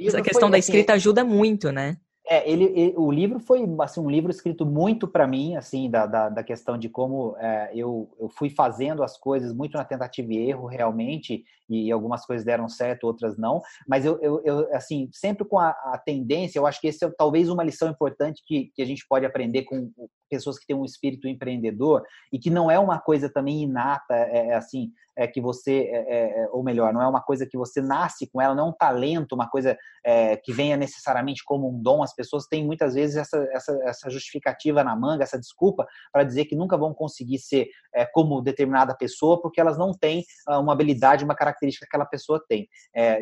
essa 0.00 0.22
questão 0.22 0.50
da 0.50 0.56
assim, 0.56 0.72
escrita 0.72 0.94
ajuda 0.94 1.24
muito, 1.24 1.70
né? 1.70 1.96
É, 2.34 2.50
ele, 2.50 2.64
ele, 2.64 2.94
o 2.96 3.12
livro 3.12 3.38
foi 3.38 3.60
assim, 3.80 4.00
um 4.00 4.10
livro 4.10 4.28
escrito 4.28 4.66
muito 4.66 5.06
para 5.06 5.24
mim, 5.24 5.54
assim, 5.54 5.88
da, 5.88 6.04
da, 6.04 6.28
da, 6.28 6.42
questão 6.42 6.76
de 6.76 6.88
como 6.88 7.36
é, 7.38 7.70
eu, 7.72 8.12
eu 8.18 8.28
fui 8.28 8.50
fazendo 8.50 9.04
as 9.04 9.16
coisas 9.16 9.52
muito 9.52 9.78
na 9.78 9.84
tentativa 9.84 10.32
e 10.32 10.48
erro, 10.48 10.66
realmente, 10.66 11.44
e 11.70 11.92
algumas 11.92 12.26
coisas 12.26 12.44
deram 12.44 12.68
certo, 12.68 13.04
outras 13.04 13.38
não. 13.38 13.62
Mas 13.86 14.04
eu, 14.04 14.20
eu, 14.20 14.42
eu 14.44 14.74
assim, 14.74 15.08
sempre 15.12 15.44
com 15.44 15.60
a, 15.60 15.70
a, 15.70 16.02
tendência, 16.04 16.58
eu 16.58 16.66
acho 16.66 16.80
que 16.80 16.88
esse 16.88 17.04
é 17.04 17.10
talvez 17.16 17.48
uma 17.48 17.62
lição 17.62 17.88
importante 17.88 18.42
que, 18.44 18.72
que 18.74 18.82
a 18.82 18.86
gente 18.86 19.06
pode 19.08 19.24
aprender 19.24 19.62
com 19.62 19.92
pessoas 20.28 20.58
que 20.58 20.66
têm 20.66 20.74
um 20.74 20.84
espírito 20.84 21.28
empreendedor 21.28 22.02
e 22.32 22.38
que 22.40 22.50
não 22.50 22.68
é 22.68 22.80
uma 22.80 22.98
coisa 22.98 23.30
também 23.30 23.62
inata, 23.62 24.14
é, 24.14 24.48
é 24.48 24.54
assim, 24.54 24.90
é 25.16 25.26
que 25.26 25.40
você, 25.40 25.88
é, 25.90 25.96
é, 25.96 26.42
é, 26.42 26.48
ou 26.50 26.62
melhor, 26.62 26.92
não 26.92 27.02
é 27.02 27.06
uma 27.06 27.22
coisa 27.22 27.46
que 27.46 27.56
você 27.56 27.80
nasce 27.80 28.26
com 28.26 28.40
ela, 28.40 28.54
não 28.54 28.66
é 28.66 28.68
um 28.70 28.72
talento, 28.72 29.34
uma 29.34 29.48
coisa 29.48 29.76
é, 30.04 30.36
que 30.36 30.52
venha 30.52 30.76
necessariamente 30.76 31.42
como 31.44 31.68
um 31.68 31.80
dom. 31.80 32.02
As 32.02 32.14
pessoas 32.14 32.46
têm 32.46 32.64
muitas 32.64 32.94
vezes 32.94 33.16
essa, 33.16 33.36
essa, 33.52 33.78
essa 33.84 34.10
justificativa 34.10 34.82
na 34.82 34.96
manga, 34.96 35.22
essa 35.22 35.38
desculpa 35.38 35.86
para 36.12 36.24
dizer 36.24 36.46
que 36.46 36.56
nunca 36.56 36.76
vão 36.76 36.92
conseguir 36.92 37.38
ser 37.38 37.68
como 38.12 38.40
determinada 38.40 38.94
pessoa 38.96 39.40
porque 39.40 39.60
elas 39.60 39.78
não 39.78 39.92
têm 39.92 40.24
uh, 40.48 40.58
uma 40.58 40.72
habilidade, 40.72 41.24
uma 41.24 41.34
característica 41.34 41.86
que 41.86 41.90
aquela 41.90 42.04
pessoa 42.04 42.42
tem. 42.48 42.68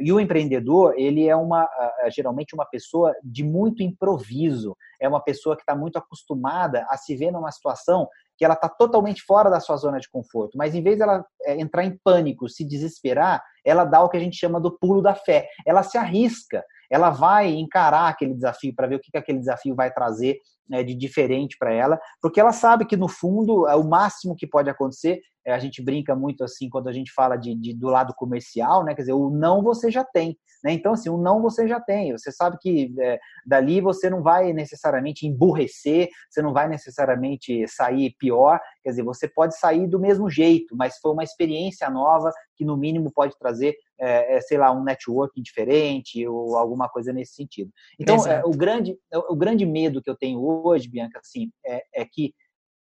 E 0.01 0.11
o 0.13 0.19
empreendedor, 0.19 0.95
ele 0.97 1.29
é 1.29 1.37
uma, 1.37 1.69
geralmente 2.15 2.55
uma 2.55 2.65
pessoa 2.65 3.15
de 3.23 3.45
muito 3.45 3.83
improviso, 3.83 4.77
é 5.01 5.09
uma 5.09 5.21
pessoa 5.21 5.57
que 5.57 5.63
está 5.63 5.77
muito 5.77 5.99
acostumada 5.99 6.87
a 6.89 6.97
se 6.97 7.15
ver 7.15 7.31
numa 7.31 7.51
situação 7.51 8.09
que 8.43 8.45
ela 8.45 8.55
está 8.55 8.69
totalmente 8.69 9.23
fora 9.23 9.49
da 9.49 9.61
sua 9.61 9.77
zona 9.77 10.01
de 10.01 10.11
conforto. 10.11 10.59
Mas 10.59 10.75
em 10.75 10.83
vez 10.83 10.99
dela 10.99 11.25
é, 11.45 11.61
entrar 11.61 11.85
em 11.85 11.97
pânico, 12.03 12.49
se 12.49 12.65
desesperar, 12.65 13.41
ela 13.65 13.85
dá 13.85 14.03
o 14.03 14.09
que 14.09 14.17
a 14.17 14.21
gente 14.21 14.37
chama 14.37 14.61
do 14.61 14.77
pulo 14.77 15.01
da 15.01 15.15
fé. 15.15 15.47
Ela 15.65 15.85
se 15.85 15.97
arrisca, 15.97 16.65
ela 16.91 17.11
vai 17.11 17.51
encarar 17.53 18.09
aquele 18.09 18.35
desafio 18.35 18.75
para 18.75 18.89
ver 18.89 18.97
o 18.97 18.99
que, 18.99 19.13
que 19.13 19.17
aquele 19.17 19.39
desafio 19.39 19.77
vai 19.77 19.93
trazer 19.93 20.39
né, 20.69 20.83
de 20.83 20.93
diferente 20.93 21.57
para 21.57 21.73
ela, 21.73 22.01
porque 22.21 22.41
ela 22.41 22.51
sabe 22.53 22.85
que 22.85 22.97
no 22.97 23.07
fundo 23.07 23.69
é 23.69 23.77
o 23.77 23.89
máximo 23.89 24.35
que 24.35 24.45
pode 24.45 24.69
acontecer. 24.69 25.21
É, 25.45 25.53
a 25.53 25.59
gente 25.59 25.83
brinca 25.83 26.15
muito 26.15 26.45
assim 26.45 26.69
quando 26.69 26.89
a 26.89 26.93
gente 26.93 27.13
fala 27.13 27.37
de, 27.37 27.55
de, 27.55 27.75
do 27.75 27.89
lado 27.89 28.15
comercial, 28.15 28.85
né? 28.85 28.95
Quer 28.95 29.03
dizer, 29.03 29.13
o 29.13 29.31
não 29.31 29.63
você 29.63 29.91
já 29.91 30.05
tem. 30.05 30.37
Né? 30.63 30.73
Então, 30.73 30.93
assim, 30.93 31.09
o 31.09 31.17
não 31.17 31.43
você 31.43 31.67
já 31.67 31.81
tem. 31.81 32.13
Você 32.13 32.31
sabe 32.31 32.57
que 32.61 32.95
é, 33.01 33.19
dali 33.45 33.81
você 33.81 34.09
não 34.09 34.23
vai 34.23 34.53
necessariamente 34.53 35.27
emburrecer, 35.27 36.09
você 36.31 36.41
não 36.41 36.53
vai 36.53 36.69
necessariamente 36.69 37.67
sair 37.67 38.15
pior. 38.19 38.61
Quer 38.83 38.91
dizer, 38.91 39.03
você 39.03 39.29
pode 39.29 39.59
sair 39.59 39.89
do 39.89 39.99
mesmo 39.99 40.31
jeito, 40.31 40.77
mas 40.77 40.99
foi 40.99 41.13
uma 41.13 41.25
experiência 41.25 41.91
nova 41.91 42.31
que, 42.57 42.65
no 42.65 42.77
mínimo, 42.77 43.11
pode 43.13 43.37
trazer, 43.39 43.75
é, 43.99 44.37
é, 44.37 44.41
sei 44.41 44.59
lá, 44.59 44.71
um 44.71 44.85
networking 44.85 45.43
diferente 45.43 46.27
ou 46.27 46.57
alguma 46.57 46.89
coisa 46.89 47.13
nesse 47.13 47.35
sentido. 47.35 47.71
Então, 47.99 48.25
é, 48.27 48.45
o, 48.45 48.51
grande, 48.51 48.97
o 49.29 49.35
grande 49.35 49.67
medo 49.67 50.01
que 50.01 50.11
eu 50.11 50.17
tenho 50.17 50.41
hoje, 50.41 50.89
Bianca, 50.89 51.19
assim, 51.19 51.51
é, 51.67 51.83
é 51.95 52.05
que 52.05 52.33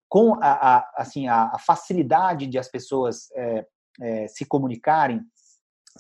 com 0.08 0.34
a, 0.34 0.76
a, 0.76 0.92
assim, 0.96 1.28
a, 1.28 1.58
facilidade 1.58 2.46
de 2.46 2.58
as 2.58 2.68
pessoas 2.68 3.30
é, 3.34 3.66
é, 4.00 4.28
se 4.28 4.44
comunicarem, 4.44 5.20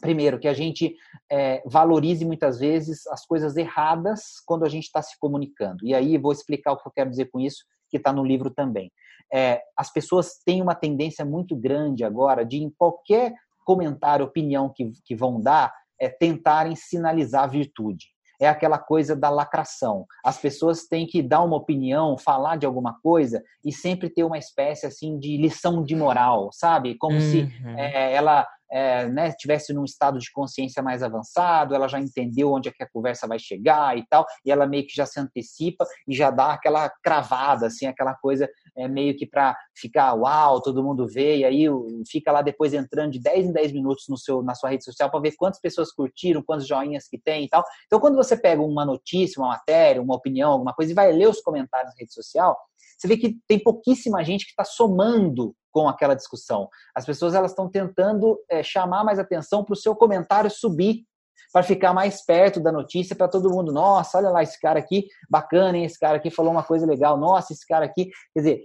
primeiro, 0.00 0.38
que 0.38 0.48
a 0.48 0.54
gente 0.54 0.94
é, 1.30 1.62
valorize 1.66 2.24
muitas 2.24 2.58
vezes 2.58 3.06
as 3.08 3.24
coisas 3.26 3.56
erradas 3.56 4.40
quando 4.46 4.64
a 4.64 4.68
gente 4.68 4.84
está 4.84 5.02
se 5.02 5.18
comunicando. 5.18 5.84
E 5.84 5.94
aí 5.94 6.16
vou 6.18 6.32
explicar 6.32 6.72
o 6.72 6.76
que 6.76 6.86
eu 6.86 6.92
quero 6.92 7.10
dizer 7.10 7.26
com 7.26 7.40
isso, 7.40 7.64
que 7.88 7.96
está 7.96 8.12
no 8.12 8.24
livro 8.24 8.50
também. 8.50 8.92
É, 9.32 9.60
as 9.76 9.92
pessoas 9.92 10.38
têm 10.44 10.62
uma 10.62 10.74
tendência 10.74 11.24
muito 11.24 11.56
grande 11.56 12.04
agora 12.04 12.44
de, 12.44 12.58
em 12.58 12.70
qualquer 12.70 13.34
comentário, 13.64 14.24
opinião 14.24 14.72
que, 14.72 14.92
que 15.04 15.16
vão 15.16 15.40
dar, 15.40 15.72
é, 16.00 16.08
tentarem 16.08 16.76
sinalizar 16.76 17.50
virtude 17.50 18.15
é 18.40 18.48
aquela 18.48 18.78
coisa 18.78 19.16
da 19.16 19.30
lacração. 19.30 20.06
As 20.24 20.38
pessoas 20.38 20.84
têm 20.84 21.06
que 21.06 21.22
dar 21.22 21.42
uma 21.42 21.56
opinião, 21.56 22.18
falar 22.18 22.56
de 22.56 22.66
alguma 22.66 22.98
coisa 23.00 23.42
e 23.64 23.72
sempre 23.72 24.10
ter 24.10 24.24
uma 24.24 24.38
espécie 24.38 24.86
assim 24.86 25.18
de 25.18 25.36
lição 25.36 25.82
de 25.82 25.94
moral, 25.94 26.50
sabe? 26.52 26.96
Como 26.96 27.16
uhum. 27.16 27.20
se 27.20 27.48
é, 27.76 28.12
ela 28.12 28.46
é, 28.70 29.06
né, 29.08 29.32
tivesse 29.32 29.72
num 29.72 29.84
estado 29.84 30.18
de 30.18 30.30
consciência 30.30 30.82
mais 30.82 31.02
avançado, 31.02 31.74
ela 31.74 31.88
já 31.88 32.00
entendeu 32.00 32.52
onde 32.52 32.68
é 32.68 32.72
que 32.72 32.82
a 32.82 32.88
conversa 32.88 33.26
vai 33.26 33.38
chegar 33.38 33.96
e 33.96 34.06
tal, 34.08 34.26
e 34.44 34.50
ela 34.50 34.66
meio 34.66 34.86
que 34.86 34.94
já 34.94 35.06
se 35.06 35.18
antecipa 35.20 35.86
e 36.06 36.14
já 36.14 36.30
dá 36.30 36.52
aquela 36.52 36.88
cravada, 37.02 37.66
assim, 37.66 37.86
aquela 37.86 38.14
coisa 38.14 38.48
é, 38.76 38.86
meio 38.88 39.16
que 39.16 39.26
para 39.26 39.56
ficar 39.74 40.14
uau, 40.14 40.60
todo 40.60 40.82
mundo 40.82 41.06
vê, 41.06 41.38
e 41.38 41.44
aí 41.44 41.66
fica 42.08 42.30
lá 42.30 42.42
depois 42.42 42.74
entrando 42.74 43.12
de 43.12 43.20
10 43.20 43.46
em 43.46 43.52
10 43.52 43.72
minutos 43.72 44.04
no 44.08 44.18
seu, 44.18 44.42
na 44.42 44.54
sua 44.54 44.70
rede 44.70 44.84
social 44.84 45.10
para 45.10 45.20
ver 45.20 45.34
quantas 45.36 45.60
pessoas 45.60 45.92
curtiram, 45.92 46.42
quantos 46.42 46.66
joinhas 46.66 47.08
que 47.08 47.18
tem 47.18 47.44
e 47.44 47.48
tal. 47.48 47.64
Então, 47.86 48.00
quando 48.00 48.16
você 48.16 48.36
pega 48.36 48.60
uma 48.62 48.84
notícia, 48.84 49.40
uma 49.40 49.48
matéria, 49.48 50.02
uma 50.02 50.14
opinião, 50.14 50.52
alguma 50.52 50.74
coisa, 50.74 50.92
e 50.92 50.94
vai 50.94 51.12
ler 51.12 51.28
os 51.28 51.40
comentários 51.40 51.92
na 51.92 51.98
rede 51.98 52.12
social, 52.12 52.56
você 52.98 53.08
vê 53.08 53.16
que 53.16 53.38
tem 53.46 53.58
pouquíssima 53.58 54.24
gente 54.24 54.44
que 54.44 54.50
está 54.50 54.64
somando 54.64 55.54
com 55.76 55.90
aquela 55.90 56.14
discussão. 56.14 56.70
As 56.94 57.04
pessoas 57.04 57.34
elas 57.34 57.50
estão 57.50 57.68
tentando 57.68 58.38
é, 58.48 58.62
chamar 58.62 59.04
mais 59.04 59.18
atenção 59.18 59.62
para 59.62 59.74
o 59.74 59.76
seu 59.76 59.94
comentário 59.94 60.50
subir 60.50 61.04
para 61.52 61.62
ficar 61.62 61.92
mais 61.92 62.24
perto 62.24 62.60
da 62.60 62.72
notícia 62.72 63.14
para 63.14 63.28
todo 63.28 63.50
mundo. 63.50 63.70
Nossa, 63.70 64.16
olha 64.16 64.30
lá 64.30 64.42
esse 64.42 64.58
cara 64.58 64.78
aqui, 64.78 65.06
bacana, 65.28 65.76
hein? 65.76 65.84
Esse 65.84 65.98
cara 66.00 66.16
aqui 66.16 66.30
falou 66.30 66.50
uma 66.50 66.62
coisa 66.62 66.86
legal. 66.86 67.18
Nossa, 67.18 67.52
esse 67.52 67.66
cara 67.66 67.84
aqui. 67.84 68.06
Quer 68.32 68.40
dizer, 68.40 68.60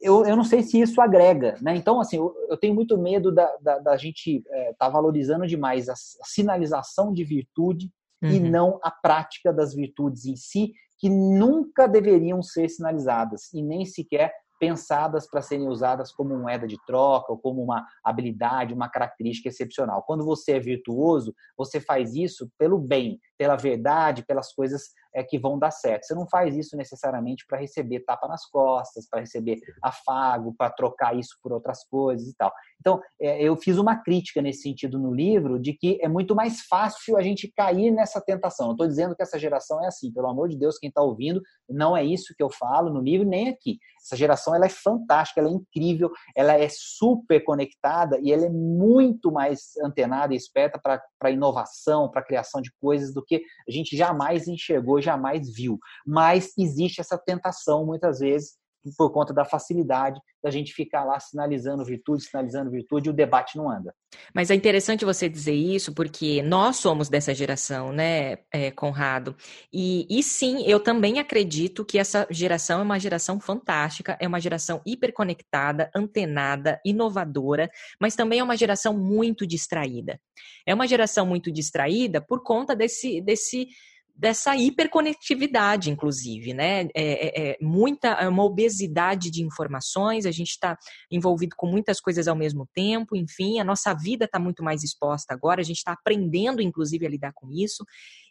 eu, 0.00 0.24
eu 0.24 0.34
não 0.34 0.44
sei 0.44 0.62
se 0.62 0.80
isso 0.80 0.98
agrega, 0.98 1.58
né? 1.60 1.76
Então, 1.76 2.00
assim, 2.00 2.16
eu, 2.16 2.34
eu 2.48 2.56
tenho 2.56 2.74
muito 2.74 2.96
medo 2.96 3.30
da, 3.30 3.54
da, 3.60 3.78
da 3.78 3.96
gente 3.98 4.36
estar 4.36 4.56
é, 4.56 4.72
tá 4.78 4.88
valorizando 4.88 5.46
demais 5.46 5.90
a, 5.90 5.92
a, 5.92 6.24
sinalização 6.24 7.12
de 7.12 7.22
virtude 7.22 7.90
uhum. 8.22 8.30
e 8.30 8.40
não 8.40 8.80
a 8.82 8.90
prática 8.90 9.52
das 9.52 9.74
virtudes 9.74 10.24
em 10.24 10.36
si, 10.36 10.72
que 10.98 11.10
nunca 11.10 11.86
deveriam 11.86 12.42
ser 12.42 12.70
sinalizadas 12.70 13.52
e 13.52 13.62
nem 13.62 13.84
sequer 13.84 14.32
pensadas 14.58 15.28
para 15.28 15.42
serem 15.42 15.68
usadas 15.68 16.12
como 16.12 16.36
moeda 16.36 16.66
de 16.66 16.76
troca 16.86 17.32
ou 17.32 17.38
como 17.38 17.62
uma 17.62 17.86
habilidade, 18.04 18.74
uma 18.74 18.88
característica 18.88 19.48
excepcional. 19.48 20.02
Quando 20.02 20.24
você 20.24 20.52
é 20.52 20.60
virtuoso, 20.60 21.34
você 21.56 21.80
faz 21.80 22.14
isso 22.14 22.50
pelo 22.58 22.78
bem, 22.78 23.20
pela 23.38 23.56
verdade, 23.56 24.24
pelas 24.24 24.52
coisas 24.52 24.90
é, 25.16 25.24
que 25.24 25.38
vão 25.38 25.58
dar 25.58 25.70
certo. 25.70 26.04
Você 26.04 26.14
não 26.14 26.28
faz 26.28 26.54
isso 26.54 26.76
necessariamente 26.76 27.46
para 27.48 27.58
receber 27.58 28.00
tapa 28.00 28.28
nas 28.28 28.44
costas, 28.44 29.08
para 29.08 29.20
receber 29.20 29.58
afago, 29.82 30.54
para 30.56 30.70
trocar 30.70 31.16
isso 31.16 31.38
por 31.42 31.52
outras 31.52 31.82
coisas 31.88 32.28
e 32.28 32.34
tal. 32.36 32.52
Então, 32.78 33.00
é, 33.18 33.42
eu 33.42 33.56
fiz 33.56 33.78
uma 33.78 33.96
crítica 33.96 34.42
nesse 34.42 34.60
sentido 34.60 34.98
no 34.98 35.14
livro, 35.14 35.58
de 35.58 35.72
que 35.72 35.98
é 36.02 36.08
muito 36.08 36.34
mais 36.34 36.60
fácil 36.66 37.16
a 37.16 37.22
gente 37.22 37.50
cair 37.56 37.90
nessa 37.90 38.20
tentação. 38.20 38.66
Não 38.66 38.74
estou 38.74 38.86
dizendo 38.86 39.16
que 39.16 39.22
essa 39.22 39.38
geração 39.38 39.82
é 39.82 39.86
assim, 39.86 40.12
pelo 40.12 40.28
amor 40.28 40.50
de 40.50 40.58
Deus, 40.58 40.78
quem 40.78 40.88
está 40.88 41.00
ouvindo, 41.00 41.40
não 41.66 41.96
é 41.96 42.04
isso 42.04 42.34
que 42.36 42.42
eu 42.42 42.50
falo 42.50 42.92
no 42.92 43.00
livro, 43.00 43.26
nem 43.26 43.48
aqui. 43.48 43.78
Essa 44.04 44.16
geração 44.16 44.54
ela 44.54 44.66
é 44.66 44.68
fantástica, 44.68 45.40
ela 45.40 45.48
é 45.48 45.52
incrível, 45.52 46.12
ela 46.36 46.52
é 46.52 46.68
super 46.70 47.42
conectada 47.42 48.20
e 48.22 48.32
ela 48.32 48.44
é 48.44 48.50
muito 48.50 49.32
mais 49.32 49.76
antenada 49.82 50.32
e 50.32 50.36
esperta 50.36 50.78
para 50.78 51.30
inovação, 51.30 52.08
para 52.08 52.22
criação 52.22 52.60
de 52.60 52.70
coisas 52.80 53.12
do 53.12 53.24
que 53.24 53.42
a 53.68 53.72
gente 53.72 53.96
jamais 53.96 54.46
enxergou, 54.46 55.00
jamais 55.06 55.50
viu. 55.52 55.78
Mas 56.06 56.52
existe 56.58 57.00
essa 57.00 57.16
tentação 57.16 57.86
muitas 57.86 58.18
vezes 58.18 58.56
por 58.96 59.10
conta 59.10 59.32
da 59.32 59.44
facilidade 59.44 60.20
da 60.42 60.50
gente 60.50 60.72
ficar 60.72 61.02
lá 61.04 61.18
sinalizando 61.18 61.84
virtude, 61.84 62.22
sinalizando 62.22 62.70
virtude, 62.70 63.08
e 63.08 63.10
o 63.10 63.14
debate 63.14 63.56
não 63.56 63.68
anda. 63.68 63.92
Mas 64.32 64.50
é 64.50 64.54
interessante 64.54 65.04
você 65.04 65.28
dizer 65.28 65.54
isso, 65.54 65.92
porque 65.92 66.40
nós 66.42 66.76
somos 66.76 67.08
dessa 67.08 67.34
geração, 67.34 67.92
né, 67.92 68.38
é, 68.52 68.70
Conrado? 68.70 69.34
E, 69.72 70.06
e 70.08 70.22
sim, 70.22 70.62
eu 70.66 70.78
também 70.78 71.18
acredito 71.18 71.84
que 71.84 71.98
essa 71.98 72.26
geração 72.30 72.80
é 72.80 72.82
uma 72.84 73.00
geração 73.00 73.40
fantástica, 73.40 74.16
é 74.20 74.28
uma 74.28 74.40
geração 74.40 74.80
hiperconectada, 74.86 75.90
antenada, 75.94 76.80
inovadora, 76.84 77.68
mas 78.00 78.14
também 78.14 78.38
é 78.38 78.44
uma 78.44 78.56
geração 78.56 78.96
muito 78.96 79.44
distraída. 79.44 80.20
É 80.64 80.72
uma 80.74 80.86
geração 80.86 81.26
muito 81.26 81.50
distraída 81.50 82.20
por 82.20 82.42
conta 82.42 82.76
desse, 82.76 83.20
desse 83.20 83.68
dessa 84.16 84.56
hiperconectividade, 84.56 85.90
inclusive, 85.90 86.54
né? 86.54 86.88
É, 86.94 86.94
é, 86.94 87.50
é 87.50 87.56
muita 87.60 88.08
é 88.08 88.28
uma 88.28 88.44
obesidade 88.44 89.30
de 89.30 89.44
informações, 89.44 90.24
a 90.24 90.30
gente 90.30 90.50
está 90.50 90.76
envolvido 91.10 91.54
com 91.56 91.66
muitas 91.66 92.00
coisas 92.00 92.26
ao 92.26 92.34
mesmo 92.34 92.66
tempo, 92.72 93.14
enfim, 93.14 93.60
a 93.60 93.64
nossa 93.64 93.92
vida 93.92 94.24
está 94.24 94.38
muito 94.38 94.64
mais 94.64 94.82
exposta 94.82 95.34
agora, 95.34 95.60
a 95.60 95.64
gente 95.64 95.78
está 95.78 95.92
aprendendo, 95.92 96.62
inclusive, 96.62 97.06
a 97.06 97.10
lidar 97.10 97.32
com 97.34 97.50
isso. 97.52 97.84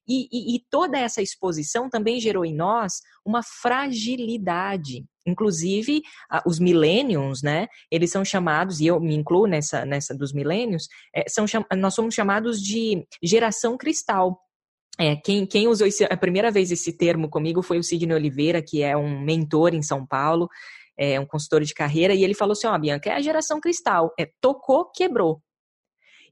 E, 0.07 0.27
e, 0.31 0.55
e 0.55 0.63
toda 0.69 0.99
essa 0.99 1.21
exposição 1.21 1.89
também 1.89 2.19
gerou 2.19 2.45
em 2.45 2.55
nós 2.55 3.01
uma 3.25 3.41
fragilidade. 3.41 5.03
Inclusive, 5.27 6.03
os 6.45 6.59
millennials, 6.59 7.41
né? 7.41 7.67
Eles 7.89 8.11
são 8.11 8.23
chamados, 8.23 8.79
e 8.79 8.85
eu 8.85 8.99
me 8.99 9.15
incluo 9.15 9.47
nessa, 9.47 9.83
nessa 9.83 10.15
dos 10.15 10.31
millennials, 10.31 10.87
é, 11.15 11.25
são, 11.27 11.45
nós 11.75 11.95
somos 11.95 12.13
chamados 12.13 12.61
de 12.61 13.03
geração 13.23 13.75
cristal 13.75 14.44
é, 14.99 15.15
quem, 15.15 15.45
quem 15.45 15.67
usou 15.67 15.87
esse, 15.87 16.03
a 16.05 16.17
primeira 16.17 16.51
vez 16.51 16.71
esse 16.71 16.93
termo 16.93 17.29
comigo 17.29 17.61
foi 17.61 17.77
o 17.77 17.83
Sidney 17.83 18.15
Oliveira, 18.15 18.61
que 18.61 18.81
é 18.81 18.95
um 18.95 19.19
mentor 19.19 19.73
em 19.73 19.81
São 19.81 20.05
Paulo, 20.05 20.49
é 20.97 21.19
um 21.19 21.25
consultor 21.25 21.63
de 21.63 21.73
carreira, 21.73 22.13
e 22.13 22.23
ele 22.23 22.33
falou 22.33 22.53
assim: 22.53 22.67
Ó, 22.67 22.75
oh, 22.75 22.79
Bianca, 22.79 23.09
é 23.09 23.13
a 23.13 23.21
geração 23.21 23.59
cristal, 23.59 24.13
é 24.17 24.29
tocou, 24.39 24.85
quebrou. 24.91 25.41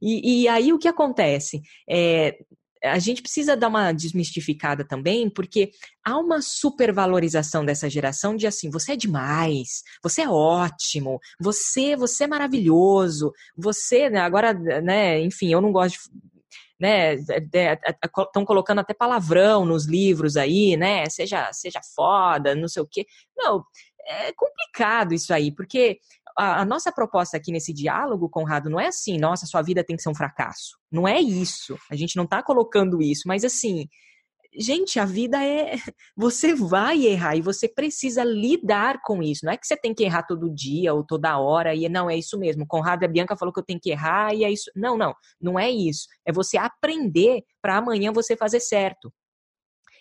E, 0.02 0.44
e 0.44 0.48
aí 0.48 0.72
o 0.74 0.80
que 0.80 0.88
acontece? 0.88 1.62
É, 1.90 2.38
a 2.84 3.00
gente 3.00 3.22
precisa 3.22 3.56
dar 3.56 3.70
uma 3.70 3.94
desmistificada 3.94 4.86
também, 4.86 5.30
porque 5.30 5.72
há 6.04 6.18
uma 6.18 6.42
supervalorização 6.42 7.64
dessa 7.64 7.90
geração 7.90 8.36
de 8.36 8.46
assim, 8.46 8.70
você 8.70 8.94
é 8.94 8.98
demais, 8.98 9.84
você 10.02 10.24
é 10.24 10.30
ótimo, 10.30 11.20
você, 11.40 11.96
você 11.96 12.26
é 12.26 12.28
maravilhoso, 12.28 13.32
você, 13.56 14.10
né, 14.10 14.20
agora, 14.20 14.54
né, 14.54 15.22
enfim, 15.22 15.54
eu 15.54 15.62
não 15.62 15.72
gosto 15.72 15.96
de 15.96 16.33
né? 16.84 17.16
Estão 17.16 18.44
colocando 18.44 18.80
até 18.80 18.94
palavrão 18.94 19.64
nos 19.66 19.86
livros 19.86 20.36
aí, 20.36 20.76
né? 20.76 21.10
Seja, 21.10 21.50
seja 21.54 21.80
foda, 21.96 22.54
não 22.54 22.68
sei 22.68 22.84
o 22.84 22.88
quê. 22.88 23.06
Não, 23.38 23.64
é 24.06 24.34
complicado 24.34 25.14
isso 25.14 25.34
aí, 25.34 25.50
porque 25.50 25.98
a, 26.38 26.60
a, 26.60 26.66
nossa 26.66 26.92
proposta 26.92 27.38
aqui 27.38 27.54
nesse 27.54 27.72
diálogo, 27.72 28.30
Conrado, 28.30 28.70
não 28.70 28.82
é 28.82 28.88
assim, 28.88 29.18
nossa, 29.18 29.46
sua 29.46 29.62
vida 29.62 29.82
tem 29.82 29.96
que 29.96 30.02
ser 30.02 30.10
um 30.10 30.16
fracasso. 30.16 30.78
Não 30.92 31.08
é 31.08 31.22
isso. 31.22 31.78
A 31.90 31.96
gente 31.96 32.18
não 32.18 32.26
está 32.26 32.44
colocando 32.44 33.02
isso, 33.02 33.24
mas 33.28 33.46
assim, 33.46 33.88
gente, 34.58 35.00
a 35.00 35.06
vida 35.06 35.44
é. 35.44 35.76
Você 36.16 36.54
vai 36.54 37.06
errar 37.06 37.36
e 37.36 37.42
você 37.42 37.68
precisa 37.68 38.24
lidar 38.24 39.02
com 39.04 39.22
isso. 39.22 39.46
Não 39.46 39.52
é 39.52 39.58
que 39.58 39.66
você 39.66 39.76
tem 39.76 39.94
que 39.94 40.04
errar 40.04 40.24
todo 40.24 40.54
dia 40.54 40.94
ou 40.94 41.04
toda 41.04 41.40
hora 41.40 41.74
e 41.74 41.90
não 41.90 42.10
é 42.10 42.16
isso 42.16 42.38
mesmo. 42.38 42.68
Conrado 42.68 43.02
e 43.02 43.06
a 43.06 43.08
Bianca 43.08 43.36
falou 43.36 43.52
que 43.52 43.60
eu 43.60 43.66
tenho 43.66 43.80
que 43.80 43.90
errar 43.90 44.34
e 44.34 44.44
é 44.44 44.52
isso. 44.52 44.72
Não, 44.76 44.98
não, 44.98 45.14
não 45.42 45.60
é 45.60 45.70
isso. 45.70 46.08
É 46.26 46.32
você 46.32 46.58
aprender 46.58 47.44
para 47.62 47.78
amanhã 47.78 48.12
você 48.12 48.38
fazer 48.38 48.60
certo. 48.60 49.12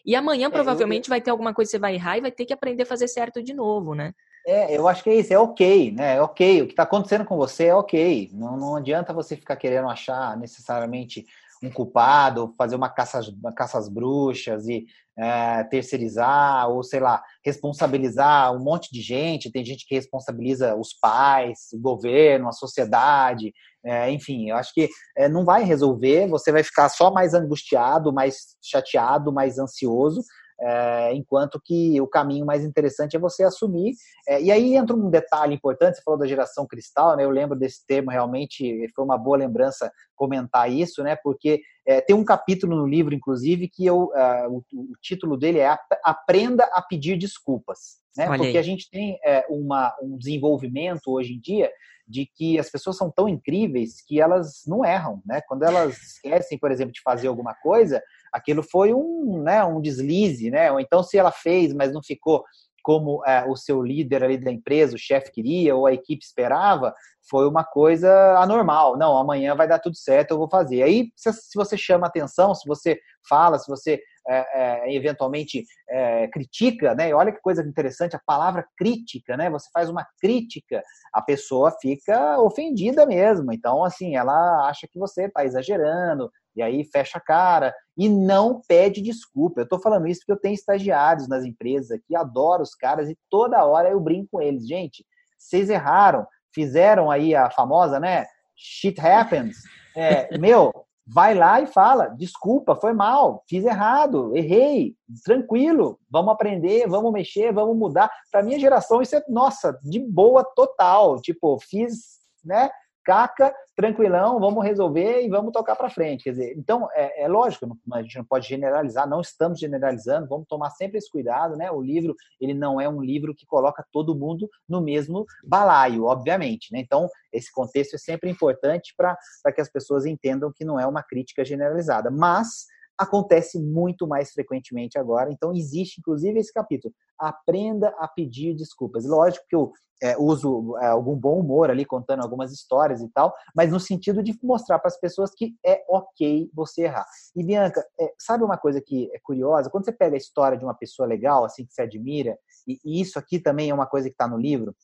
E 0.04 0.14
amanhã 0.14 0.48
é, 0.48 0.50
provavelmente 0.50 1.08
eu... 1.08 1.10
vai 1.10 1.20
ter 1.20 1.30
alguma 1.30 1.54
coisa 1.54 1.68
que 1.68 1.72
você 1.72 1.78
vai 1.78 1.94
errar 1.94 2.18
e 2.18 2.20
vai 2.20 2.32
ter 2.32 2.44
que 2.44 2.52
aprender 2.52 2.82
a 2.82 2.86
fazer 2.86 3.08
certo 3.08 3.42
de 3.42 3.54
novo, 3.54 3.94
né? 3.94 4.12
É, 4.44 4.76
eu 4.76 4.88
acho 4.88 5.04
que 5.04 5.10
é 5.10 5.14
isso, 5.14 5.32
é 5.32 5.38
ok, 5.38 5.92
né? 5.92 6.16
É 6.16 6.22
ok. 6.22 6.62
O 6.62 6.66
que 6.66 6.72
está 6.72 6.82
acontecendo 6.82 7.24
com 7.24 7.36
você 7.36 7.66
é 7.66 7.74
ok. 7.74 8.28
Não, 8.32 8.56
não 8.56 8.76
adianta 8.76 9.12
você 9.12 9.36
ficar 9.36 9.56
querendo 9.56 9.88
achar 9.88 10.36
necessariamente 10.36 11.24
um 11.62 11.70
culpado, 11.70 12.54
fazer 12.58 12.74
uma 12.76 12.88
caça, 12.88 13.20
uma 13.40 13.52
caça 13.52 13.78
às 13.78 13.88
bruxas 13.88 14.66
e 14.66 14.84
é, 15.16 15.64
terceirizar, 15.64 16.68
ou 16.68 16.82
sei 16.82 17.00
lá, 17.00 17.22
responsabilizar 17.44 18.54
um 18.54 18.62
monte 18.62 18.90
de 18.92 19.00
gente. 19.00 19.50
Tem 19.50 19.64
gente 19.64 19.86
que 19.86 19.94
responsabiliza 19.94 20.74
os 20.74 20.92
pais, 20.94 21.68
o 21.72 21.80
governo, 21.80 22.48
a 22.48 22.52
sociedade, 22.52 23.52
é, 23.84 24.10
enfim, 24.10 24.50
eu 24.50 24.56
acho 24.56 24.72
que 24.72 24.88
é, 25.16 25.28
não 25.28 25.44
vai 25.44 25.64
resolver, 25.64 26.28
você 26.28 26.52
vai 26.52 26.62
ficar 26.62 26.88
só 26.88 27.10
mais 27.10 27.34
angustiado, 27.34 28.12
mais 28.12 28.56
chateado, 28.62 29.32
mais 29.32 29.58
ansioso, 29.58 30.22
é, 30.62 31.12
enquanto 31.14 31.60
que 31.62 32.00
o 32.00 32.06
caminho 32.06 32.46
mais 32.46 32.64
interessante 32.64 33.16
é 33.16 33.20
você 33.20 33.42
assumir. 33.42 33.94
É, 34.28 34.40
e 34.40 34.50
aí 34.50 34.76
entra 34.76 34.94
um 34.94 35.10
detalhe 35.10 35.54
importante, 35.54 35.96
você 35.96 36.02
falou 36.02 36.20
da 36.20 36.26
geração 36.26 36.66
cristal, 36.66 37.16
né? 37.16 37.24
Eu 37.24 37.30
lembro 37.30 37.58
desse 37.58 37.84
termo, 37.84 38.10
realmente 38.10 38.86
foi 38.94 39.04
uma 39.04 39.18
boa 39.18 39.36
lembrança 39.36 39.90
comentar 40.14 40.70
isso, 40.70 41.02
né? 41.02 41.16
Porque 41.16 41.60
é, 41.86 42.00
tem 42.00 42.14
um 42.14 42.24
capítulo 42.24 42.76
no 42.76 42.86
livro, 42.86 43.12
inclusive, 43.12 43.68
que 43.68 43.84
eu, 43.84 44.04
uh, 44.04 44.48
o, 44.48 44.58
o, 44.72 44.92
título 45.00 45.36
dele 45.36 45.58
é 45.58 45.76
Aprenda 46.04 46.64
a 46.72 46.80
Pedir 46.80 47.18
Desculpas. 47.18 48.00
Né? 48.16 48.26
Porque 48.26 48.58
a 48.58 48.62
gente 48.62 48.88
tem 48.90 49.18
é, 49.24 49.44
uma, 49.48 49.92
um 50.00 50.16
desenvolvimento 50.16 51.08
hoje 51.08 51.32
em 51.32 51.40
dia 51.40 51.70
de 52.06 52.26
que 52.26 52.58
as 52.58 52.70
pessoas 52.70 52.96
são 52.96 53.10
tão 53.10 53.28
incríveis 53.28 54.04
que 54.06 54.20
elas 54.20 54.62
não 54.66 54.84
erram, 54.84 55.22
né? 55.24 55.40
Quando 55.48 55.62
elas 55.62 55.96
esquecem, 55.96 56.58
por 56.58 56.70
exemplo, 56.70 56.92
de 56.92 57.00
fazer 57.00 57.28
alguma 57.28 57.54
coisa, 57.54 58.02
aquilo 58.32 58.62
foi 58.62 58.94
um, 58.94 59.42
né, 59.42 59.62
um 59.64 59.80
deslize, 59.80 60.50
né? 60.50 60.70
Ou 60.72 60.80
então 60.80 61.02
se 61.02 61.18
ela 61.18 61.30
fez, 61.30 61.72
mas 61.72 61.92
não 61.92 62.02
ficou 62.02 62.44
como 62.82 63.24
é, 63.24 63.44
o 63.44 63.56
seu 63.56 63.80
líder 63.80 64.24
ali 64.24 64.36
da 64.36 64.50
empresa, 64.50 64.96
o 64.96 64.98
chefe 64.98 65.30
queria 65.30 65.74
ou 65.76 65.86
a 65.86 65.92
equipe 65.92 66.24
esperava, 66.24 66.92
foi 67.30 67.48
uma 67.48 67.64
coisa 67.64 68.10
anormal. 68.38 68.98
Não, 68.98 69.16
amanhã 69.16 69.54
vai 69.54 69.68
dar 69.68 69.78
tudo 69.78 69.96
certo, 69.96 70.32
eu 70.32 70.38
vou 70.38 70.48
fazer. 70.48 70.82
Aí, 70.82 71.10
se, 71.14 71.32
se 71.32 71.54
você 71.54 71.76
chama 71.76 72.06
atenção, 72.06 72.54
se 72.54 72.66
você 72.66 72.98
fala, 73.28 73.58
se 73.58 73.68
você 73.68 74.00
é, 74.28 74.86
é, 74.88 74.94
eventualmente 74.94 75.64
é, 75.88 76.28
critica, 76.28 76.94
né? 76.94 77.12
Olha 77.14 77.32
que 77.32 77.40
coisa 77.40 77.62
interessante, 77.62 78.16
a 78.16 78.22
palavra 78.24 78.64
crítica, 78.76 79.36
né? 79.36 79.50
Você 79.50 79.68
faz 79.72 79.88
uma 79.88 80.06
crítica, 80.20 80.82
a 81.12 81.20
pessoa 81.22 81.72
fica 81.80 82.38
ofendida 82.40 83.04
mesmo. 83.06 83.52
Então, 83.52 83.84
assim, 83.84 84.16
ela 84.16 84.68
acha 84.68 84.86
que 84.90 84.98
você 84.98 85.24
está 85.24 85.44
exagerando, 85.44 86.30
e 86.54 86.62
aí 86.62 86.84
fecha 86.84 87.18
a 87.18 87.20
cara 87.20 87.74
e 87.96 88.08
não 88.08 88.60
pede 88.66 89.00
desculpa. 89.00 89.60
Eu 89.60 89.64
estou 89.64 89.80
falando 89.80 90.06
isso 90.06 90.20
porque 90.20 90.32
eu 90.32 90.40
tenho 90.40 90.54
estagiários 90.54 91.28
nas 91.28 91.44
empresas 91.44 91.90
aqui, 91.90 92.16
adoro 92.16 92.62
os 92.62 92.74
caras 92.74 93.08
e 93.08 93.18
toda 93.30 93.64
hora 93.64 93.90
eu 93.90 94.00
brinco 94.00 94.28
com 94.32 94.42
eles. 94.42 94.66
Gente, 94.66 95.04
vocês 95.38 95.68
erraram, 95.70 96.26
fizeram 96.54 97.10
aí 97.10 97.34
a 97.34 97.50
famosa, 97.50 97.98
né? 97.98 98.26
Shit 98.56 99.00
happens. 99.00 99.56
É, 99.96 100.38
meu, 100.38 100.72
vai 101.06 101.34
lá 101.34 101.60
e 101.60 101.66
fala: 101.66 102.08
desculpa, 102.08 102.76
foi 102.76 102.92
mal, 102.92 103.42
fiz 103.48 103.64
errado, 103.64 104.34
errei, 104.36 104.94
tranquilo, 105.24 105.98
vamos 106.10 106.32
aprender, 106.32 106.86
vamos 106.88 107.12
mexer, 107.12 107.52
vamos 107.52 107.76
mudar. 107.76 108.10
Para 108.30 108.42
minha 108.42 108.58
geração, 108.58 109.02
isso 109.02 109.16
é, 109.16 109.22
nossa, 109.28 109.78
de 109.82 110.00
boa 110.00 110.44
total. 110.44 111.20
Tipo, 111.20 111.58
fiz, 111.60 112.20
né? 112.44 112.70
Caca, 113.04 113.54
tranquilão, 113.74 114.38
vamos 114.38 114.64
resolver 114.64 115.22
e 115.22 115.28
vamos 115.28 115.52
tocar 115.52 115.76
para 115.76 115.90
frente. 115.90 116.24
Quer 116.24 116.30
dizer, 116.30 116.54
então, 116.56 116.88
é, 116.94 117.24
é, 117.24 117.28
lógico, 117.28 117.66
a 117.92 118.02
gente 118.02 118.16
não 118.16 118.24
pode 118.24 118.48
generalizar, 118.48 119.08
não 119.08 119.20
estamos 119.20 119.58
generalizando, 119.58 120.28
vamos 120.28 120.46
tomar 120.46 120.70
sempre 120.70 120.98
esse 120.98 121.10
cuidado, 121.10 121.56
né? 121.56 121.70
O 121.70 121.80
livro, 121.80 122.14
ele 122.40 122.54
não 122.54 122.80
é 122.80 122.88
um 122.88 123.02
livro 123.02 123.34
que 123.34 123.46
coloca 123.46 123.84
todo 123.92 124.14
mundo 124.14 124.48
no 124.68 124.80
mesmo 124.80 125.24
balaio, 125.44 126.04
obviamente, 126.04 126.72
né? 126.72 126.80
Então, 126.80 127.08
esse 127.32 127.50
contexto 127.50 127.94
é 127.94 127.98
sempre 127.98 128.30
importante 128.30 128.94
para 128.96 129.16
que 129.54 129.60
as 129.60 129.70
pessoas 129.70 130.06
entendam 130.06 130.52
que 130.54 130.64
não 130.64 130.78
é 130.78 130.86
uma 130.86 131.02
crítica 131.02 131.44
generalizada, 131.44 132.10
mas 132.10 132.66
acontece 133.02 133.58
muito 133.58 134.06
mais 134.06 134.32
frequentemente 134.32 134.98
agora. 134.98 135.30
Então, 135.32 135.52
existe 135.52 136.00
inclusive 136.00 136.38
esse 136.38 136.52
capítulo. 136.52 136.94
Aprenda 137.18 137.88
a 137.98 138.08
pedir 138.08 138.54
desculpas. 138.54 139.04
Lógico 139.04 139.44
que 139.48 139.56
eu 139.56 139.72
é, 140.02 140.16
uso 140.18 140.76
é, 140.78 140.86
algum 140.86 141.14
bom 141.14 141.38
humor 141.38 141.70
ali, 141.70 141.84
contando 141.84 142.22
algumas 142.22 142.52
histórias 142.52 143.00
e 143.00 143.08
tal, 143.10 143.32
mas 143.54 143.70
no 143.70 143.78
sentido 143.78 144.22
de 144.22 144.36
mostrar 144.42 144.80
para 144.80 144.88
as 144.88 144.98
pessoas 144.98 145.30
que 145.30 145.54
é 145.64 145.84
ok 145.88 146.50
você 146.52 146.82
errar. 146.82 147.06
E, 147.36 147.44
Bianca, 147.44 147.86
é, 148.00 148.12
sabe 148.18 148.42
uma 148.42 148.58
coisa 148.58 148.80
que 148.80 149.08
é 149.14 149.20
curiosa? 149.22 149.70
Quando 149.70 149.84
você 149.84 149.92
pega 149.92 150.16
a 150.16 150.18
história 150.18 150.58
de 150.58 150.64
uma 150.64 150.74
pessoa 150.74 151.06
legal, 151.06 151.44
assim, 151.44 151.64
que 151.64 151.72
você 151.72 151.82
admira, 151.82 152.36
e, 152.66 152.80
e 152.84 153.00
isso 153.00 153.18
aqui 153.18 153.38
também 153.38 153.70
é 153.70 153.74
uma 153.74 153.86
coisa 153.86 154.08
que 154.08 154.14
está 154.14 154.26
no 154.26 154.36
livro, 154.36 154.74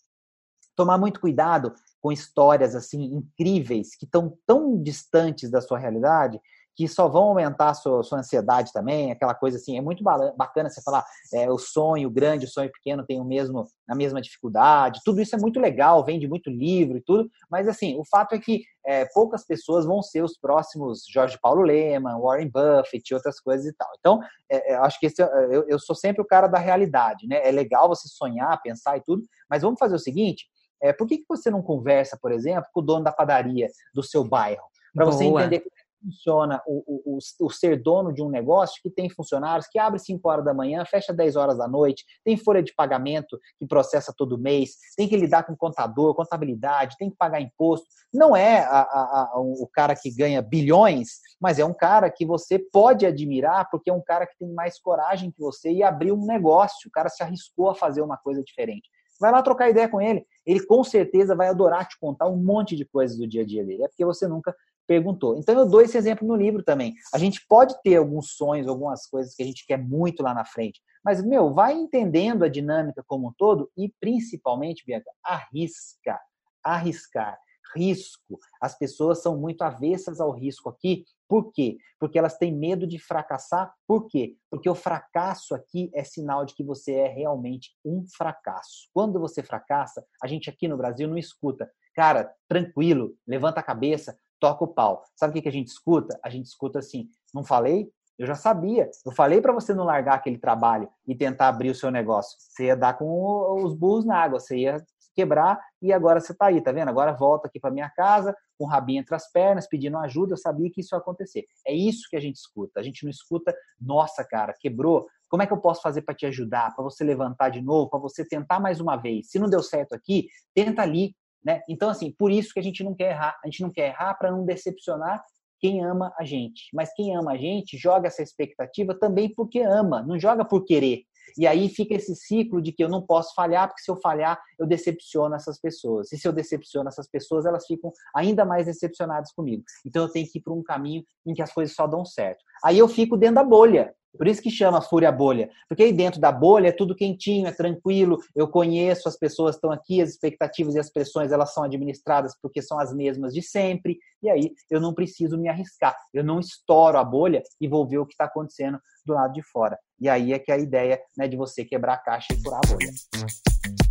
tomar 0.76 0.96
muito 0.96 1.20
cuidado 1.20 1.74
com 2.00 2.12
histórias 2.12 2.76
assim 2.76 3.02
incríveis 3.02 3.96
que 3.96 4.04
estão 4.04 4.38
tão 4.46 4.80
distantes 4.80 5.50
da 5.50 5.60
sua 5.60 5.76
realidade 5.76 6.40
que 6.78 6.86
só 6.86 7.08
vão 7.08 7.24
aumentar 7.24 7.70
a 7.70 7.74
sua, 7.74 8.04
sua 8.04 8.20
ansiedade 8.20 8.72
também, 8.72 9.10
aquela 9.10 9.34
coisa 9.34 9.56
assim, 9.56 9.76
é 9.76 9.80
muito 9.80 10.04
bacana 10.04 10.70
você 10.70 10.80
falar, 10.80 11.04
é, 11.34 11.50
o 11.50 11.58
sonho 11.58 12.08
grande, 12.08 12.44
o 12.44 12.48
sonho 12.48 12.70
pequeno 12.70 13.04
tem 13.04 13.20
o 13.20 13.24
mesmo, 13.24 13.66
a 13.88 13.96
mesma 13.96 14.20
dificuldade, 14.20 15.00
tudo 15.04 15.20
isso 15.20 15.34
é 15.34 15.38
muito 15.40 15.58
legal, 15.58 16.04
vende 16.04 16.28
muito 16.28 16.48
livro 16.48 16.96
e 16.96 17.00
tudo, 17.00 17.28
mas 17.50 17.66
assim, 17.66 17.98
o 17.98 18.04
fato 18.04 18.36
é 18.36 18.38
que 18.38 18.62
é, 18.86 19.04
poucas 19.06 19.44
pessoas 19.44 19.84
vão 19.84 20.00
ser 20.00 20.22
os 20.22 20.38
próximos 20.38 21.02
Jorge 21.12 21.36
Paulo 21.42 21.62
Lehmann, 21.62 22.20
Warren 22.20 22.48
Buffett 22.48 23.10
e 23.10 23.14
outras 23.14 23.40
coisas 23.40 23.66
e 23.66 23.72
tal. 23.72 23.88
Então, 23.98 24.20
é, 24.48 24.74
é 24.74 24.76
acho 24.76 25.00
que 25.00 25.06
esse, 25.06 25.20
é, 25.20 25.26
eu, 25.50 25.68
eu 25.68 25.80
sou 25.80 25.96
sempre 25.96 26.22
o 26.22 26.26
cara 26.26 26.46
da 26.46 26.58
realidade, 26.58 27.26
né? 27.26 27.40
É 27.44 27.50
legal 27.50 27.88
você 27.88 28.06
sonhar, 28.06 28.62
pensar 28.62 28.96
e 28.96 29.02
tudo, 29.02 29.24
mas 29.50 29.62
vamos 29.62 29.80
fazer 29.80 29.96
o 29.96 29.98
seguinte, 29.98 30.46
é, 30.80 30.92
por 30.92 31.08
que, 31.08 31.18
que 31.18 31.26
você 31.28 31.50
não 31.50 31.60
conversa, 31.60 32.16
por 32.22 32.30
exemplo, 32.30 32.70
com 32.72 32.78
o 32.78 32.84
dono 32.84 33.02
da 33.02 33.10
padaria 33.10 33.66
do 33.92 34.02
seu 34.04 34.22
bairro? 34.22 34.62
Para 34.94 35.04
você 35.04 35.24
entender 35.24 35.64
funciona 36.00 36.62
o, 36.66 37.16
o, 37.16 37.46
o, 37.46 37.50
ser 37.50 37.82
dono 37.82 38.12
de 38.12 38.22
um 38.22 38.28
negócio 38.28 38.80
que 38.82 38.90
tem 38.90 39.10
funcionários 39.10 39.66
que 39.66 39.78
abre 39.78 39.98
5 39.98 40.28
horas 40.28 40.44
da 40.44 40.54
manhã, 40.54 40.84
fecha 40.84 41.12
10 41.12 41.36
horas 41.36 41.58
da 41.58 41.68
noite, 41.68 42.04
tem 42.24 42.36
folha 42.36 42.62
de 42.62 42.74
pagamento 42.74 43.38
que 43.58 43.66
processa 43.66 44.12
todo 44.16 44.38
mês, 44.38 44.76
tem 44.96 45.08
que 45.08 45.16
lidar 45.16 45.44
com 45.44 45.56
contador, 45.56 46.14
contabilidade, 46.14 46.96
tem 46.98 47.10
que 47.10 47.16
pagar 47.16 47.40
imposto. 47.40 47.86
Não 48.12 48.36
é 48.36 48.60
a, 48.60 48.80
a, 48.80 49.30
a, 49.34 49.40
o 49.40 49.68
cara 49.72 49.94
que 49.94 50.14
ganha 50.14 50.40
bilhões, 50.40 51.08
mas 51.40 51.58
é 51.58 51.64
um 51.64 51.74
cara 51.74 52.10
que 52.10 52.24
você 52.24 52.58
pode 52.58 53.04
admirar 53.06 53.68
porque 53.70 53.90
é 53.90 53.92
um 53.92 54.02
cara 54.02 54.26
que 54.26 54.36
tem 54.38 54.52
mais 54.52 54.80
coragem 54.80 55.30
que 55.30 55.40
você 55.40 55.70
e 55.70 55.82
abriu 55.82 56.14
um 56.14 56.26
negócio. 56.26 56.88
O 56.88 56.90
cara 56.90 57.08
se 57.08 57.22
arriscou 57.22 57.70
a 57.70 57.74
fazer 57.74 58.02
uma 58.02 58.16
coisa 58.16 58.42
diferente. 58.42 58.88
Vai 59.20 59.32
lá 59.32 59.42
trocar 59.42 59.68
ideia 59.68 59.88
com 59.88 60.00
ele. 60.00 60.24
Ele 60.46 60.64
com 60.64 60.84
certeza 60.84 61.34
vai 61.34 61.48
adorar 61.48 61.86
te 61.86 61.98
contar 61.98 62.28
um 62.28 62.36
monte 62.36 62.76
de 62.76 62.84
coisas 62.84 63.16
do 63.18 63.26
dia 63.26 63.42
a 63.42 63.46
dia 63.46 63.64
dele. 63.64 63.82
É 63.82 63.88
porque 63.88 64.04
você 64.04 64.28
nunca 64.28 64.54
perguntou. 64.88 65.36
Então 65.36 65.56
eu 65.56 65.68
dou 65.68 65.82
esse 65.82 65.96
exemplo 65.96 66.26
no 66.26 66.34
livro 66.34 66.62
também. 66.62 66.94
A 67.14 67.18
gente 67.18 67.44
pode 67.46 67.80
ter 67.82 67.96
alguns 67.96 68.30
sonhos, 68.30 68.66
algumas 68.66 69.06
coisas 69.06 69.34
que 69.34 69.42
a 69.42 69.46
gente 69.46 69.66
quer 69.66 69.76
muito 69.76 70.22
lá 70.22 70.32
na 70.32 70.46
frente, 70.46 70.80
mas 71.04 71.22
meu, 71.22 71.52
vai 71.52 71.74
entendendo 71.74 72.42
a 72.42 72.48
dinâmica 72.48 73.04
como 73.06 73.28
um 73.28 73.32
todo 73.36 73.70
e 73.76 73.92
principalmente, 74.00 74.84
Bianca, 74.84 75.10
arrisca, 75.22 76.18
arriscar, 76.64 77.38
risco. 77.76 78.38
As 78.60 78.76
pessoas 78.76 79.22
são 79.22 79.38
muito 79.38 79.62
avessas 79.62 80.20
ao 80.20 80.32
risco 80.32 80.70
aqui. 80.70 81.04
Por 81.28 81.52
quê? 81.52 81.76
Porque 82.00 82.18
elas 82.18 82.38
têm 82.38 82.54
medo 82.54 82.86
de 82.86 82.98
fracassar. 82.98 83.72
Por 83.86 84.06
quê? 84.06 84.36
Porque 84.50 84.68
o 84.68 84.74
fracasso 84.74 85.54
aqui 85.54 85.90
é 85.94 86.02
sinal 86.02 86.44
de 86.46 86.54
que 86.54 86.64
você 86.64 86.94
é 86.94 87.08
realmente 87.08 87.70
um 87.84 88.04
fracasso. 88.16 88.88
Quando 88.94 89.20
você 89.20 89.42
fracassa, 89.42 90.02
a 90.22 90.26
gente 90.26 90.48
aqui 90.48 90.66
no 90.66 90.78
Brasil 90.78 91.06
não 91.06 91.18
escuta. 91.18 91.70
Cara, 91.94 92.32
tranquilo, 92.48 93.14
levanta 93.26 93.60
a 93.60 93.62
cabeça, 93.62 94.18
toca 94.40 94.64
o 94.64 94.68
pau. 94.68 95.02
Sabe 95.16 95.38
o 95.38 95.42
que, 95.42 95.48
a 95.48 95.52
gente 95.52 95.68
escuta? 95.68 96.18
A 96.24 96.30
gente 96.30 96.46
escuta 96.46 96.78
assim: 96.78 97.08
não 97.34 97.44
falei? 97.44 97.90
Eu 98.18 98.26
já 98.26 98.34
sabia. 98.34 98.90
Eu 99.06 99.12
falei 99.12 99.40
para 99.40 99.52
você 99.52 99.72
não 99.72 99.84
largar 99.84 100.14
aquele 100.14 100.38
trabalho 100.38 100.88
e 101.06 101.14
tentar 101.14 101.48
abrir 101.48 101.70
o 101.70 101.74
seu 101.74 101.90
negócio. 101.90 102.36
Você 102.38 102.64
ia 102.64 102.76
dar 102.76 102.98
com 102.98 103.62
os 103.64 103.74
burros 103.74 104.04
na 104.04 104.16
água, 104.16 104.40
você 104.40 104.56
ia 104.56 104.84
quebrar 105.14 105.60
e 105.82 105.92
agora 105.92 106.20
você 106.20 106.32
está 106.32 106.46
aí, 106.46 106.60
tá 106.60 106.70
vendo? 106.70 106.88
Agora 106.88 107.12
volta 107.12 107.48
aqui 107.48 107.58
para 107.58 107.72
minha 107.72 107.90
casa, 107.90 108.34
com 108.56 108.64
o 108.64 108.68
rabinho 108.68 109.00
entre 109.00 109.14
as 109.14 109.30
pernas, 109.30 109.68
pedindo 109.68 109.96
ajuda. 109.98 110.32
Eu 110.32 110.36
sabia 110.36 110.70
que 110.70 110.80
isso 110.80 110.94
ia 110.94 110.98
acontecer. 110.98 111.44
É 111.66 111.72
isso 111.72 112.08
que 112.08 112.16
a 112.16 112.20
gente 112.20 112.36
escuta. 112.36 112.78
A 112.78 112.82
gente 112.82 113.04
não 113.04 113.10
escuta, 113.10 113.54
nossa, 113.80 114.24
cara, 114.24 114.54
quebrou. 114.58 115.06
Como 115.28 115.42
é 115.42 115.46
que 115.46 115.52
eu 115.52 115.60
posso 115.60 115.82
fazer 115.82 116.02
para 116.02 116.14
te 116.14 116.24
ajudar, 116.26 116.74
para 116.74 116.84
você 116.84 117.04
levantar 117.04 117.50
de 117.50 117.60
novo, 117.60 117.90
para 117.90 117.98
você 117.98 118.24
tentar 118.24 118.60
mais 118.60 118.80
uma 118.80 118.96
vez? 118.96 119.30
Se 119.30 119.38
não 119.38 119.48
deu 119.48 119.62
certo 119.62 119.92
aqui, 119.92 120.28
tenta 120.54 120.82
ali, 120.82 121.14
né? 121.44 121.62
Então, 121.68 121.88
assim, 121.88 122.10
por 122.12 122.30
isso 122.30 122.52
que 122.52 122.60
a 122.60 122.62
gente 122.62 122.82
não 122.82 122.94
quer 122.94 123.10
errar. 123.10 123.38
A 123.42 123.46
gente 123.46 123.62
não 123.62 123.70
quer 123.70 123.88
errar 123.88 124.14
para 124.14 124.30
não 124.30 124.44
decepcionar 124.44 125.22
quem 125.60 125.84
ama 125.84 126.12
a 126.18 126.24
gente. 126.24 126.68
Mas 126.72 126.92
quem 126.94 127.16
ama 127.16 127.32
a 127.32 127.36
gente 127.36 127.76
joga 127.76 128.08
essa 128.08 128.22
expectativa 128.22 128.94
também 128.98 129.32
porque 129.34 129.60
ama, 129.60 130.02
não 130.02 130.18
joga 130.18 130.44
por 130.44 130.64
querer. 130.64 131.02
E 131.36 131.46
aí 131.46 131.68
fica 131.68 131.94
esse 131.94 132.14
ciclo 132.16 132.60
de 132.60 132.72
que 132.72 132.82
eu 132.82 132.88
não 132.88 133.02
posso 133.02 133.34
falhar, 133.34 133.68
porque 133.68 133.82
se 133.82 133.90
eu 133.90 133.96
falhar, 133.96 134.40
eu 134.58 134.66
decepciono 134.66 135.34
essas 135.34 135.60
pessoas. 135.60 136.12
E 136.12 136.18
se 136.18 136.26
eu 136.26 136.32
decepciono 136.32 136.88
essas 136.88 137.08
pessoas, 137.08 137.44
elas 137.44 137.66
ficam 137.66 137.92
ainda 138.14 138.44
mais 138.44 138.66
decepcionadas 138.66 139.32
comigo. 139.32 139.62
Então 139.84 140.04
eu 140.04 140.08
tenho 140.10 140.26
que 140.30 140.38
ir 140.38 140.42
por 140.42 140.52
um 140.52 140.62
caminho 140.62 141.04
em 141.26 141.34
que 141.34 141.42
as 141.42 141.52
coisas 141.52 141.74
só 141.74 141.86
dão 141.86 142.04
certo. 142.04 142.42
Aí 142.64 142.78
eu 142.78 142.88
fico 142.88 143.16
dentro 143.16 143.36
da 143.36 143.44
bolha. 143.44 143.94
Por 144.16 144.26
isso 144.26 144.42
que 144.42 144.50
chama 144.50 144.80
Fúria 144.80 145.12
Bolha. 145.12 145.50
Porque 145.68 145.82
aí 145.82 145.92
dentro 145.92 146.20
da 146.20 146.32
bolha 146.32 146.68
é 146.68 146.72
tudo 146.72 146.94
quentinho, 146.94 147.46
é 147.46 147.52
tranquilo, 147.52 148.18
eu 148.34 148.48
conheço, 148.48 149.08
as 149.08 149.16
pessoas 149.16 149.56
estão 149.56 149.70
aqui, 149.70 150.00
as 150.00 150.10
expectativas 150.10 150.74
e 150.74 150.78
as 150.78 150.90
pressões 150.90 151.32
elas 151.32 151.52
são 151.52 151.64
administradas 151.64 152.34
porque 152.40 152.62
são 152.62 152.78
as 152.78 152.94
mesmas 152.94 153.34
de 153.34 153.42
sempre, 153.42 153.98
e 154.22 154.28
aí 154.28 154.52
eu 154.70 154.80
não 154.80 154.94
preciso 154.94 155.38
me 155.38 155.48
arriscar. 155.48 155.96
Eu 156.12 156.24
não 156.24 156.40
estouro 156.40 156.98
a 156.98 157.04
bolha 157.04 157.42
e 157.60 157.68
vou 157.68 157.86
ver 157.86 157.98
o 157.98 158.06
que 158.06 158.14
está 158.14 158.24
acontecendo 158.24 158.78
do 159.04 159.14
lado 159.14 159.32
de 159.32 159.42
fora. 159.42 159.78
E 160.00 160.08
aí 160.08 160.32
é 160.32 160.38
que 160.38 160.50
é 160.50 160.54
a 160.54 160.58
ideia 160.58 161.00
né, 161.16 161.26
de 161.26 161.36
você 161.36 161.64
quebrar 161.64 161.94
a 161.94 161.98
caixa 161.98 162.28
e 162.32 162.42
furar 162.42 162.60
a 162.64 162.68
bolha. 162.68 163.87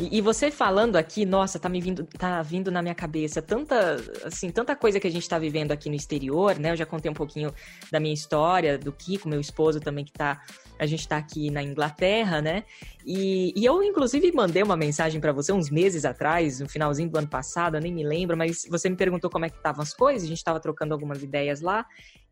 E, 0.00 0.16
e, 0.16 0.20
você 0.22 0.50
falando 0.50 0.96
aqui, 0.96 1.26
nossa, 1.26 1.58
tá 1.58 1.68
me 1.68 1.78
vindo, 1.78 2.06
tá 2.06 2.40
vindo 2.40 2.70
na 2.70 2.80
minha 2.80 2.94
cabeça 2.94 3.42
tanta, 3.42 3.96
assim, 4.24 4.48
tanta 4.48 4.74
coisa 4.74 4.98
que 4.98 5.06
a 5.06 5.10
gente 5.10 5.28
tá 5.28 5.38
vivendo 5.38 5.72
aqui 5.72 5.90
no 5.90 5.94
exterior, 5.94 6.58
né? 6.58 6.70
Eu 6.70 6.76
já 6.76 6.86
contei 6.86 7.10
um 7.10 7.14
pouquinho 7.14 7.52
da 7.92 8.00
minha 8.00 8.14
história, 8.14 8.78
do 8.78 8.92
Kiko, 8.92 9.28
meu 9.28 9.38
esposo 9.38 9.78
também 9.78 10.02
que 10.02 10.12
tá, 10.12 10.40
a 10.78 10.86
gente 10.86 11.06
tá 11.06 11.18
aqui 11.18 11.50
na 11.50 11.62
Inglaterra, 11.62 12.40
né? 12.40 12.64
E, 13.04 13.52
e 13.54 13.62
eu 13.62 13.82
inclusive 13.82 14.32
mandei 14.32 14.62
uma 14.62 14.76
mensagem 14.76 15.20
para 15.20 15.32
você 15.32 15.52
uns 15.52 15.68
meses 15.68 16.06
atrás, 16.06 16.60
no 16.60 16.68
finalzinho 16.68 17.10
do 17.10 17.18
ano 17.18 17.28
passado, 17.28 17.76
eu 17.76 17.80
nem 17.82 17.92
me 17.92 18.02
lembro, 18.02 18.38
mas 18.38 18.66
você 18.70 18.88
me 18.88 18.96
perguntou 18.96 19.28
como 19.28 19.44
é 19.44 19.50
que 19.50 19.56
estavam 19.58 19.82
as 19.82 19.92
coisas, 19.92 20.24
a 20.24 20.28
gente 20.28 20.42
tava 20.42 20.58
trocando 20.60 20.94
algumas 20.94 21.22
ideias 21.22 21.60
lá. 21.60 21.84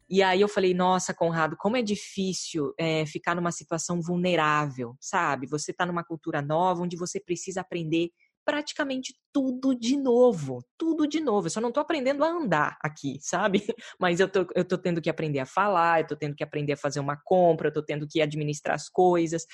E 0.09 0.23
aí 0.23 0.41
eu 0.41 0.49
falei, 0.49 0.73
nossa, 0.73 1.13
Conrado, 1.13 1.57
como 1.59 1.77
é 1.77 1.83
difícil 1.83 2.73
é, 2.79 3.05
ficar 3.07 3.35
numa 3.35 3.53
situação 3.53 4.01
vulnerável, 4.01 4.97
sabe? 5.01 5.47
Você 5.49 5.71
está 5.71 5.85
numa 5.85 6.05
cultura 6.05 6.41
nova 6.41 6.83
onde 6.83 6.97
você 6.97 7.21
precisa 7.21 7.61
aprender 7.61 8.11
praticamente 8.49 9.15
tudo 9.31 9.75
de 9.75 9.95
novo, 9.95 10.65
tudo 10.79 11.07
de 11.07 11.21
novo. 11.21 11.49
Eu 11.49 11.51
só 11.51 11.61
não 11.61 11.71
tô 11.71 11.81
aprendendo 11.81 12.25
a 12.25 12.29
andar 12.29 12.79
aqui, 12.83 13.19
sabe? 13.21 13.63
Mas 14.01 14.21
eu 14.21 14.27
tô, 14.27 14.47
eu 14.55 14.65
tô 14.65 14.79
tendo 14.79 15.03
que 15.03 15.11
aprender 15.11 15.41
a 15.41 15.45
falar, 15.45 16.01
eu 16.01 16.07
tô 16.07 16.17
tendo 16.17 16.35
que 16.35 16.43
aprender 16.43 16.73
a 16.73 16.77
fazer 16.79 16.99
uma 16.99 17.21
compra, 17.23 17.69
eu 17.69 17.73
tô 17.75 17.83
tendo 17.83 18.09
que 18.09 18.23
administrar 18.23 18.75
as 18.75 18.89
coisas. 18.89 19.45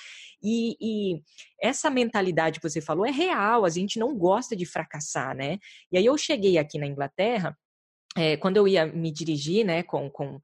E, 0.41 0.77
e 0.79 1.21
essa 1.61 1.89
mentalidade 1.89 2.61
que 2.61 2.69
você 2.69 2.79
falou 2.79 3.05
é 3.05 3.11
real, 3.11 3.65
a 3.65 3.69
gente 3.69 3.99
não 3.99 4.17
gosta 4.17 4.55
de 4.55 4.65
fracassar, 4.65 5.35
né? 5.35 5.59
E 5.91 5.97
aí 5.97 6.05
eu 6.05 6.17
cheguei 6.17 6.57
aqui 6.57 6.79
na 6.79 6.87
Inglaterra, 6.87 7.53
é, 8.15 8.37
quando 8.37 8.57
eu 8.57 8.67
ia 8.67 8.85
me 8.85 9.11
dirigir, 9.11 9.65
né, 9.65 9.83
com, 9.83 10.09
com 10.09 10.39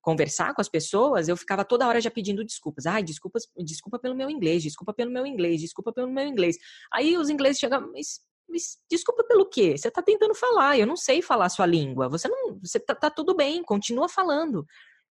conversar 0.00 0.54
com 0.54 0.60
as 0.60 0.68
pessoas, 0.68 1.28
eu 1.28 1.36
ficava 1.36 1.64
toda 1.64 1.86
hora 1.86 2.00
já 2.00 2.10
pedindo 2.10 2.44
desculpas. 2.44 2.86
Ai, 2.86 3.02
desculpas, 3.02 3.42
desculpa 3.58 3.98
pelo 3.98 4.14
meu 4.14 4.30
inglês, 4.30 4.62
desculpa 4.62 4.94
pelo 4.94 5.10
meu 5.10 5.26
inglês, 5.26 5.60
desculpa 5.60 5.92
pelo 5.92 6.08
meu 6.08 6.24
inglês. 6.24 6.56
Aí 6.92 7.18
os 7.18 7.28
ingleses 7.28 7.58
chegavam, 7.58 7.90
mas, 7.92 8.20
mas 8.48 8.78
desculpa 8.88 9.24
pelo 9.24 9.46
quê? 9.46 9.76
Você 9.76 9.88
está 9.88 10.00
tentando 10.00 10.32
falar, 10.32 10.78
eu 10.78 10.86
não 10.86 10.96
sei 10.96 11.20
falar 11.20 11.46
a 11.46 11.48
sua 11.50 11.66
língua. 11.66 12.08
Você 12.08 12.28
não, 12.28 12.56
você 12.62 12.78
tá, 12.78 12.94
tá 12.94 13.10
tudo 13.10 13.34
bem, 13.34 13.64
continua 13.64 14.08
falando. 14.08 14.64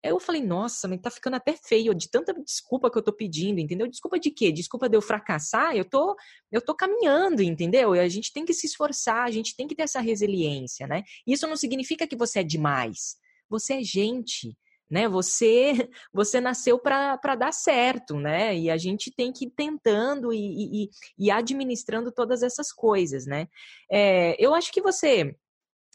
Aí 0.06 0.12
eu 0.12 0.20
falei, 0.20 0.42
nossa, 0.42 0.88
mas 0.88 1.02
tá 1.02 1.10
ficando 1.10 1.36
até 1.36 1.54
feio 1.54 1.94
de 1.96 2.10
tanta 2.10 2.34
desculpa 2.34 2.92
que 2.92 2.98
eu 2.98 3.02
tô 3.02 3.12
pedindo, 3.12 3.60
entendeu? 3.60 3.88
Desculpa 3.88 4.20
de 4.20 4.30
quê? 4.30 4.52
Desculpa 4.52 4.88
de 4.88 4.96
eu 4.96 5.02
fracassar? 5.02 5.76
Eu 5.76 5.84
tô, 5.84 6.16
eu 6.52 6.62
tô 6.62 6.76
caminhando, 6.76 7.42
entendeu? 7.42 7.96
E 7.96 8.00
a 8.00 8.08
gente 8.08 8.32
tem 8.32 8.46
que 8.46 8.54
se 8.54 8.68
esforçar, 8.68 9.24
a 9.26 9.32
gente 9.32 9.56
tem 9.56 9.68
que 9.68 9.76
ter 9.76 9.84
essa 9.84 10.00
resiliência, 10.00 10.86
né? 10.86 11.04
Isso 11.26 11.48
não 11.48 11.56
significa 11.56 12.06
que 12.08 12.16
você 12.16 12.40
é 12.40 12.44
demais. 12.44 13.16
Você 13.50 13.74
é 13.74 13.84
gente 13.84 14.56
né? 14.90 15.08
Você 15.08 15.74
você 16.14 16.40
nasceu 16.40 16.80
para 16.80 17.36
dar 17.36 17.52
certo, 17.52 18.16
né? 18.16 18.56
E 18.58 18.70
a 18.70 18.78
gente 18.78 19.12
tem 19.12 19.32
que 19.32 19.46
ir 19.46 19.52
tentando 19.52 20.32
e, 20.32 20.84
e, 20.84 20.90
e 21.18 21.32
administrando 21.32 22.12
todas 22.12 22.44
essas 22.44 22.72
coisas, 22.72 23.26
né? 23.26 23.48
É, 23.90 24.36
eu 24.40 24.54
acho 24.54 24.72
que 24.72 24.82
você 24.82 25.36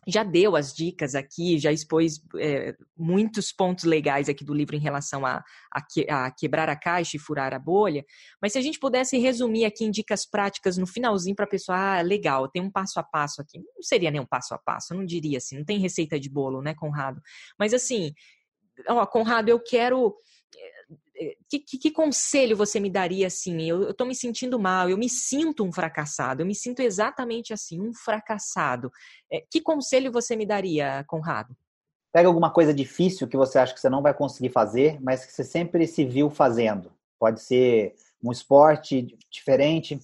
já 0.07 0.23
deu 0.25 0.57
as 0.57 0.75
dicas 0.75 1.15
aqui, 1.15 1.59
já 1.59 1.71
expôs 1.71 2.21
é, 2.39 2.75
muitos 2.97 3.53
pontos 3.53 3.85
legais 3.85 4.29
aqui 4.29 4.45
do 4.45 4.55
livro 4.55 4.75
em 4.75 4.81
relação 4.81 5.27
a, 5.27 5.45
a, 5.71 5.83
que, 5.83 6.07
a, 6.09 6.31
quebrar 6.31 6.69
a 6.69 6.77
caixa 6.77 7.17
e 7.17 7.21
furar 7.21 7.53
a 7.53 7.59
bolha, 7.59 8.05
mas 8.41 8.53
se 8.53 8.59
a 8.59 8.63
gente 8.63 8.79
pudesse 8.79 9.19
resumir 9.19 9.65
aqui 9.65 9.85
em 9.85 9.91
dicas 9.91 10.25
práticas 10.25 10.77
no 10.77 10.87
finalzinho 10.87 11.37
para 11.37 11.45
a 11.45 11.49
pessoa, 11.49 11.79
ah, 11.79 12.01
legal, 12.03 12.49
tem 12.49 12.63
um 12.63 12.71
passo 12.71 12.99
a 12.99 13.03
passo 13.03 13.41
aqui. 13.43 13.59
Não 13.59 13.83
seria 13.83 14.11
nem 14.11 14.21
um 14.21 14.27
passo 14.27 14.55
a 14.55 14.59
passo, 14.59 14.95
não 14.95 15.05
diria 15.05 15.39
assim, 15.39 15.59
não 15.59 15.65
tem 15.65 15.79
receita 15.79 16.19
de 16.19 16.31
bolo, 16.31 16.63
né, 16.63 16.75
Conrado? 16.75 17.21
Mas 17.59 17.75
assim, 17.75 18.15
ó, 18.89 19.05
Conrado, 19.07 19.49
eu 19.49 19.61
quero. 19.61 20.15
Que, 21.51 21.59
que, 21.59 21.79
que, 21.79 21.91
conselho 21.91 22.57
você 22.57 22.81
me 22.81 22.89
daria 22.89 23.27
assim? 23.27 23.61
Eu 23.63 23.91
estou 23.91 24.07
me 24.07 24.15
sentindo 24.15 24.59
mal, 24.59 24.89
eu 24.89 24.97
me 24.97 25.09
sinto 25.09 25.63
um 25.63 25.71
fracassado, 25.71 26.41
eu 26.41 26.47
me 26.47 26.55
sinto 26.55 26.81
exatamente 26.81 27.53
assim, 27.53 27.79
um 27.79 27.93
fracassado. 27.93 28.91
É, 29.31 29.45
que 29.51 29.61
conselho 29.61 30.11
você 30.11 30.35
me 30.35 30.47
daria, 30.47 31.05
Conrado? 31.07 31.55
Pega 32.11 32.27
alguma 32.27 32.51
coisa 32.51 32.73
difícil 32.73 33.29
que 33.29 33.37
você 33.37 33.59
acha 33.59 33.75
que 33.75 33.81
você 33.81 33.91
não 33.91 34.01
vai 34.01 34.15
conseguir 34.15 34.49
fazer, 34.49 34.99
mas 35.03 35.27
que 35.27 35.33
você 35.33 35.45
sempre 35.45 35.87
se 35.87 36.07
viu 36.07 36.31
fazendo. 36.31 36.91
Pode 37.19 37.43
ser 37.43 37.95
um 38.25 38.33
esporte 38.33 39.17
diferente 39.31 40.01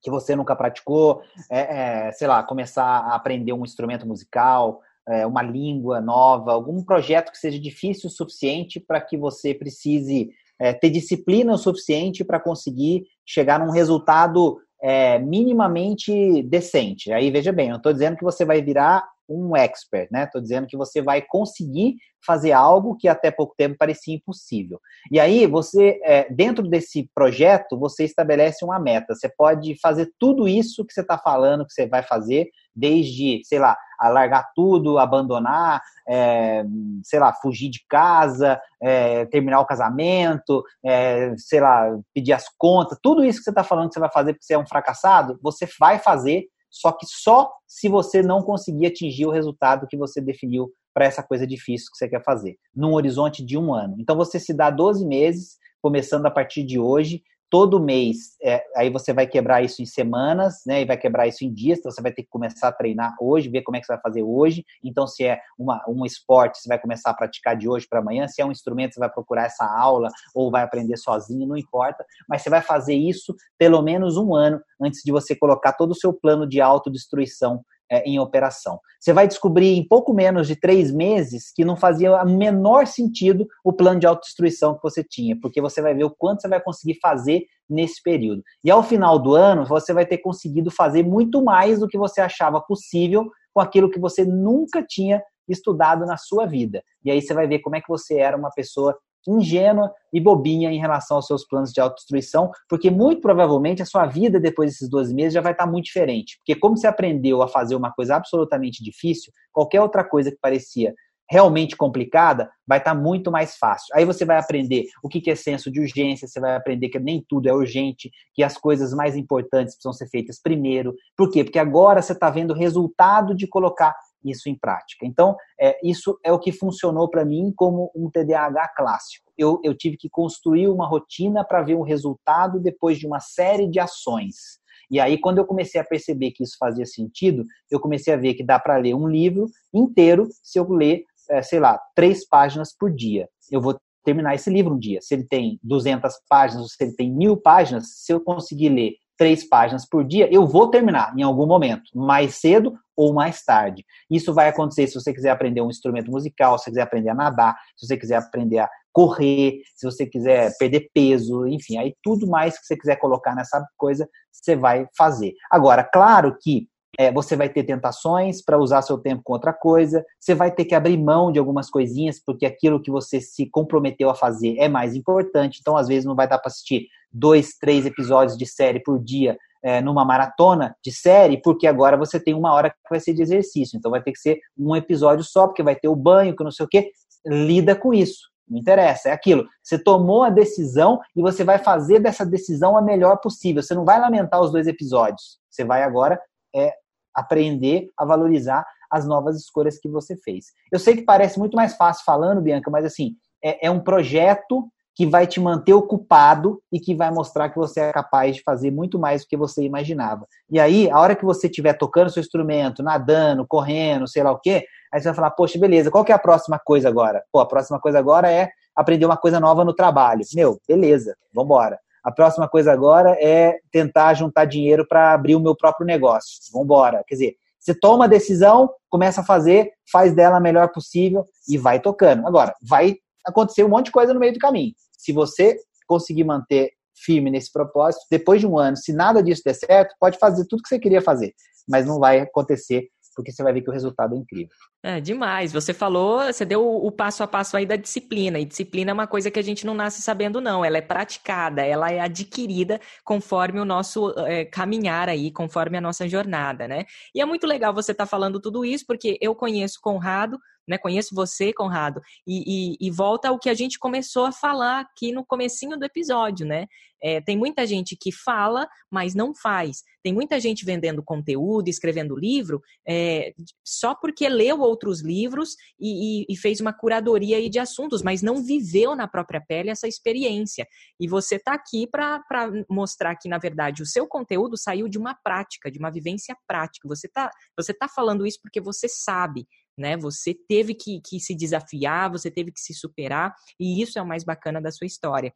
que 0.00 0.10
você 0.10 0.36
nunca 0.36 0.54
praticou, 0.54 1.24
é, 1.50 2.06
é, 2.06 2.12
sei 2.12 2.28
lá, 2.28 2.40
começar 2.44 2.84
a 2.84 3.16
aprender 3.16 3.52
um 3.52 3.64
instrumento 3.64 4.06
musical, 4.06 4.80
é, 5.08 5.26
uma 5.26 5.42
língua 5.42 6.00
nova, 6.00 6.52
algum 6.52 6.82
projeto 6.82 7.30
que 7.30 7.38
seja 7.38 7.58
difícil 7.58 8.08
o 8.08 8.12
suficiente 8.12 8.80
para 8.80 9.00
que 9.00 9.16
você 9.16 9.54
precise 9.54 10.30
é, 10.58 10.72
ter 10.72 10.90
disciplina 10.90 11.52
o 11.52 11.58
suficiente 11.58 12.24
para 12.24 12.40
conseguir 12.40 13.04
chegar 13.24 13.58
num 13.58 13.70
resultado 13.70 14.58
é, 14.82 15.18
minimamente 15.18 16.42
decente. 16.42 17.12
Aí 17.12 17.30
veja 17.30 17.52
bem, 17.52 17.70
não 17.70 17.76
estou 17.76 17.92
dizendo 17.92 18.16
que 18.16 18.24
você 18.24 18.44
vai 18.44 18.62
virar 18.62 19.06
um 19.28 19.56
expert, 19.56 20.08
né? 20.10 20.24
Estou 20.24 20.40
dizendo 20.40 20.66
que 20.66 20.76
você 20.76 21.02
vai 21.02 21.20
conseguir 21.20 21.96
fazer 22.24 22.52
algo 22.52 22.96
que 22.96 23.08
até 23.08 23.30
pouco 23.30 23.54
tempo 23.56 23.76
parecia 23.78 24.14
impossível. 24.14 24.80
E 25.10 25.18
aí 25.18 25.46
você, 25.46 26.00
é, 26.04 26.32
dentro 26.32 26.68
desse 26.68 27.10
projeto, 27.14 27.78
você 27.78 28.04
estabelece 28.04 28.64
uma 28.64 28.78
meta. 28.78 29.14
Você 29.14 29.28
pode 29.28 29.78
fazer 29.80 30.10
tudo 30.18 30.46
isso 30.46 30.84
que 30.84 30.92
você 30.92 31.00
está 31.00 31.18
falando 31.18 31.66
que 31.66 31.72
você 31.72 31.86
vai 31.86 32.02
fazer, 32.02 32.48
desde, 32.76 33.40
sei 33.44 33.58
lá, 33.58 33.76
largar 34.02 34.50
tudo, 34.54 34.98
abandonar, 34.98 35.80
é, 36.06 36.62
sei 37.02 37.18
lá, 37.18 37.32
fugir 37.32 37.70
de 37.70 37.80
casa, 37.88 38.60
é, 38.80 39.24
terminar 39.26 39.60
o 39.60 39.66
casamento, 39.66 40.62
é, 40.84 41.34
sei 41.38 41.60
lá, 41.60 41.98
pedir 42.14 42.34
as 42.34 42.44
contas, 42.58 42.98
tudo 43.02 43.24
isso 43.24 43.38
que 43.38 43.44
você 43.44 43.50
está 43.50 43.64
falando 43.64 43.88
que 43.88 43.94
você 43.94 44.00
vai 44.00 44.12
fazer 44.12 44.34
porque 44.34 44.44
você 44.44 44.54
é 44.54 44.58
um 44.58 44.66
fracassado, 44.66 45.38
você 45.42 45.66
vai 45.80 45.98
fazer 45.98 46.44
só 46.70 46.92
que 46.92 47.06
só 47.06 47.50
se 47.66 47.88
você 47.88 48.22
não 48.22 48.42
conseguir 48.42 48.86
atingir 48.86 49.24
o 49.24 49.30
resultado 49.30 49.86
que 49.88 49.96
você 49.96 50.20
definiu 50.20 50.70
para 50.92 51.06
essa 51.06 51.22
coisa 51.22 51.46
difícil 51.46 51.88
que 51.90 51.96
você 51.98 52.08
quer 52.08 52.22
fazer, 52.22 52.56
num 52.74 52.92
horizonte 52.92 53.44
de 53.44 53.56
um 53.56 53.72
ano. 53.72 53.96
Então 53.98 54.16
você 54.16 54.38
se 54.38 54.52
dá 54.52 54.70
12 54.70 55.06
meses, 55.06 55.58
começando 55.80 56.26
a 56.26 56.30
partir 56.30 56.64
de 56.64 56.78
hoje, 56.78 57.22
todo 57.48 57.80
mês, 57.80 58.36
é, 58.42 58.64
aí 58.76 58.90
você 58.90 59.12
vai 59.12 59.26
quebrar 59.26 59.62
isso 59.62 59.80
em 59.80 59.86
semanas, 59.86 60.62
né? 60.66 60.82
E 60.82 60.84
vai 60.84 60.96
quebrar 60.96 61.26
isso 61.26 61.44
em 61.44 61.52
dias, 61.52 61.78
então 61.78 61.90
você 61.90 62.02
vai 62.02 62.12
ter 62.12 62.22
que 62.22 62.28
começar 62.28 62.68
a 62.68 62.72
treinar 62.72 63.14
hoje, 63.20 63.48
ver 63.48 63.62
como 63.62 63.76
é 63.76 63.80
que 63.80 63.86
você 63.86 63.92
vai 63.92 64.02
fazer 64.02 64.22
hoje. 64.22 64.64
Então, 64.82 65.06
se 65.06 65.24
é 65.24 65.40
uma, 65.58 65.82
um 65.88 66.04
esporte, 66.04 66.58
você 66.58 66.68
vai 66.68 66.78
começar 66.78 67.10
a 67.10 67.14
praticar 67.14 67.56
de 67.56 67.68
hoje 67.68 67.86
para 67.88 68.00
amanhã. 68.00 68.26
Se 68.26 68.42
é 68.42 68.44
um 68.44 68.50
instrumento, 68.50 68.94
você 68.94 69.00
vai 69.00 69.10
procurar 69.10 69.44
essa 69.44 69.64
aula 69.64 70.08
ou 70.34 70.50
vai 70.50 70.62
aprender 70.62 70.96
sozinho, 70.96 71.46
não 71.46 71.56
importa. 71.56 72.04
Mas 72.28 72.42
você 72.42 72.50
vai 72.50 72.62
fazer 72.62 72.94
isso 72.94 73.34
pelo 73.58 73.80
menos 73.82 74.16
um 74.16 74.34
ano 74.34 74.60
antes 74.80 75.02
de 75.04 75.12
você 75.12 75.34
colocar 75.34 75.72
todo 75.72 75.92
o 75.92 75.96
seu 75.96 76.12
plano 76.12 76.48
de 76.48 76.60
autodestruição 76.60 77.64
é, 77.90 78.02
em 78.08 78.18
operação. 78.18 78.80
Você 79.00 79.12
vai 79.12 79.28
descobrir 79.28 79.76
em 79.76 79.86
pouco 79.86 80.12
menos 80.12 80.46
de 80.46 80.56
três 80.56 80.92
meses 80.92 81.52
que 81.54 81.64
não 81.64 81.76
fazia 81.76 82.22
o 82.22 82.28
menor 82.28 82.86
sentido 82.86 83.46
o 83.64 83.72
plano 83.72 84.00
de 84.00 84.06
autodestruição 84.06 84.74
que 84.74 84.82
você 84.82 85.04
tinha, 85.04 85.38
porque 85.40 85.60
você 85.60 85.80
vai 85.80 85.94
ver 85.94 86.04
o 86.04 86.10
quanto 86.10 86.42
você 86.42 86.48
vai 86.48 86.60
conseguir 86.60 86.98
fazer 87.00 87.44
nesse 87.68 88.02
período. 88.02 88.42
E 88.64 88.70
ao 88.70 88.82
final 88.82 89.18
do 89.18 89.34
ano, 89.34 89.64
você 89.64 89.92
vai 89.92 90.06
ter 90.06 90.18
conseguido 90.18 90.70
fazer 90.70 91.04
muito 91.04 91.42
mais 91.42 91.80
do 91.80 91.88
que 91.88 91.98
você 91.98 92.20
achava 92.20 92.60
possível 92.60 93.30
com 93.52 93.60
aquilo 93.60 93.90
que 93.90 93.98
você 93.98 94.24
nunca 94.24 94.82
tinha 94.82 95.22
estudado 95.48 96.04
na 96.04 96.16
sua 96.16 96.46
vida. 96.46 96.82
E 97.04 97.10
aí 97.10 97.22
você 97.22 97.32
vai 97.32 97.46
ver 97.46 97.60
como 97.60 97.76
é 97.76 97.80
que 97.80 97.88
você 97.88 98.18
era 98.18 98.36
uma 98.36 98.50
pessoa 98.50 98.96
ingênua 99.30 99.92
e 100.12 100.20
bobinha 100.20 100.70
em 100.70 100.78
relação 100.78 101.16
aos 101.16 101.26
seus 101.26 101.46
planos 101.46 101.72
de 101.72 101.80
autodestruição, 101.80 102.50
porque 102.68 102.90
muito 102.90 103.20
provavelmente 103.20 103.82
a 103.82 103.86
sua 103.86 104.06
vida 104.06 104.40
depois 104.40 104.70
desses 104.70 104.88
12 104.88 105.14
meses 105.14 105.34
já 105.34 105.40
vai 105.40 105.52
estar 105.52 105.66
muito 105.66 105.86
diferente. 105.86 106.38
Porque 106.38 106.58
como 106.58 106.76
você 106.76 106.86
aprendeu 106.86 107.42
a 107.42 107.48
fazer 107.48 107.74
uma 107.74 107.92
coisa 107.92 108.16
absolutamente 108.16 108.82
difícil, 108.82 109.32
qualquer 109.52 109.80
outra 109.80 110.04
coisa 110.04 110.30
que 110.30 110.38
parecia 110.40 110.94
realmente 111.28 111.76
complicada, 111.76 112.48
vai 112.66 112.78
estar 112.78 112.94
muito 112.94 113.30
mais 113.30 113.56
fácil. 113.56 113.94
Aí 113.94 114.04
você 114.04 114.24
vai 114.24 114.38
aprender 114.38 114.84
o 115.02 115.08
que 115.08 115.28
é 115.30 115.34
senso 115.34 115.70
de 115.70 115.80
urgência, 115.80 116.28
você 116.28 116.40
vai 116.40 116.54
aprender 116.54 116.88
que 116.88 116.98
nem 116.98 117.24
tudo 117.28 117.48
é 117.48 117.52
urgente, 117.52 118.10
que 118.32 118.42
as 118.42 118.56
coisas 118.56 118.94
mais 118.94 119.16
importantes 119.16 119.74
precisam 119.74 119.92
ser 119.92 120.08
feitas 120.08 120.40
primeiro. 120.40 120.94
Por 121.16 121.30
quê? 121.30 121.42
Porque 121.42 121.58
agora 121.58 122.00
você 122.00 122.12
está 122.12 122.30
vendo 122.30 122.52
o 122.52 122.56
resultado 122.56 123.34
de 123.34 123.46
colocar 123.46 123.94
isso 124.30 124.48
em 124.48 124.54
prática. 124.54 125.06
Então, 125.06 125.36
é, 125.60 125.78
isso 125.82 126.18
é 126.24 126.32
o 126.32 126.38
que 126.38 126.52
funcionou 126.52 127.08
para 127.08 127.24
mim 127.24 127.52
como 127.56 127.90
um 127.94 128.10
TDAH 128.10 128.68
clássico. 128.76 129.32
Eu, 129.36 129.60
eu 129.62 129.76
tive 129.76 129.96
que 129.96 130.08
construir 130.08 130.68
uma 130.68 130.86
rotina 130.86 131.44
para 131.44 131.62
ver 131.62 131.74
um 131.74 131.82
resultado 131.82 132.60
depois 132.60 132.98
de 132.98 133.06
uma 133.06 133.20
série 133.20 133.68
de 133.68 133.78
ações. 133.78 134.60
E 134.90 135.00
aí, 135.00 135.18
quando 135.18 135.38
eu 135.38 135.46
comecei 135.46 135.80
a 135.80 135.84
perceber 135.84 136.30
que 136.30 136.44
isso 136.44 136.56
fazia 136.58 136.86
sentido, 136.86 137.44
eu 137.70 137.80
comecei 137.80 138.14
a 138.14 138.16
ver 138.16 138.34
que 138.34 138.44
dá 138.44 138.58
para 138.58 138.76
ler 138.76 138.94
um 138.94 139.08
livro 139.08 139.46
inteiro 139.74 140.28
se 140.42 140.58
eu 140.58 140.68
ler, 140.68 141.04
é, 141.30 141.42
sei 141.42 141.58
lá, 141.58 141.80
três 141.94 142.26
páginas 142.26 142.74
por 142.76 142.92
dia. 142.92 143.28
Eu 143.50 143.60
vou 143.60 143.76
terminar 144.04 144.36
esse 144.36 144.48
livro 144.48 144.74
um 144.74 144.78
dia. 144.78 145.00
Se 145.02 145.14
ele 145.14 145.24
tem 145.24 145.58
200 145.62 146.14
páginas, 146.28 146.62
ou 146.62 146.68
se 146.68 146.76
ele 146.80 146.94
tem 146.94 147.12
mil 147.12 147.36
páginas, 147.36 147.88
se 147.88 148.12
eu 148.12 148.20
conseguir 148.20 148.68
ler 148.68 148.92
três 149.16 149.48
páginas 149.48 149.88
por 149.88 150.04
dia, 150.04 150.28
eu 150.32 150.46
vou 150.46 150.70
terminar 150.70 151.14
em 151.16 151.22
algum 151.22 151.46
momento, 151.46 151.84
mais 151.94 152.34
cedo 152.36 152.74
ou 152.96 153.12
mais 153.12 153.42
tarde. 153.42 153.84
Isso 154.10 154.32
vai 154.32 154.48
acontecer 154.48 154.86
se 154.86 154.94
você 154.94 155.12
quiser 155.12 155.30
aprender 155.30 155.60
um 155.60 155.70
instrumento 155.70 156.10
musical, 156.10 156.58
se 156.58 156.64
você 156.64 156.70
quiser 156.70 156.82
aprender 156.82 157.10
a 157.10 157.14
nadar, 157.14 157.54
se 157.76 157.86
você 157.86 157.96
quiser 157.96 158.16
aprender 158.16 158.58
a 158.58 158.68
correr, 158.92 159.60
se 159.74 159.84
você 159.84 160.06
quiser 160.06 160.56
perder 160.58 160.88
peso, 160.94 161.46
enfim, 161.46 161.76
aí 161.76 161.94
tudo 162.02 162.26
mais 162.26 162.58
que 162.58 162.64
você 162.64 162.76
quiser 162.76 162.96
colocar 162.96 163.34
nessa 163.34 163.62
coisa, 163.76 164.08
você 164.32 164.56
vai 164.56 164.86
fazer. 164.96 165.34
Agora, 165.50 165.84
claro 165.84 166.36
que 166.40 166.66
é, 166.98 167.12
você 167.12 167.36
vai 167.36 167.48
ter 167.48 167.64
tentações 167.64 168.42
para 168.42 168.58
usar 168.58 168.82
seu 168.82 168.98
tempo 168.98 169.22
com 169.24 169.32
outra 169.32 169.52
coisa, 169.52 170.04
você 170.18 170.34
vai 170.34 170.50
ter 170.50 170.64
que 170.64 170.74
abrir 170.74 170.96
mão 170.96 171.30
de 171.30 171.38
algumas 171.38 171.68
coisinhas, 171.68 172.20
porque 172.24 172.46
aquilo 172.46 172.80
que 172.80 172.90
você 172.90 173.20
se 173.20 173.48
comprometeu 173.50 174.08
a 174.08 174.14
fazer 174.14 174.56
é 174.58 174.68
mais 174.68 174.94
importante, 174.94 175.58
então 175.60 175.76
às 175.76 175.88
vezes 175.88 176.04
não 176.04 176.14
vai 176.14 176.28
dar 176.28 176.38
para 176.38 176.48
assistir 176.48 176.86
dois, 177.12 177.56
três 177.58 177.86
episódios 177.86 178.36
de 178.36 178.46
série 178.46 178.80
por 178.80 178.98
dia 178.98 179.36
é, 179.62 179.80
numa 179.80 180.04
maratona 180.04 180.76
de 180.84 180.92
série, 180.92 181.40
porque 181.42 181.66
agora 181.66 181.96
você 181.96 182.20
tem 182.20 182.34
uma 182.34 182.52
hora 182.52 182.70
que 182.70 182.76
vai 182.88 183.00
ser 183.00 183.14
de 183.14 183.22
exercício, 183.22 183.76
então 183.76 183.90
vai 183.90 184.02
ter 184.02 184.12
que 184.12 184.18
ser 184.18 184.38
um 184.56 184.76
episódio 184.76 185.24
só, 185.24 185.46
porque 185.46 185.62
vai 185.62 185.74
ter 185.74 185.88
o 185.88 185.96
banho, 185.96 186.36
que 186.36 186.44
não 186.44 186.50
sei 186.50 186.64
o 186.64 186.68
quê, 186.68 186.92
lida 187.26 187.74
com 187.74 187.92
isso. 187.92 188.30
Não 188.48 188.60
interessa, 188.60 189.08
é 189.08 189.12
aquilo. 189.12 189.44
Você 189.60 189.76
tomou 189.76 190.22
a 190.22 190.30
decisão 190.30 191.00
e 191.16 191.20
você 191.20 191.42
vai 191.42 191.58
fazer 191.58 191.98
dessa 191.98 192.24
decisão 192.24 192.76
a 192.76 192.82
melhor 192.82 193.16
possível. 193.16 193.60
Você 193.60 193.74
não 193.74 193.84
vai 193.84 193.98
lamentar 193.98 194.40
os 194.40 194.52
dois 194.52 194.68
episódios. 194.68 195.40
Você 195.50 195.64
vai 195.64 195.82
agora 195.82 196.20
é, 196.54 196.72
aprender 197.16 197.88
a 197.96 198.04
valorizar 198.04 198.64
as 198.90 199.06
novas 199.06 199.36
escolhas 199.36 199.78
que 199.78 199.88
você 199.88 200.16
fez. 200.16 200.46
Eu 200.70 200.78
sei 200.78 200.96
que 200.96 201.02
parece 201.02 201.38
muito 201.38 201.56
mais 201.56 201.74
fácil 201.76 202.04
falando, 202.04 202.40
Bianca, 202.40 202.70
mas 202.70 202.84
assim, 202.84 203.14
é, 203.42 203.66
é 203.66 203.70
um 203.70 203.80
projeto 203.80 204.68
que 204.96 205.06
vai 205.06 205.26
te 205.26 205.38
manter 205.38 205.74
ocupado 205.74 206.58
e 206.72 206.80
que 206.80 206.94
vai 206.94 207.10
mostrar 207.10 207.50
que 207.50 207.56
você 207.56 207.80
é 207.80 207.92
capaz 207.92 208.36
de 208.36 208.42
fazer 208.42 208.70
muito 208.70 208.98
mais 208.98 209.22
do 209.22 209.28
que 209.28 209.36
você 209.36 209.62
imaginava. 209.62 210.26
E 210.50 210.58
aí, 210.58 210.90
a 210.90 210.98
hora 210.98 211.14
que 211.14 211.24
você 211.24 211.48
estiver 211.48 211.74
tocando 211.74 212.08
seu 212.08 212.22
instrumento, 212.22 212.82
nadando, 212.82 213.46
correndo, 213.46 214.08
sei 214.08 214.22
lá 214.22 214.32
o 214.32 214.38
quê, 214.38 214.64
aí 214.90 214.98
você 214.98 215.08
vai 215.08 215.14
falar, 215.14 215.32
poxa, 215.32 215.58
beleza, 215.58 215.90
qual 215.90 216.02
que 216.02 216.12
é 216.12 216.14
a 216.14 216.18
próxima 216.18 216.58
coisa 216.58 216.88
agora? 216.88 217.22
Pô, 217.30 217.40
a 217.40 217.46
próxima 217.46 217.78
coisa 217.78 217.98
agora 217.98 218.32
é 218.32 218.48
aprender 218.74 219.04
uma 219.04 219.18
coisa 219.18 219.38
nova 219.38 219.66
no 219.66 219.74
trabalho. 219.74 220.22
Meu, 220.34 220.58
beleza, 220.66 221.14
vambora. 221.34 221.78
A 222.06 222.12
próxima 222.12 222.48
coisa 222.48 222.72
agora 222.72 223.16
é 223.20 223.58
tentar 223.72 224.14
juntar 224.14 224.44
dinheiro 224.44 224.86
para 224.88 225.12
abrir 225.12 225.34
o 225.34 225.40
meu 225.40 225.56
próprio 225.56 225.86
negócio. 225.86 226.38
Vambora. 226.52 227.02
Quer 227.06 227.14
dizer, 227.16 227.36
você 227.58 227.74
toma 227.74 228.04
a 228.04 228.08
decisão, 228.08 228.70
começa 228.88 229.22
a 229.22 229.24
fazer, 229.24 229.70
faz 229.90 230.14
dela 230.14 230.36
a 230.36 230.40
melhor 230.40 230.70
possível 230.72 231.26
e 231.48 231.58
vai 231.58 231.80
tocando. 231.80 232.26
Agora, 232.26 232.54
vai 232.62 232.94
acontecer 233.26 233.64
um 233.64 233.68
monte 233.68 233.86
de 233.86 233.92
coisa 233.92 234.14
no 234.14 234.20
meio 234.20 234.32
do 234.32 234.38
caminho 234.38 234.72
se 235.06 235.12
você 235.12 235.56
conseguir 235.86 236.24
manter 236.24 236.70
firme 237.04 237.30
nesse 237.30 237.52
propósito, 237.52 238.04
depois 238.10 238.40
de 238.40 238.46
um 238.46 238.58
ano, 238.58 238.76
se 238.76 238.92
nada 238.92 239.22
disso 239.22 239.42
der 239.44 239.54
certo, 239.54 239.94
pode 240.00 240.18
fazer 240.18 240.44
tudo 240.48 240.62
que 240.62 240.68
você 240.68 240.80
queria 240.80 241.00
fazer, 241.00 241.32
mas 241.68 241.86
não 241.86 242.00
vai 242.00 242.20
acontecer 242.20 242.88
porque 243.14 243.32
você 243.32 243.42
vai 243.42 243.52
ver 243.52 243.62
que 243.62 243.70
o 243.70 243.72
resultado 243.72 244.14
é 244.14 244.18
incrível. 244.18 244.54
É 244.88 245.00
demais. 245.00 245.52
Você 245.52 245.74
falou, 245.74 246.22
você 246.22 246.44
deu 246.44 246.64
o 246.64 246.92
passo 246.92 247.20
a 247.24 247.26
passo 247.26 247.56
aí 247.56 247.66
da 247.66 247.74
disciplina. 247.74 248.38
E 248.38 248.44
disciplina 248.44 248.92
é 248.92 248.94
uma 248.94 249.08
coisa 249.08 249.32
que 249.32 249.38
a 249.40 249.42
gente 249.42 249.66
não 249.66 249.74
nasce 249.74 250.00
sabendo, 250.00 250.40
não. 250.40 250.64
Ela 250.64 250.78
é 250.78 250.80
praticada, 250.80 251.66
ela 251.66 251.90
é 251.90 251.98
adquirida 251.98 252.80
conforme 253.04 253.58
o 253.58 253.64
nosso 253.64 254.14
é, 254.20 254.44
caminhar 254.44 255.08
aí, 255.08 255.32
conforme 255.32 255.76
a 255.76 255.80
nossa 255.80 256.08
jornada, 256.08 256.68
né? 256.68 256.84
E 257.12 257.20
é 257.20 257.24
muito 257.24 257.48
legal 257.48 257.74
você 257.74 257.90
estar 257.90 258.04
tá 258.04 258.08
falando 258.08 258.38
tudo 258.40 258.64
isso, 258.64 258.86
porque 258.86 259.18
eu 259.20 259.34
conheço 259.34 259.80
Conrado 259.80 260.38
né? 260.66 260.78
Conheço 260.78 261.14
você, 261.14 261.52
Conrado, 261.52 262.00
e, 262.26 262.76
e, 262.80 262.88
e, 262.88 262.90
volta 262.90 263.28
ao 263.28 263.38
que 263.38 263.48
a 263.48 263.54
gente 263.54 263.78
começou 263.78 264.24
a 264.24 264.32
falar 264.32 264.80
aqui 264.80 265.12
no 265.12 265.24
comecinho 265.24 265.76
do 265.76 265.84
episódio, 265.84 266.46
né? 266.46 266.66
É, 267.02 267.20
tem 267.20 267.36
muita 267.36 267.66
gente 267.66 267.94
que 267.94 268.10
fala, 268.10 268.66
mas 268.90 269.14
não 269.14 269.34
faz. 269.34 269.82
Tem 270.02 270.12
muita 270.12 270.40
gente 270.40 270.64
vendendo 270.64 271.02
conteúdo, 271.02 271.68
escrevendo 271.68 272.16
livro, 272.16 272.62
é, 272.88 273.34
só 273.64 273.94
porque 273.94 274.28
leu 274.28 274.60
outros 274.60 275.02
livros 275.02 275.56
e, 275.78 276.24
e, 276.28 276.36
fez 276.36 276.60
uma 276.60 276.72
curadoria 276.72 277.36
aí 277.36 277.48
de 277.48 277.58
assuntos, 277.58 278.02
mas 278.02 278.22
não 278.22 278.42
viveu 278.42 278.96
na 278.96 279.06
própria 279.06 279.40
pele 279.46 279.70
essa 279.70 279.86
experiência. 279.86 280.66
E 280.98 281.06
você 281.06 281.36
está 281.36 281.52
aqui 281.52 281.86
para 281.86 282.22
mostrar 282.68 283.14
que, 283.16 283.28
na 283.28 283.38
verdade, 283.38 283.82
o 283.82 283.86
seu 283.86 284.06
conteúdo 284.06 284.56
saiu 284.56 284.88
de 284.88 284.98
uma 284.98 285.14
prática, 285.14 285.70
de 285.70 285.78
uma 285.78 285.90
vivência 285.90 286.36
prática. 286.46 286.88
Você 286.88 287.06
está 287.06 287.30
você 287.56 287.74
tá 287.74 287.88
falando 287.88 288.26
isso 288.26 288.38
porque 288.42 288.60
você 288.60 288.88
sabe 288.88 289.46
né? 289.76 289.96
Você 289.96 290.34
teve 290.48 290.74
que, 290.74 291.00
que 291.00 291.20
se 291.20 291.34
desafiar, 291.34 292.10
você 292.10 292.30
teve 292.30 292.52
que 292.52 292.60
se 292.60 292.74
superar, 292.74 293.34
e 293.58 293.82
isso 293.82 293.98
é 293.98 294.02
o 294.02 294.06
mais 294.06 294.24
bacana 294.24 294.60
da 294.60 294.70
sua 294.70 294.86
história. 294.86 295.32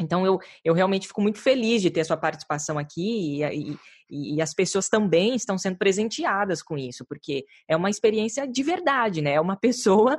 Então, 0.00 0.24
eu, 0.24 0.38
eu 0.64 0.72
realmente 0.72 1.06
fico 1.06 1.20
muito 1.20 1.38
feliz 1.38 1.82
de 1.82 1.90
ter 1.90 2.00
a 2.00 2.04
sua 2.04 2.16
participação 2.16 2.78
aqui 2.78 3.42
e, 3.42 3.76
e, 4.10 4.36
e, 4.36 4.42
as 4.42 4.54
pessoas 4.54 4.88
também 4.88 5.34
estão 5.34 5.58
sendo 5.58 5.76
presenteadas 5.76 6.62
com 6.62 6.78
isso, 6.78 7.04
porque 7.06 7.44
é 7.68 7.76
uma 7.76 7.90
experiência 7.90 8.46
de 8.46 8.62
verdade, 8.62 9.20
né? 9.20 9.32
É 9.32 9.40
uma 9.40 9.56
pessoa 9.60 10.18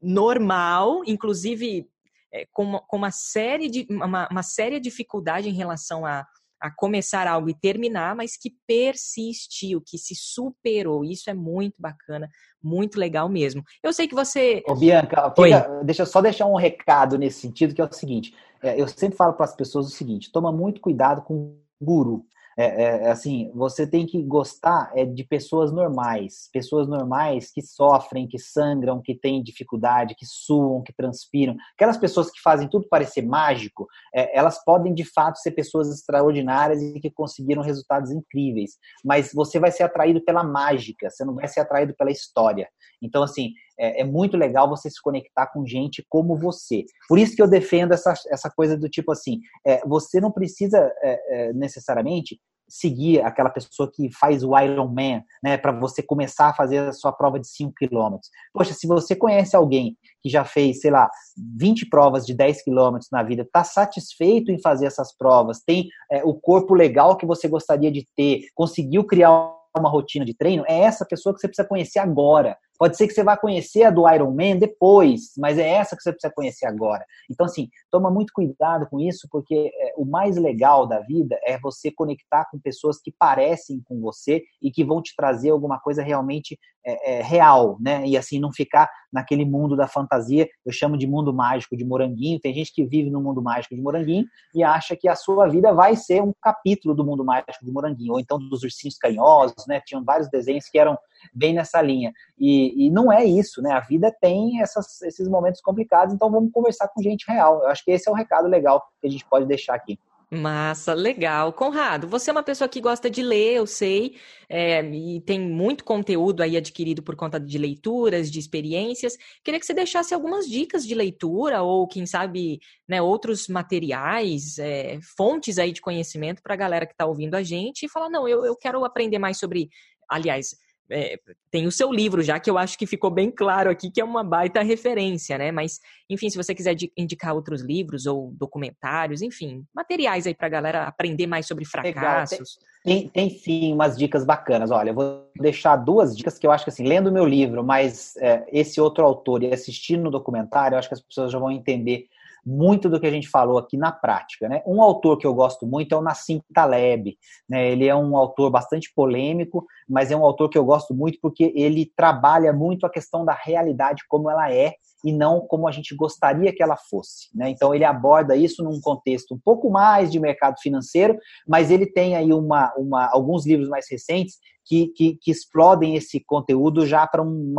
normal, 0.00 1.02
inclusive 1.06 1.86
é, 2.32 2.46
com, 2.52 2.64
uma, 2.64 2.80
com 2.80 2.96
uma 2.96 3.10
série 3.10 3.68
de 3.68 3.86
uma, 3.90 4.28
uma 4.30 4.42
séria 4.42 4.80
dificuldade 4.80 5.48
em 5.48 5.54
relação 5.54 6.04
a, 6.04 6.26
a 6.62 6.70
começar 6.70 7.26
algo 7.26 7.50
e 7.50 7.54
terminar, 7.54 8.14
mas 8.14 8.36
que 8.36 8.54
persistiu, 8.66 9.82
que 9.84 9.98
se 9.98 10.14
superou. 10.14 11.04
Isso 11.04 11.28
é 11.28 11.34
muito 11.34 11.74
bacana, 11.76 12.30
muito 12.62 13.00
legal 13.00 13.28
mesmo. 13.28 13.64
Eu 13.82 13.92
sei 13.92 14.06
que 14.06 14.14
você. 14.14 14.62
Ô, 14.68 14.76
Bianca, 14.76 15.32
fica, 15.34 15.82
deixa 15.84 16.02
eu 16.02 16.06
só 16.06 16.20
deixar 16.20 16.46
um 16.46 16.54
recado 16.54 17.18
nesse 17.18 17.40
sentido, 17.40 17.74
que 17.74 17.80
é 17.80 17.84
o 17.84 17.92
seguinte: 17.92 18.32
é, 18.62 18.80
eu 18.80 18.86
sempre 18.86 19.16
falo 19.16 19.32
para 19.32 19.44
as 19.44 19.56
pessoas 19.56 19.86
o 19.86 19.90
seguinte: 19.90 20.30
toma 20.30 20.52
muito 20.52 20.80
cuidado 20.80 21.22
com 21.22 21.58
guru. 21.80 22.24
É, 22.56 22.64
é, 22.64 23.04
é, 23.04 23.10
assim, 23.10 23.50
você 23.54 23.86
tem 23.86 24.06
que 24.06 24.22
gostar 24.22 24.90
é, 24.94 25.04
de 25.04 25.24
pessoas 25.24 25.72
normais, 25.72 26.48
pessoas 26.52 26.86
normais 26.86 27.50
que 27.50 27.62
sofrem, 27.62 28.28
que 28.28 28.38
sangram, 28.38 29.00
que 29.00 29.14
têm 29.14 29.42
dificuldade, 29.42 30.14
que 30.14 30.26
suam, 30.26 30.82
que 30.82 30.92
transpiram. 30.92 31.56
Aquelas 31.74 31.96
pessoas 31.96 32.30
que 32.30 32.40
fazem 32.40 32.68
tudo 32.68 32.88
parecer 32.88 33.22
mágico, 33.22 33.86
é, 34.14 34.36
elas 34.38 34.62
podem 34.64 34.92
de 34.92 35.04
fato 35.04 35.38
ser 35.38 35.52
pessoas 35.52 35.88
extraordinárias 35.88 36.82
e 36.82 37.00
que 37.00 37.10
conseguiram 37.10 37.62
resultados 37.62 38.10
incríveis. 38.10 38.78
Mas 39.04 39.32
você 39.32 39.58
vai 39.58 39.70
ser 39.70 39.84
atraído 39.84 40.20
pela 40.22 40.44
mágica, 40.44 41.08
você 41.08 41.24
não 41.24 41.34
vai 41.34 41.48
ser 41.48 41.60
atraído 41.60 41.94
pela 41.94 42.10
história. 42.10 42.68
Então, 43.00 43.22
assim, 43.22 43.52
é, 43.82 44.00
é, 44.00 44.04
muito 44.04 44.36
legal 44.36 44.68
você 44.68 44.88
se 44.88 45.02
conectar 45.02 45.48
com 45.48 45.66
gente 45.66 46.04
como 46.08 46.36
você. 46.36 46.84
Por 47.08 47.18
isso 47.18 47.34
que 47.34 47.42
eu 47.42 47.48
defendo 47.48 47.92
essa, 47.92 48.14
essa 48.30 48.48
coisa 48.48 48.76
do 48.76 48.88
tipo 48.88 49.10
assim: 49.10 49.40
é, 49.66 49.80
você 49.86 50.20
não 50.20 50.30
precisa 50.30 50.78
é, 51.02 51.48
é 51.48 51.52
necessariamente 51.52 52.38
seguir 52.68 53.20
aquela 53.20 53.50
pessoa 53.50 53.90
que 53.92 54.10
faz 54.12 54.42
o 54.42 54.58
Ironman, 54.58 55.22
né, 55.42 55.58
para 55.58 55.72
você 55.72 56.02
começar 56.02 56.48
a 56.48 56.54
fazer 56.54 56.78
a 56.78 56.92
sua 56.92 57.12
prova 57.12 57.38
de 57.38 57.46
5 57.46 57.74
km. 57.74 58.16
Poxa, 58.52 58.72
se 58.72 58.86
você 58.86 59.14
conhece 59.14 59.54
alguém 59.54 59.94
que 60.22 60.30
já 60.30 60.42
fez, 60.42 60.80
sei 60.80 60.90
lá, 60.90 61.10
20 61.58 61.90
provas 61.90 62.24
de 62.24 62.32
10 62.32 62.64
km 62.64 62.98
na 63.10 63.22
vida, 63.22 63.42
está 63.42 63.62
satisfeito 63.62 64.50
em 64.50 64.58
fazer 64.58 64.86
essas 64.86 65.14
provas, 65.14 65.60
tem 65.60 65.88
é, 66.10 66.24
o 66.24 66.32
corpo 66.32 66.72
legal 66.72 67.16
que 67.16 67.26
você 67.26 67.46
gostaria 67.46 67.92
de 67.92 68.06
ter, 68.16 68.46
conseguiu 68.54 69.04
criar 69.04 69.54
uma 69.76 69.88
rotina 69.88 70.24
de 70.24 70.34
treino, 70.34 70.64
é 70.66 70.80
essa 70.80 71.04
pessoa 71.04 71.34
que 71.34 71.40
você 71.40 71.48
precisa 71.48 71.68
conhecer 71.68 71.98
agora. 71.98 72.56
Pode 72.78 72.96
ser 72.96 73.06
que 73.06 73.14
você 73.14 73.22
vá 73.22 73.36
conhecer 73.36 73.84
a 73.84 73.90
do 73.90 74.08
Iron 74.08 74.32
Man 74.32 74.56
depois, 74.58 75.32
mas 75.38 75.58
é 75.58 75.68
essa 75.68 75.96
que 75.96 76.02
você 76.02 76.10
precisa 76.12 76.32
conhecer 76.34 76.66
agora. 76.66 77.04
Então, 77.30 77.46
assim, 77.46 77.68
toma 77.90 78.10
muito 78.10 78.32
cuidado 78.32 78.88
com 78.88 78.98
isso, 78.98 79.28
porque 79.30 79.70
é, 79.74 79.94
o 79.96 80.04
mais 80.04 80.36
legal 80.36 80.86
da 80.86 81.00
vida 81.00 81.38
é 81.44 81.58
você 81.58 81.90
conectar 81.90 82.46
com 82.50 82.58
pessoas 82.58 83.00
que 83.00 83.12
parecem 83.16 83.80
com 83.84 84.00
você 84.00 84.42
e 84.60 84.70
que 84.70 84.84
vão 84.84 85.00
te 85.00 85.14
trazer 85.16 85.50
alguma 85.50 85.78
coisa 85.78 86.02
realmente 86.02 86.58
é, 86.84 87.18
é, 87.18 87.22
real, 87.22 87.76
né? 87.80 88.04
E 88.06 88.16
assim, 88.16 88.40
não 88.40 88.52
ficar 88.52 88.90
naquele 89.12 89.44
mundo 89.44 89.76
da 89.76 89.86
fantasia. 89.86 90.48
Eu 90.66 90.72
chamo 90.72 90.98
de 90.98 91.06
mundo 91.06 91.32
mágico 91.32 91.76
de 91.76 91.84
moranguinho. 91.84 92.40
Tem 92.40 92.52
gente 92.52 92.72
que 92.72 92.84
vive 92.84 93.08
no 93.08 93.20
mundo 93.20 93.40
mágico 93.40 93.74
de 93.74 93.80
moranguinho 93.80 94.26
e 94.52 94.64
acha 94.64 94.96
que 94.96 95.06
a 95.06 95.14
sua 95.14 95.48
vida 95.48 95.72
vai 95.72 95.94
ser 95.94 96.20
um 96.22 96.32
capítulo 96.42 96.94
do 96.94 97.04
mundo 97.04 97.24
mágico 97.24 97.64
de 97.64 97.70
moranguinho, 97.70 98.14
ou 98.14 98.20
então 98.20 98.38
dos 98.38 98.64
ursinhos 98.64 98.96
carinhosos, 98.96 99.64
né? 99.68 99.80
Tinham 99.86 100.04
vários 100.04 100.28
desenhos 100.28 100.68
que 100.68 100.78
eram 100.78 100.98
bem 101.32 101.54
nessa 101.54 101.80
linha. 101.80 102.12
E, 102.38 102.71
e 102.74 102.90
não 102.90 103.12
é 103.12 103.24
isso, 103.24 103.60
né? 103.62 103.72
A 103.72 103.80
vida 103.80 104.14
tem 104.20 104.60
essas, 104.60 105.00
esses 105.02 105.28
momentos 105.28 105.60
complicados, 105.60 106.14
então 106.14 106.30
vamos 106.30 106.52
conversar 106.52 106.88
com 106.88 107.02
gente 107.02 107.24
real. 107.28 107.62
Eu 107.62 107.68
acho 107.68 107.84
que 107.84 107.90
esse 107.90 108.08
é 108.08 108.12
o 108.12 108.14
recado 108.14 108.48
legal 108.48 108.82
que 109.00 109.06
a 109.06 109.10
gente 109.10 109.24
pode 109.26 109.46
deixar 109.46 109.74
aqui. 109.74 109.98
Massa, 110.34 110.94
legal. 110.94 111.52
Conrado, 111.52 112.08
você 112.08 112.30
é 112.30 112.32
uma 112.32 112.42
pessoa 112.42 112.66
que 112.66 112.80
gosta 112.80 113.10
de 113.10 113.22
ler, 113.22 113.56
eu 113.56 113.66
sei, 113.66 114.16
é, 114.48 114.82
e 114.82 115.20
tem 115.20 115.38
muito 115.38 115.84
conteúdo 115.84 116.42
aí 116.42 116.56
adquirido 116.56 117.02
por 117.02 117.14
conta 117.14 117.38
de 117.38 117.58
leituras, 117.58 118.30
de 118.30 118.38
experiências. 118.38 119.18
Queria 119.44 119.60
que 119.60 119.66
você 119.66 119.74
deixasse 119.74 120.14
algumas 120.14 120.46
dicas 120.48 120.86
de 120.86 120.94
leitura 120.94 121.60
ou, 121.60 121.86
quem 121.86 122.06
sabe, 122.06 122.60
né, 122.88 123.02
outros 123.02 123.46
materiais, 123.46 124.56
é, 124.58 124.98
fontes 125.18 125.58
aí 125.58 125.70
de 125.70 125.82
conhecimento 125.82 126.40
para 126.42 126.54
a 126.54 126.56
galera 126.56 126.86
que 126.86 126.94
está 126.94 127.04
ouvindo 127.04 127.34
a 127.34 127.42
gente 127.42 127.84
e 127.84 127.88
falar, 127.90 128.08
não, 128.08 128.26
eu, 128.26 128.42
eu 128.46 128.56
quero 128.56 128.86
aprender 128.86 129.18
mais 129.18 129.38
sobre, 129.38 129.68
aliás, 130.08 130.56
é, 130.92 131.18
tem 131.50 131.66
o 131.66 131.72
seu 131.72 131.90
livro 131.90 132.22
já, 132.22 132.38
que 132.38 132.50
eu 132.50 132.58
acho 132.58 132.78
que 132.78 132.86
ficou 132.86 133.10
bem 133.10 133.30
claro 133.30 133.70
aqui, 133.70 133.90
que 133.90 134.00
é 134.00 134.04
uma 134.04 134.22
baita 134.22 134.62
referência, 134.62 135.38
né? 135.38 135.50
Mas, 135.50 135.80
enfim, 136.08 136.28
se 136.28 136.36
você 136.36 136.54
quiser 136.54 136.76
indicar 136.96 137.34
outros 137.34 137.62
livros 137.62 138.06
ou 138.06 138.32
documentários, 138.32 139.22
enfim, 139.22 139.64
materiais 139.74 140.26
aí 140.26 140.34
pra 140.34 140.48
galera 140.48 140.84
aprender 140.84 141.26
mais 141.26 141.46
sobre 141.46 141.64
fracassos. 141.64 142.58
Tem, 142.84 143.08
tem, 143.08 143.28
tem, 143.28 143.30
sim 143.30 143.72
umas 143.72 143.96
dicas 143.96 144.24
bacanas. 144.24 144.70
Olha, 144.70 144.90
eu 144.90 144.94
vou 144.94 145.30
deixar 145.36 145.76
duas 145.76 146.16
dicas 146.16 146.38
que 146.38 146.46
eu 146.46 146.52
acho 146.52 146.64
que, 146.64 146.70
assim, 146.70 146.84
lendo 146.84 147.08
o 147.08 147.12
meu 147.12 147.24
livro, 147.24 147.64
mas 147.64 148.16
é, 148.16 148.44
esse 148.52 148.80
outro 148.80 149.04
autor 149.04 149.42
e 149.42 149.52
assistindo 149.52 150.04
no 150.04 150.10
documentário, 150.10 150.74
eu 150.74 150.78
acho 150.78 150.88
que 150.88 150.94
as 150.94 151.00
pessoas 151.00 151.32
já 151.32 151.38
vão 151.38 151.50
entender 151.50 152.06
muito 152.44 152.88
do 152.88 152.98
que 152.98 153.06
a 153.06 153.10
gente 153.10 153.28
falou 153.28 153.58
aqui 153.58 153.76
na 153.76 153.92
prática. 153.92 154.48
Né? 154.48 154.62
Um 154.66 154.82
autor 154.82 155.16
que 155.16 155.26
eu 155.26 155.34
gosto 155.34 155.66
muito 155.66 155.94
é 155.94 155.98
o 155.98 156.02
Nassim 156.02 156.42
Taleb. 156.52 157.16
Né? 157.48 157.70
Ele 157.70 157.86
é 157.86 157.94
um 157.94 158.16
autor 158.16 158.50
bastante 158.50 158.92
polêmico, 158.94 159.66
mas 159.88 160.10
é 160.10 160.16
um 160.16 160.24
autor 160.24 160.48
que 160.48 160.58
eu 160.58 160.64
gosto 160.64 160.94
muito 160.94 161.18
porque 161.20 161.52
ele 161.54 161.90
trabalha 161.96 162.52
muito 162.52 162.84
a 162.84 162.90
questão 162.90 163.24
da 163.24 163.34
realidade 163.34 164.02
como 164.08 164.28
ela 164.28 164.52
é 164.52 164.74
e 165.04 165.12
não 165.12 165.40
como 165.40 165.68
a 165.68 165.72
gente 165.72 165.94
gostaria 165.94 166.52
que 166.54 166.62
ela 166.62 166.76
fosse. 166.76 167.28
Né? 167.34 167.50
Então 167.50 167.74
ele 167.74 167.84
aborda 167.84 168.36
isso 168.36 168.62
num 168.62 168.80
contexto 168.80 169.34
um 169.34 169.38
pouco 169.38 169.70
mais 169.70 170.10
de 170.10 170.20
mercado 170.20 170.60
financeiro, 170.60 171.18
mas 171.46 171.70
ele 171.70 171.86
tem 171.86 172.16
aí 172.16 172.32
uma, 172.32 172.72
uma 172.76 173.08
alguns 173.12 173.46
livros 173.46 173.68
mais 173.68 173.86
recentes 173.90 174.36
que, 174.64 174.88
que, 174.88 175.18
que 175.20 175.30
explodem 175.30 175.96
esse 175.96 176.20
conteúdo 176.20 176.86
já 176.86 177.06
para 177.06 177.22
um 177.22 177.54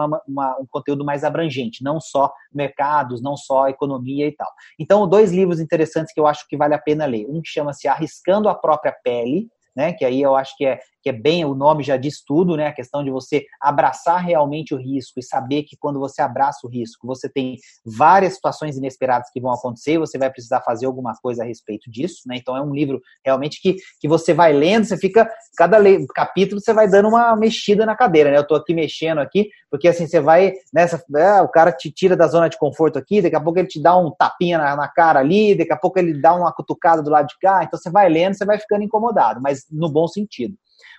conteúdo 0.70 1.04
mais 1.04 1.24
abrangente, 1.24 1.84
não 1.84 2.00
só 2.00 2.32
mercados, 2.54 3.22
não 3.22 3.36
só 3.36 3.68
economia 3.68 4.28
e 4.28 4.32
tal. 4.32 4.50
Então, 4.80 5.08
dois 5.08 5.32
livros 5.32 5.60
interessantes 5.60 6.14
que 6.14 6.20
eu 6.20 6.28
acho 6.28 6.48
que 6.48 6.58
vale 6.58 6.74
a 6.74 6.80
pena 6.80 7.06
ler. 7.06 7.26
Um 7.30 7.42
que 7.42 7.50
chama-se 7.50 7.88
Arriscando 7.88 8.48
a 8.48 8.56
Própria 8.56 8.96
Pele, 9.04 9.50
né? 9.76 9.94
Que 9.94 10.06
aí 10.06 10.22
eu 10.22 10.36
acho 10.36 10.56
que 10.58 10.66
é, 10.66 10.80
que 11.02 11.10
é 11.10 11.14
bem, 11.14 11.44
o 11.44 11.54
nome 11.54 11.84
já 11.84 11.98
diz 11.98 12.24
tudo, 12.26 12.56
né? 12.56 12.68
A 12.68 12.74
questão 12.74 13.04
de 13.04 13.12
você 13.12 13.46
abraçar 13.62 14.24
realmente 14.24 14.74
o 14.74 14.78
risco 14.78 15.20
e 15.20 15.24
saber 15.24 15.64
que 15.64 15.76
quando 15.78 16.00
você 16.00 16.22
abraça 16.22 16.66
o 16.66 16.70
risco, 16.70 17.06
você 17.06 17.28
tem 17.28 17.58
várias 17.86 18.36
situações 18.36 18.78
inesperadas 18.78 19.30
que 19.32 19.42
vão 19.42 19.52
acontecer, 19.52 19.98
você 19.98 20.18
vai 20.18 20.32
precisar 20.32 20.62
fazer 20.62 20.86
alguma 20.86 21.14
coisa 21.22 21.44
a 21.44 21.46
respeito 21.46 21.92
disso, 21.92 22.22
né? 22.26 22.38
Então 22.38 22.56
é 22.56 22.62
um 22.62 22.74
livro 22.74 23.02
realmente 23.26 23.62
que, 23.62 23.76
que 24.00 24.08
você 24.08 24.34
vai 24.34 24.54
lendo, 24.54 24.86
você 24.86 24.98
fica, 24.98 25.30
cada 25.58 25.78
capítulo 26.16 26.62
você 26.62 26.74
vai 26.74 26.88
dando 26.88 27.10
uma 27.10 27.36
mexida 27.36 27.86
na 27.86 27.96
cadeira, 27.96 28.32
né? 28.32 28.38
Eu 28.38 28.48
tô 28.48 28.56
aqui 28.56 28.74
mexendo 28.74 29.20
aqui, 29.20 29.50
porque 29.70 29.88
assim, 29.88 30.08
você 30.08 30.20
vai 30.20 30.54
nessa, 30.74 31.04
é, 31.16 31.42
o 31.42 31.50
cara 31.50 31.72
te 31.72 31.92
tira 31.92 32.16
da 32.16 32.28
zona 32.28 32.48
de 32.48 32.58
conforto 32.58 32.98
aqui, 32.98 33.22
daqui 33.22 33.36
a 33.36 33.42
pouco 33.42 33.60
ele 33.60 33.68
te 33.68 33.82
dá 33.82 33.98
um 33.98 34.12
tapinha 34.12 34.58
na, 34.58 34.76
na 34.76 34.88
cara 34.88 35.20
ali, 35.20 35.56
daqui 35.56 35.74
a 35.74 35.78
pouco 35.78 36.00
ele 36.00 36.22
dá 36.22 36.34
uma 36.34 36.54
cutucada 36.54 37.02
do 37.02 37.10
lado 37.10 37.28
de 37.28 37.38
cá, 37.40 37.64
então 37.64 37.78
você 37.78 37.90
vai 37.90 38.08
lendo, 38.08 38.36
você 38.36 38.46
vai 38.46 38.58
ficando 38.58 38.84
incomodado, 38.84 39.42
mas 39.42 39.63
no 39.72 39.90
bom 39.90 40.08
sentido. 40.08 40.56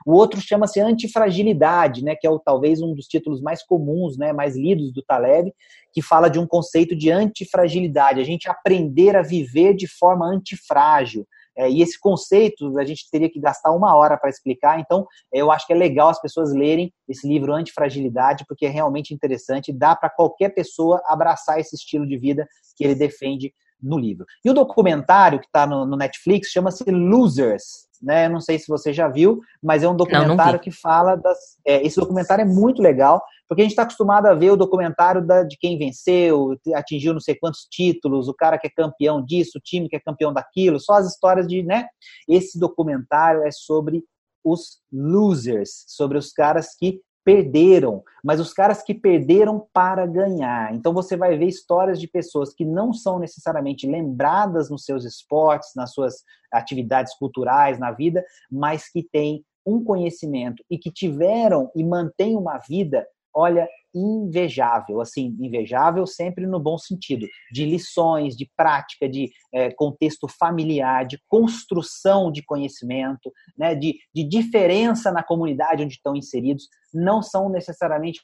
O 0.07 0.13
outro 0.13 0.41
chama-se 0.41 0.81
Antifragilidade, 0.81 2.03
né, 2.03 2.15
que 2.15 2.27
é 2.27 2.31
o, 2.31 2.39
talvez 2.39 2.81
um 2.81 2.95
dos 2.95 3.07
títulos 3.07 3.41
mais 3.41 3.63
comuns, 3.63 4.17
né, 4.17 4.33
mais 4.33 4.57
lidos 4.57 4.93
do 4.93 5.03
Taleb, 5.03 5.53
que 5.93 6.03
fala 6.03 6.29
de 6.29 6.39
um 6.39 6.47
conceito 6.47 6.97
de 6.97 7.11
antifragilidade, 7.11 8.21
a 8.21 8.25
gente 8.25 8.49
aprender 8.49 9.17
a 9.17 9.23
viver 9.23 9.75
de 9.75 9.87
forma 9.87 10.27
antifrágil. 10.27 11.27
É, 11.57 11.71
e 11.71 11.83
esse 11.83 11.99
conceito 12.01 12.77
a 12.79 12.85
gente 12.85 13.09
teria 13.09 13.31
que 13.31 13.39
gastar 13.39 13.71
uma 13.71 13.95
hora 13.95 14.17
para 14.17 14.29
explicar, 14.29 14.81
então 14.81 15.07
eu 15.33 15.53
acho 15.53 15.65
que 15.67 15.73
é 15.73 15.77
legal 15.77 16.09
as 16.09 16.21
pessoas 16.21 16.53
lerem 16.53 16.93
esse 17.09 17.29
livro 17.29 17.55
Antifragilidade, 17.55 18.45
porque 18.49 18.67
é 18.67 18.69
realmente 18.69 19.15
interessante, 19.15 19.73
dá 19.73 19.95
para 19.95 20.11
qualquer 20.11 20.49
pessoa 20.49 21.01
abraçar 21.07 21.61
esse 21.61 21.77
estilo 21.77 22.07
de 22.07 22.19
vida 22.19 22.47
que 22.77 22.83
ele 22.83 22.97
defende 22.97 23.55
no 23.83 23.99
livro. 23.99 24.25
E 24.45 24.51
o 24.51 24.55
documentário 24.55 25.39
que 25.39 25.47
está 25.47 25.67
no, 25.67 25.85
no 25.85 25.97
Netflix 25.97 26.49
chama-se 26.49 26.85
Losers, 26.91 27.87
né? 28.03 28.29
Não 28.29 28.41
sei 28.41 28.59
se 28.59 28.69
você 28.69 28.93
já 28.93 29.09
viu, 29.09 29.41
mas 29.63 29.83
é 29.83 29.89
um 29.89 29.97
documentário 29.97 30.37
não, 30.37 30.53
não 30.53 30.59
que 30.59 30.71
fala 30.71 31.17
das. 31.17 31.39
É, 31.67 31.85
esse 31.85 31.99
documentário 31.99 32.43
é 32.43 32.47
muito 32.47 32.83
legal, 32.83 33.23
porque 33.49 33.63
a 33.63 33.65
gente 33.65 33.73
está 33.73 33.83
acostumado 33.83 34.27
a 34.27 34.35
ver 34.35 34.51
o 34.51 34.57
documentário 34.57 35.27
da, 35.27 35.43
de 35.43 35.57
quem 35.59 35.79
venceu, 35.79 36.57
atingiu 36.75 37.13
não 37.13 37.21
sei 37.21 37.35
quantos 37.35 37.67
títulos, 37.71 38.29
o 38.29 38.35
cara 38.35 38.59
que 38.59 38.67
é 38.67 38.71
campeão 38.71 39.25
disso, 39.25 39.59
o 39.59 39.61
time 39.61 39.89
que 39.89 39.97
é 39.97 40.01
campeão 40.01 40.33
daquilo, 40.33 40.79
só 40.81 40.95
as 40.95 41.07
histórias 41.07 41.47
de, 41.47 41.63
né? 41.63 41.87
Esse 42.29 42.59
documentário 42.59 43.43
é 43.43 43.51
sobre 43.51 44.05
os 44.45 44.79
losers, 44.93 45.85
sobre 45.89 46.19
os 46.19 46.31
caras 46.31 46.75
que 46.79 47.01
perderam, 47.25 48.03
mas 48.23 48.39
os 48.39 48.53
caras 48.53 48.83
que 48.83 48.93
perderam 48.93 49.67
para 49.73 50.07
ganhar. 50.07 50.75
Então 50.75 50.93
você 50.93 51.17
vai 51.17 51.37
ver 51.37 51.47
histórias 51.47 51.99
de 51.99 52.07
pessoas 52.07 52.53
que 52.53 52.65
não 52.65 52.93
são 52.93 53.19
necessariamente 53.19 53.87
lembradas 53.87 54.69
nos 54.69 54.85
seus 54.85 55.05
esportes, 55.05 55.71
nas 55.75 55.93
suas 55.93 56.23
atividades 56.53 57.17
culturais, 57.17 57.79
na 57.79 57.91
vida, 57.91 58.23
mas 58.51 58.89
que 58.91 59.03
têm 59.03 59.45
um 59.67 59.83
conhecimento 59.83 60.63
e 60.71 60.79
que 60.79 60.91
tiveram 60.91 61.71
e 61.75 61.83
mantêm 61.83 62.37
uma 62.37 62.59
vida 62.59 63.07
olha, 63.35 63.69
invejável, 63.95 65.01
assim, 65.01 65.37
invejável 65.41 66.07
sempre 66.07 66.47
no 66.47 66.59
bom 66.59 66.77
sentido, 66.77 67.27
de 67.53 67.65
lições, 67.65 68.37
de 68.37 68.51
prática, 68.57 69.09
de 69.09 69.31
é, 69.53 69.71
contexto 69.73 70.27
familiar, 70.29 71.07
de 71.07 71.19
construção 71.29 72.33
de 72.33 72.43
conhecimento, 72.45 73.33
né, 73.57 73.75
de, 73.75 73.97
de 74.13 74.25
diferença 74.25 75.13
na 75.13 75.23
comunidade 75.23 75.83
onde 75.83 75.95
estão 75.95 76.17
inseridos, 76.17 76.69
não 76.93 77.23
são 77.23 77.49
necessariamente 77.49 78.21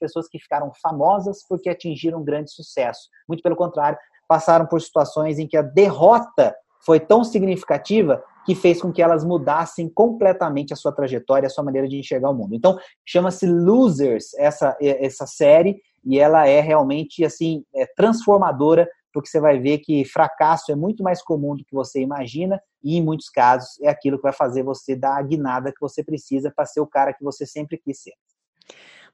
pessoas 0.00 0.26
que 0.28 0.40
ficaram 0.40 0.72
famosas 0.82 1.46
porque 1.48 1.68
atingiram 1.68 2.24
grande 2.24 2.52
sucesso. 2.52 3.08
Muito 3.28 3.42
pelo 3.42 3.54
contrário, 3.54 3.96
passaram 4.28 4.66
por 4.66 4.80
situações 4.80 5.38
em 5.38 5.46
que 5.46 5.56
a 5.56 5.62
derrota 5.62 6.54
foi 6.84 7.00
tão 7.00 7.24
significativa 7.24 8.22
que 8.44 8.54
fez 8.54 8.80
com 8.80 8.92
que 8.92 9.00
elas 9.00 9.24
mudassem 9.24 9.88
completamente 9.88 10.72
a 10.72 10.76
sua 10.76 10.92
trajetória, 10.92 11.46
a 11.46 11.50
sua 11.50 11.64
maneira 11.64 11.88
de 11.88 11.96
enxergar 11.96 12.30
o 12.30 12.34
mundo. 12.34 12.54
Então, 12.54 12.78
chama-se 13.06 13.46
Losers 13.46 14.34
essa, 14.34 14.76
essa 14.80 15.26
série 15.26 15.80
e 16.04 16.18
ela 16.18 16.46
é 16.46 16.60
realmente 16.60 17.24
assim 17.24 17.64
é 17.74 17.86
transformadora, 17.86 18.88
porque 19.12 19.28
você 19.28 19.40
vai 19.40 19.58
ver 19.58 19.78
que 19.78 20.04
fracasso 20.04 20.72
é 20.72 20.74
muito 20.74 21.02
mais 21.02 21.22
comum 21.22 21.54
do 21.54 21.64
que 21.64 21.74
você 21.74 22.00
imagina 22.00 22.60
e 22.82 22.96
em 22.96 23.02
muitos 23.02 23.28
casos 23.28 23.80
é 23.80 23.88
aquilo 23.88 24.16
que 24.16 24.24
vai 24.24 24.32
fazer 24.32 24.64
você 24.64 24.96
dar 24.96 25.16
a 25.16 25.22
guinada 25.22 25.70
que 25.70 25.80
você 25.80 26.02
precisa 26.02 26.50
para 26.50 26.66
ser 26.66 26.80
o 26.80 26.86
cara 26.86 27.12
que 27.12 27.22
você 27.22 27.46
sempre 27.46 27.78
quis 27.78 28.02
ser. 28.02 28.14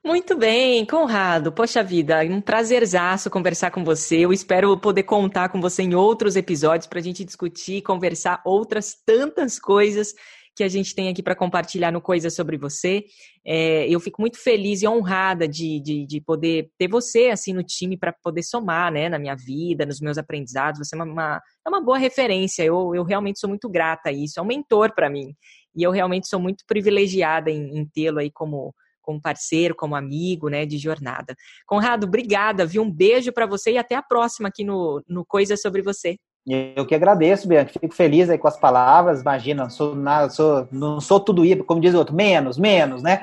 Muito 0.03 0.37
bem, 0.37 0.85
Conrado. 0.85 1.51
Poxa 1.51 1.83
vida, 1.83 2.23
um 2.23 2.39
prazerzaço 2.39 3.29
conversar 3.29 3.69
com 3.69 3.83
você. 3.83 4.19
Eu 4.19 4.31
espero 4.31 4.77
poder 4.79 5.03
contar 5.03 5.49
com 5.49 5.59
você 5.59 5.83
em 5.83 5.93
outros 5.93 6.37
episódios 6.37 6.87
para 6.87 6.99
a 6.99 7.03
gente 7.03 7.25
discutir, 7.25 7.81
conversar 7.81 8.41
outras 8.45 8.95
tantas 9.05 9.59
coisas 9.59 10.13
que 10.55 10.63
a 10.63 10.69
gente 10.69 10.95
tem 10.95 11.09
aqui 11.09 11.21
para 11.21 11.35
compartilhar 11.35 11.91
no 11.91 12.01
Coisa 12.01 12.29
Sobre 12.29 12.57
Você. 12.57 13.03
É, 13.45 13.89
eu 13.89 13.99
fico 13.99 14.21
muito 14.21 14.37
feliz 14.37 14.81
e 14.81 14.87
honrada 14.87 15.47
de, 15.47 15.81
de, 15.81 16.05
de 16.05 16.21
poder 16.21 16.69
ter 16.77 16.87
você 16.87 17.27
assim 17.27 17.53
no 17.53 17.63
time 17.63 17.97
para 17.97 18.13
poder 18.23 18.43
somar 18.43 18.91
né, 18.91 19.09
na 19.09 19.19
minha 19.19 19.35
vida, 19.35 19.85
nos 19.85 19.99
meus 19.99 20.17
aprendizados. 20.17 20.79
Você 20.79 20.95
é 20.95 20.97
uma, 20.97 21.05
uma, 21.05 21.41
é 21.65 21.69
uma 21.69 21.83
boa 21.83 21.97
referência. 21.97 22.63
Eu, 22.63 22.95
eu 22.95 23.03
realmente 23.03 23.39
sou 23.39 23.49
muito 23.49 23.69
grata 23.69 24.09
a 24.09 24.13
isso. 24.13 24.39
É 24.39 24.41
um 24.41 24.47
mentor 24.47 24.95
para 24.95 25.09
mim. 25.09 25.35
E 25.75 25.83
eu 25.83 25.91
realmente 25.91 26.27
sou 26.29 26.39
muito 26.39 26.63
privilegiada 26.65 27.51
em, 27.51 27.77
em 27.77 27.85
tê-lo 27.85 28.19
aí 28.19 28.31
como 28.31 28.73
como 29.09 29.19
parceiro, 29.19 29.73
como 29.73 29.95
amigo, 29.95 30.49
né, 30.49 30.67
de 30.67 30.77
jornada. 30.77 31.35
Conrado, 31.65 32.03
obrigada, 32.03 32.63
viu? 32.63 32.83
Um 32.83 32.91
beijo 32.91 33.33
para 33.33 33.47
você 33.47 33.71
e 33.71 33.77
até 33.79 33.95
a 33.95 34.03
próxima 34.03 34.49
aqui 34.49 34.63
no, 34.63 35.03
no 35.09 35.25
Coisa 35.25 35.57
Sobre 35.57 35.81
Você. 35.81 36.15
Eu 36.45 36.85
que 36.85 36.93
agradeço, 36.93 37.47
Bianca. 37.47 37.73
Fico 37.73 37.95
feliz 37.95 38.29
aí 38.29 38.37
com 38.37 38.47
as 38.47 38.59
palavras. 38.59 39.21
Imagina, 39.21 39.67
sou 39.67 39.95
nada, 39.95 40.29
sou, 40.29 40.67
não 40.71 41.01
sou 41.01 41.19
tudo 41.19 41.43
isso, 41.43 41.63
como 41.63 41.81
diz 41.81 41.95
o 41.95 41.97
outro, 41.97 42.15
menos, 42.15 42.59
menos, 42.59 43.01
né? 43.01 43.19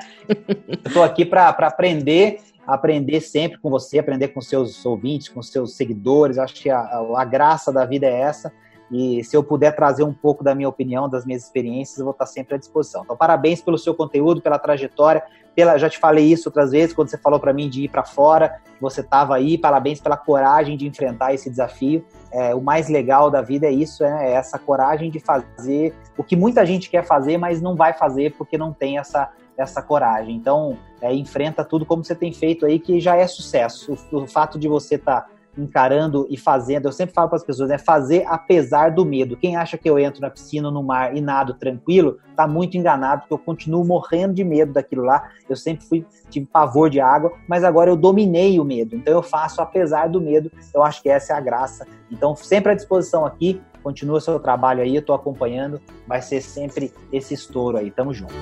Estou 0.85 1.03
aqui 1.03 1.25
para 1.25 1.47
aprender, 1.47 2.41
aprender 2.65 3.21
sempre 3.21 3.57
com 3.57 3.69
você, 3.69 3.99
aprender 3.99 4.29
com 4.29 4.41
seus 4.41 4.85
ouvintes, 4.85 5.29
com 5.29 5.41
seus 5.41 5.77
seguidores. 5.77 6.37
Acho 6.37 6.55
que 6.55 6.69
a, 6.69 6.81
a 7.15 7.23
graça 7.23 7.71
da 7.71 7.85
vida 7.85 8.05
é 8.07 8.19
essa. 8.19 8.51
E 8.91 9.23
se 9.23 9.35
eu 9.35 9.43
puder 9.43 9.75
trazer 9.75 10.03
um 10.03 10.13
pouco 10.13 10.43
da 10.43 10.55
minha 10.55 10.69
opinião, 10.69 11.09
das 11.09 11.25
minhas 11.25 11.43
experiências, 11.43 11.97
eu 11.97 12.05
vou 12.05 12.13
estar 12.13 12.25
sempre 12.25 12.55
à 12.55 12.57
disposição. 12.57 13.03
Então, 13.03 13.17
parabéns 13.17 13.61
pelo 13.61 13.77
seu 13.77 13.93
conteúdo, 13.93 14.41
pela 14.41 14.57
trajetória. 14.57 15.23
Pela, 15.53 15.77
já 15.77 15.89
te 15.89 15.97
falei 15.97 16.25
isso 16.25 16.47
outras 16.49 16.71
vezes, 16.71 16.93
quando 16.93 17.09
você 17.09 17.17
falou 17.17 17.39
para 17.39 17.51
mim 17.51 17.67
de 17.67 17.83
ir 17.83 17.89
para 17.89 18.03
fora, 18.03 18.61
você 18.79 19.01
estava 19.01 19.35
aí. 19.35 19.57
Parabéns 19.57 19.99
pela 19.99 20.15
coragem 20.15 20.77
de 20.77 20.87
enfrentar 20.87 21.33
esse 21.33 21.49
desafio. 21.49 22.05
É, 22.31 22.53
o 22.53 22.61
mais 22.61 22.87
legal 22.87 23.29
da 23.31 23.41
vida 23.41 23.65
é 23.65 23.71
isso, 23.71 24.03
é, 24.03 24.29
é 24.29 24.33
essa 24.33 24.59
coragem 24.59 25.09
de 25.09 25.19
fazer 25.19 25.93
o 26.17 26.23
que 26.23 26.35
muita 26.35 26.65
gente 26.65 26.89
quer 26.89 27.03
fazer, 27.03 27.37
mas 27.37 27.61
não 27.61 27.75
vai 27.75 27.93
fazer 27.93 28.35
porque 28.37 28.57
não 28.57 28.71
tem 28.71 28.99
essa, 28.99 29.31
essa 29.57 29.81
coragem. 29.81 30.35
Então, 30.35 30.77
é, 31.01 31.13
enfrenta 31.13 31.65
tudo 31.65 31.85
como 31.85 32.03
você 32.03 32.15
tem 32.15 32.31
feito 32.31 32.65
aí, 32.65 32.79
que 32.79 32.99
já 32.99 33.15
é 33.15 33.25
sucesso. 33.27 33.97
O, 34.11 34.23
o 34.23 34.27
fato 34.27 34.59
de 34.59 34.67
você 34.67 34.95
estar 34.95 35.21
tá 35.21 35.29
encarando 35.57 36.27
e 36.29 36.37
fazendo. 36.37 36.85
Eu 36.85 36.91
sempre 36.91 37.13
falo 37.13 37.29
para 37.29 37.37
as 37.37 37.43
pessoas, 37.43 37.69
é 37.69 37.77
fazer 37.77 38.25
apesar 38.27 38.91
do 38.91 39.05
medo. 39.05 39.37
Quem 39.37 39.55
acha 39.55 39.77
que 39.77 39.89
eu 39.89 39.97
entro 39.97 40.21
na 40.21 40.29
piscina, 40.29 40.69
no 40.69 40.83
mar 40.83 41.15
e 41.15 41.21
nado 41.21 41.53
tranquilo, 41.55 42.19
está 42.29 42.47
muito 42.47 42.77
enganado, 42.77 43.21
porque 43.21 43.33
eu 43.33 43.39
continuo 43.39 43.83
morrendo 43.83 44.33
de 44.33 44.43
medo 44.43 44.73
daquilo 44.73 45.03
lá. 45.03 45.29
Eu 45.49 45.55
sempre 45.55 45.85
fui 45.85 46.05
tive 46.29 46.45
pavor 46.45 46.89
de 46.89 46.99
água, 46.99 47.31
mas 47.47 47.63
agora 47.63 47.89
eu 47.89 47.95
dominei 47.95 48.59
o 48.59 48.63
medo. 48.63 48.95
Então 48.95 49.13
eu 49.13 49.23
faço 49.23 49.61
apesar 49.61 50.07
do 50.07 50.21
medo. 50.21 50.51
Eu 50.73 50.83
acho 50.83 51.01
que 51.01 51.09
essa 51.09 51.33
é 51.33 51.35
a 51.35 51.41
graça. 51.41 51.87
Então 52.11 52.35
sempre 52.35 52.71
à 52.71 52.75
disposição 52.75 53.25
aqui. 53.25 53.61
Continua 53.83 54.19
seu 54.19 54.37
trabalho 54.37 54.81
aí, 54.81 54.95
eu 54.95 54.99
estou 54.99 55.15
acompanhando. 55.15 55.79
Vai 56.05 56.21
ser 56.21 56.41
sempre 56.41 56.93
esse 57.11 57.33
estouro 57.33 57.77
aí. 57.77 57.89
Tamo 57.89 58.13
junto. 58.13 58.33